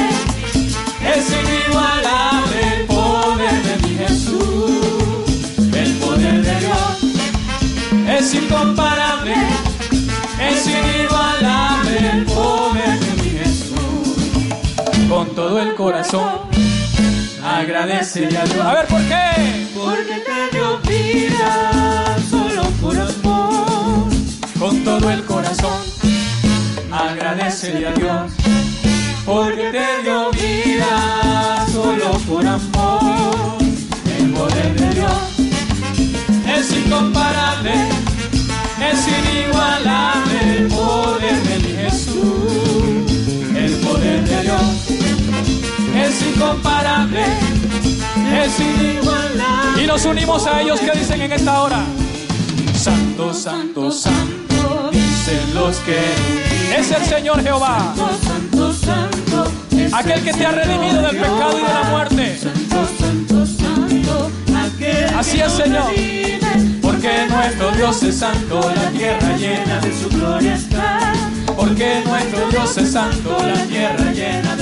es 1.15 1.27
inigualable 1.29 2.77
el 2.77 2.87
poder 2.87 3.63
de 3.63 3.89
mi 3.89 3.95
Jesús. 3.97 4.43
El 5.75 5.93
poder 5.97 6.43
de 6.43 6.61
Dios 6.61 8.19
es 8.19 8.35
incomparable, 8.35 9.35
todo 15.53 15.61
el 15.61 15.75
corazón, 15.75 16.31
agradecele 17.45 18.39
a 18.39 18.45
Dios. 18.45 18.65
A 18.65 18.73
ver, 18.73 18.87
¿por 18.87 19.03
qué? 19.03 19.67
Porque 19.75 20.23
te 20.25 20.57
dio 20.57 20.79
vida 20.79 22.17
solo 22.31 22.63
por 22.81 22.97
amor. 22.97 24.09
Con 24.59 24.83
todo 24.83 25.11
el 25.11 25.23
corazón, 25.25 25.79
agradecele 26.91 27.87
a 27.87 27.93
Dios. 27.93 28.33
Porque 29.27 29.71
te 29.73 30.03
dio 30.03 30.31
vida 30.31 30.62
incomparable, 46.43 47.25
es 48.43 48.61
inigualable. 48.61 49.83
Y 49.83 49.87
nos 49.87 50.05
unimos 50.05 50.47
a 50.47 50.61
ellos 50.61 50.81
que 50.81 50.91
dicen 50.93 51.21
en 51.21 51.33
esta 51.33 51.63
hora: 51.63 51.85
Santo, 52.75 53.33
Santo, 53.33 53.91
Santo, 53.91 54.91
dicen 54.93 55.55
los 55.55 55.77
que 55.79 55.99
es 56.77 56.91
el 56.91 57.05
Señor 57.05 57.43
Jehová, 57.43 57.95
Santo, 58.27 58.73
santo, 58.73 59.53
es 59.77 59.95
aquel 59.95 60.23
que 60.23 60.33
te 60.33 60.47
ha 60.47 60.53
redimido 60.53 61.03
del 61.03 61.17
pecado 61.17 61.59
y 61.59 61.63
de 61.63 61.75
la 61.75 61.83
muerte. 61.91 62.39
Santo, 62.39 62.89
santo, 62.99 63.47
santo, 63.47 64.31
aquel 64.57 65.15
Así 65.17 65.41
es, 65.41 65.53
Señor. 65.53 65.91
Porque 66.81 67.27
nuestro 67.29 67.71
Dios 67.73 68.03
es 68.03 68.19
santo, 68.19 68.61
la 68.75 68.91
tierra 68.91 69.37
llena 69.37 69.81
de 69.81 69.93
su 69.93 70.09
gloria 70.09 70.55
está. 70.55 71.13
Porque 71.57 72.03
nuestro 72.05 72.49
Dios 72.49 72.77
es 72.79 72.93
santo, 72.93 73.39
la 73.45 73.65
tierra 73.65 74.13
llena 74.13 74.57
de 74.57 74.62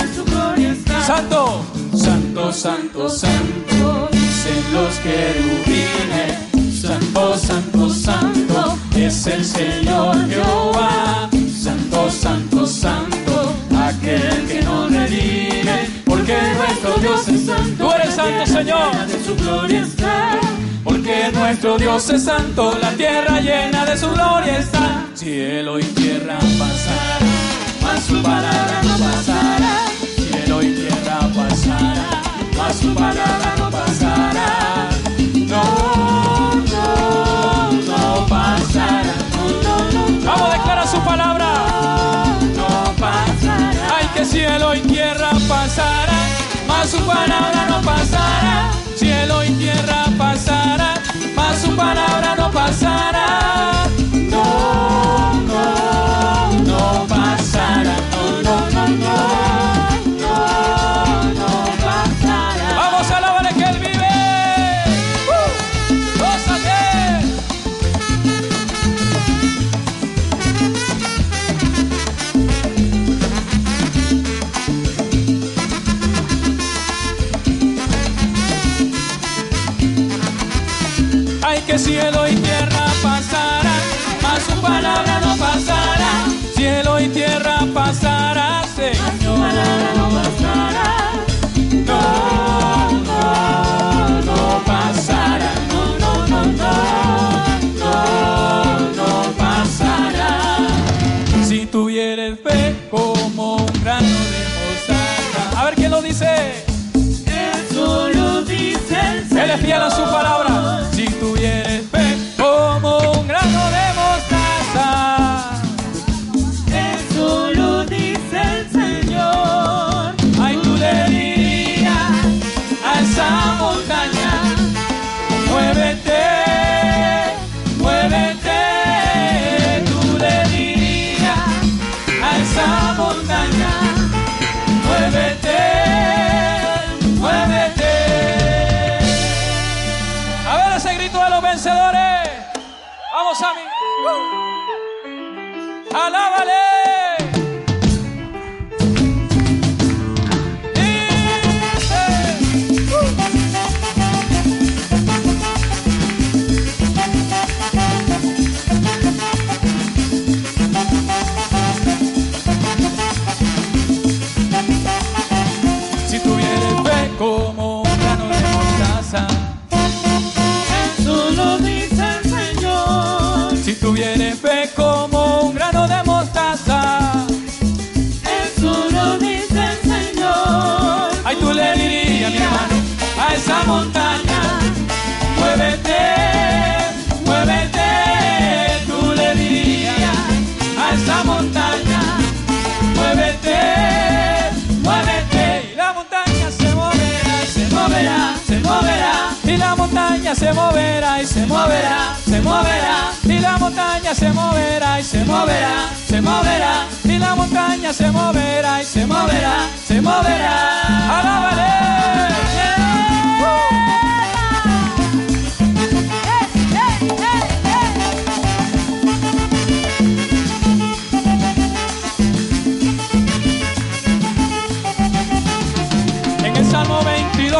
Santo, 1.05 1.65
santo, 1.95 2.51
santo, 2.53 3.09
santo, 3.09 4.09
dicen 4.11 4.63
los 4.73 4.95
querubines. 4.99 6.81
Santo, 6.81 7.37
santo, 7.37 7.89
santo, 7.89 8.77
es 8.95 9.27
el 9.27 9.43
Señor 9.43 10.15
Jehová. 10.29 11.29
Santo, 11.61 12.09
santo, 12.09 12.65
santo, 12.67 13.53
aquel 13.75 14.47
que 14.47 14.61
nos 14.61 14.91
redime. 14.91 15.89
Porque 16.05 16.37
nuestro 16.57 16.95
Dios 16.97 17.27
es 17.27 17.45
santo. 17.45 17.83
Tú 17.85 17.91
eres 17.91 18.15
santo, 18.15 18.45
Señor. 18.45 19.07
de 19.07 19.25
su 19.25 19.35
gloria 19.35 19.81
está. 19.81 20.39
Porque 20.83 21.29
nuestro 21.33 21.77
Dios 21.77 22.09
es 22.09 22.23
santo, 22.23 22.77
la 22.81 22.91
tierra 22.91 23.39
llena 23.39 23.85
de 23.85 23.97
su 23.97 24.09
gloria 24.09 24.59
está. 24.59 25.05
Cielo 25.13 25.79
y 25.79 25.83
tierra 25.83 26.39
pasará, 26.39 27.19
mas 27.81 28.03
su 28.03 28.21
palabra 28.21 28.81
no 28.83 28.97
pasará. 28.97 30.00
Cielo 30.61 30.73
y 30.73 30.75
tierra 30.75 31.19
pasará, 31.35 32.21
mas 32.55 32.75
su 32.77 32.93
palabra 32.93 33.55
no 33.57 33.71
pasará. 33.71 34.89
No, 35.47 35.63
no, 36.71 37.71
no 37.71 38.25
pasará. 38.27 39.15
No, 39.63 39.77
no, 39.91 40.19
no. 40.19 40.25
Vamos 40.25 40.49
a 40.49 40.53
declarar 40.53 40.87
su 40.87 40.99
palabra. 41.01 41.47
No 42.55 42.93
pasará. 42.99 43.97
Ay, 43.97 44.07
que 44.13 44.23
cielo 44.23 44.75
y 44.75 44.81
tierra 44.81 45.31
pasará, 45.47 46.19
mas 46.67 46.89
su 46.91 46.99
palabra 47.07 47.65
no 47.67 47.81
pasará. 47.81 48.71
Cielo 48.95 49.43
y 49.43 49.49
tierra 49.53 50.05
pasará, 50.15 50.93
mas 51.35 51.61
su 51.61 51.75
palabra 51.75 52.35
no 52.37 52.40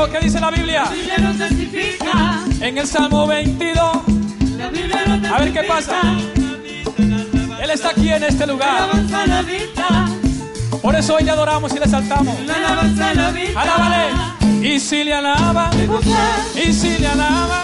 22, 0.01 0.09
¿qué 0.09 0.25
dice 0.25 0.39
la 0.39 0.51
Biblia? 0.51 0.83
La 0.85 0.89
Biblia 0.89 1.17
lo 1.19 1.33
testifica. 1.37 2.39
En 2.59 2.77
el 2.77 2.87
Salmo 2.87 3.27
22, 3.27 3.77
La 4.57 4.69
Biblia 4.69 5.01
lo 5.05 5.13
testifica. 5.13 5.35
A 5.35 5.39
ver 5.39 5.53
qué 5.53 5.63
pasa. 5.63 6.01
Él 7.61 7.69
está 7.69 7.89
aquí 7.89 8.09
en 8.09 8.23
este 8.23 8.47
lugar. 8.47 8.89
Por 10.81 10.95
eso 10.95 11.15
hoy 11.15 11.23
le 11.23 11.31
adoramos 11.31 11.73
y 11.73 11.79
le 11.79 11.87
saltamos. 11.87 12.35
Alábale. 13.55 14.67
Y 14.67 14.79
si 14.79 15.03
le 15.03 15.13
alaba, 15.13 15.69
Y 16.55 16.73
si 16.73 16.97
le 16.97 17.07
alaba, 17.07 17.61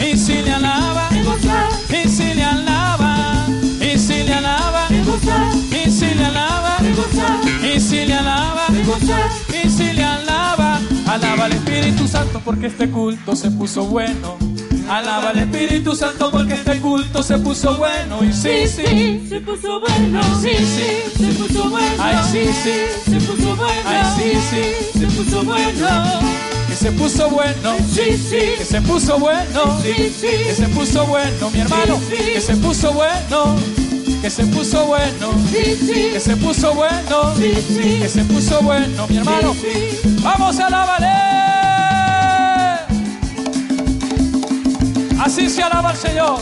Y 0.00 0.16
si 0.16 0.42
le 0.42 0.52
alaba, 0.52 1.08
Y 1.10 2.08
si 2.08 2.34
le 2.34 2.44
alaba, 2.44 3.46
y 3.80 3.98
si 3.98 4.22
le 4.22 4.34
alaba, 4.34 4.88
Y 4.90 5.90
si 5.90 6.14
le 6.14 6.24
alaba, 6.24 6.78
y 7.62 7.80
si 7.80 8.06
le 8.06 8.14
alaba, 8.14 8.66
alaba, 11.16 11.44
al 11.46 11.52
Espíritu 11.52 12.06
Santo 12.06 12.40
porque 12.44 12.66
este 12.66 12.90
culto 12.90 13.34
se 13.36 13.50
puso 13.50 13.84
bueno. 13.86 14.36
Alaba 14.88 15.30
al 15.30 15.38
Espíritu 15.38 15.96
Santo 15.96 16.30
porque 16.30 16.54
este 16.54 16.78
culto 16.80 17.22
se 17.22 17.38
puso 17.38 17.76
bueno. 17.76 18.22
Y 18.22 18.32
sí, 18.32 18.68
sí, 18.68 19.26
se 19.28 19.40
puso 19.40 19.80
bueno. 19.80 20.20
Sí, 20.40 20.50
sí. 20.58 21.18
se 21.18 21.32
puso 21.32 21.70
bueno. 21.70 21.94
Ay, 21.98 22.16
sí, 22.30 22.46
sí. 22.62 23.10
se 23.10 23.20
puso 23.20 23.56
bueno. 23.56 23.82
Ay, 23.86 24.04
sí, 24.16 24.38
sí. 24.50 24.98
se 24.98 25.06
puso 25.06 25.42
bueno. 25.42 25.88
que 26.68 26.74
se 26.74 26.92
puso 26.92 27.30
bueno. 27.30 27.76
Sí, 27.92 28.16
sí. 28.16 28.38
Que 28.58 28.64
se 28.64 28.80
puso 28.82 29.18
bueno. 29.18 29.80
Sí, 29.82 30.14
sí. 30.20 30.26
Que 30.44 30.54
se 30.54 30.68
puso 30.68 31.06
bueno, 31.06 31.50
mi 31.50 31.60
hermano. 31.60 31.98
Sí, 32.08 32.16
sí. 32.16 32.32
Que 32.34 32.40
se 32.40 32.56
puso 32.56 32.92
bueno. 32.92 33.85
Que 34.26 34.30
se 34.30 34.44
puso 34.46 34.86
bueno. 34.86 35.30
Sí, 35.52 35.76
sí. 35.76 36.10
Que 36.12 36.18
se 36.18 36.36
puso 36.36 36.74
bueno. 36.74 37.36
Sí, 37.36 37.54
sí. 37.54 37.98
Que 38.00 38.08
se 38.08 38.24
puso 38.24 38.60
bueno, 38.60 39.06
mi 39.06 39.18
hermano. 39.18 39.54
Sí, 39.54 39.68
sí. 40.02 40.16
Vamos 40.20 40.58
a 40.58 40.66
alabarle. 40.66 41.06
Así 45.20 45.48
se 45.48 45.62
alaba 45.62 45.90
al 45.90 45.96
Señor. 45.96 46.40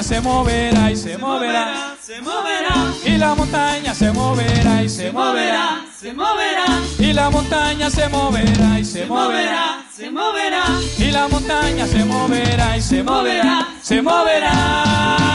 Montaña 0.00 0.02
se 0.02 0.20
moverá 0.22 0.90
y 0.90 0.96
se 0.96 1.18
moverá. 1.18 1.96
Se 2.00 2.20
moverá. 2.22 2.94
Y 3.04 3.18
la 3.18 3.34
montaña 3.34 3.94
se 3.94 4.10
moverá 4.12 4.82
y 4.82 4.88
se 4.88 5.12
moverá. 5.12 5.84
Se 5.94 6.12
moverá. 6.14 6.64
Y 6.98 7.12
la 7.12 7.28
montaña 7.28 7.90
se 7.90 8.08
moverá 8.08 8.78
y 8.78 8.84
se 8.84 9.04
moverá. 9.04 9.84
Se 9.94 10.10
moverá. 10.10 10.64
Y 10.98 11.10
la 11.10 11.28
montaña 11.28 11.86
se 11.86 12.04
moverá 12.04 12.76
y 12.78 12.80
se 12.80 13.02
moverá. 13.02 13.68
Se 13.82 14.00
moverá. 14.00 15.29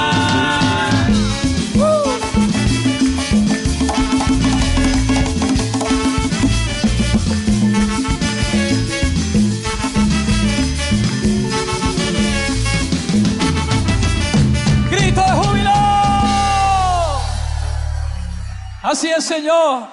Así 18.86 19.10
es, 19.10 19.26
Señor. 19.26 19.88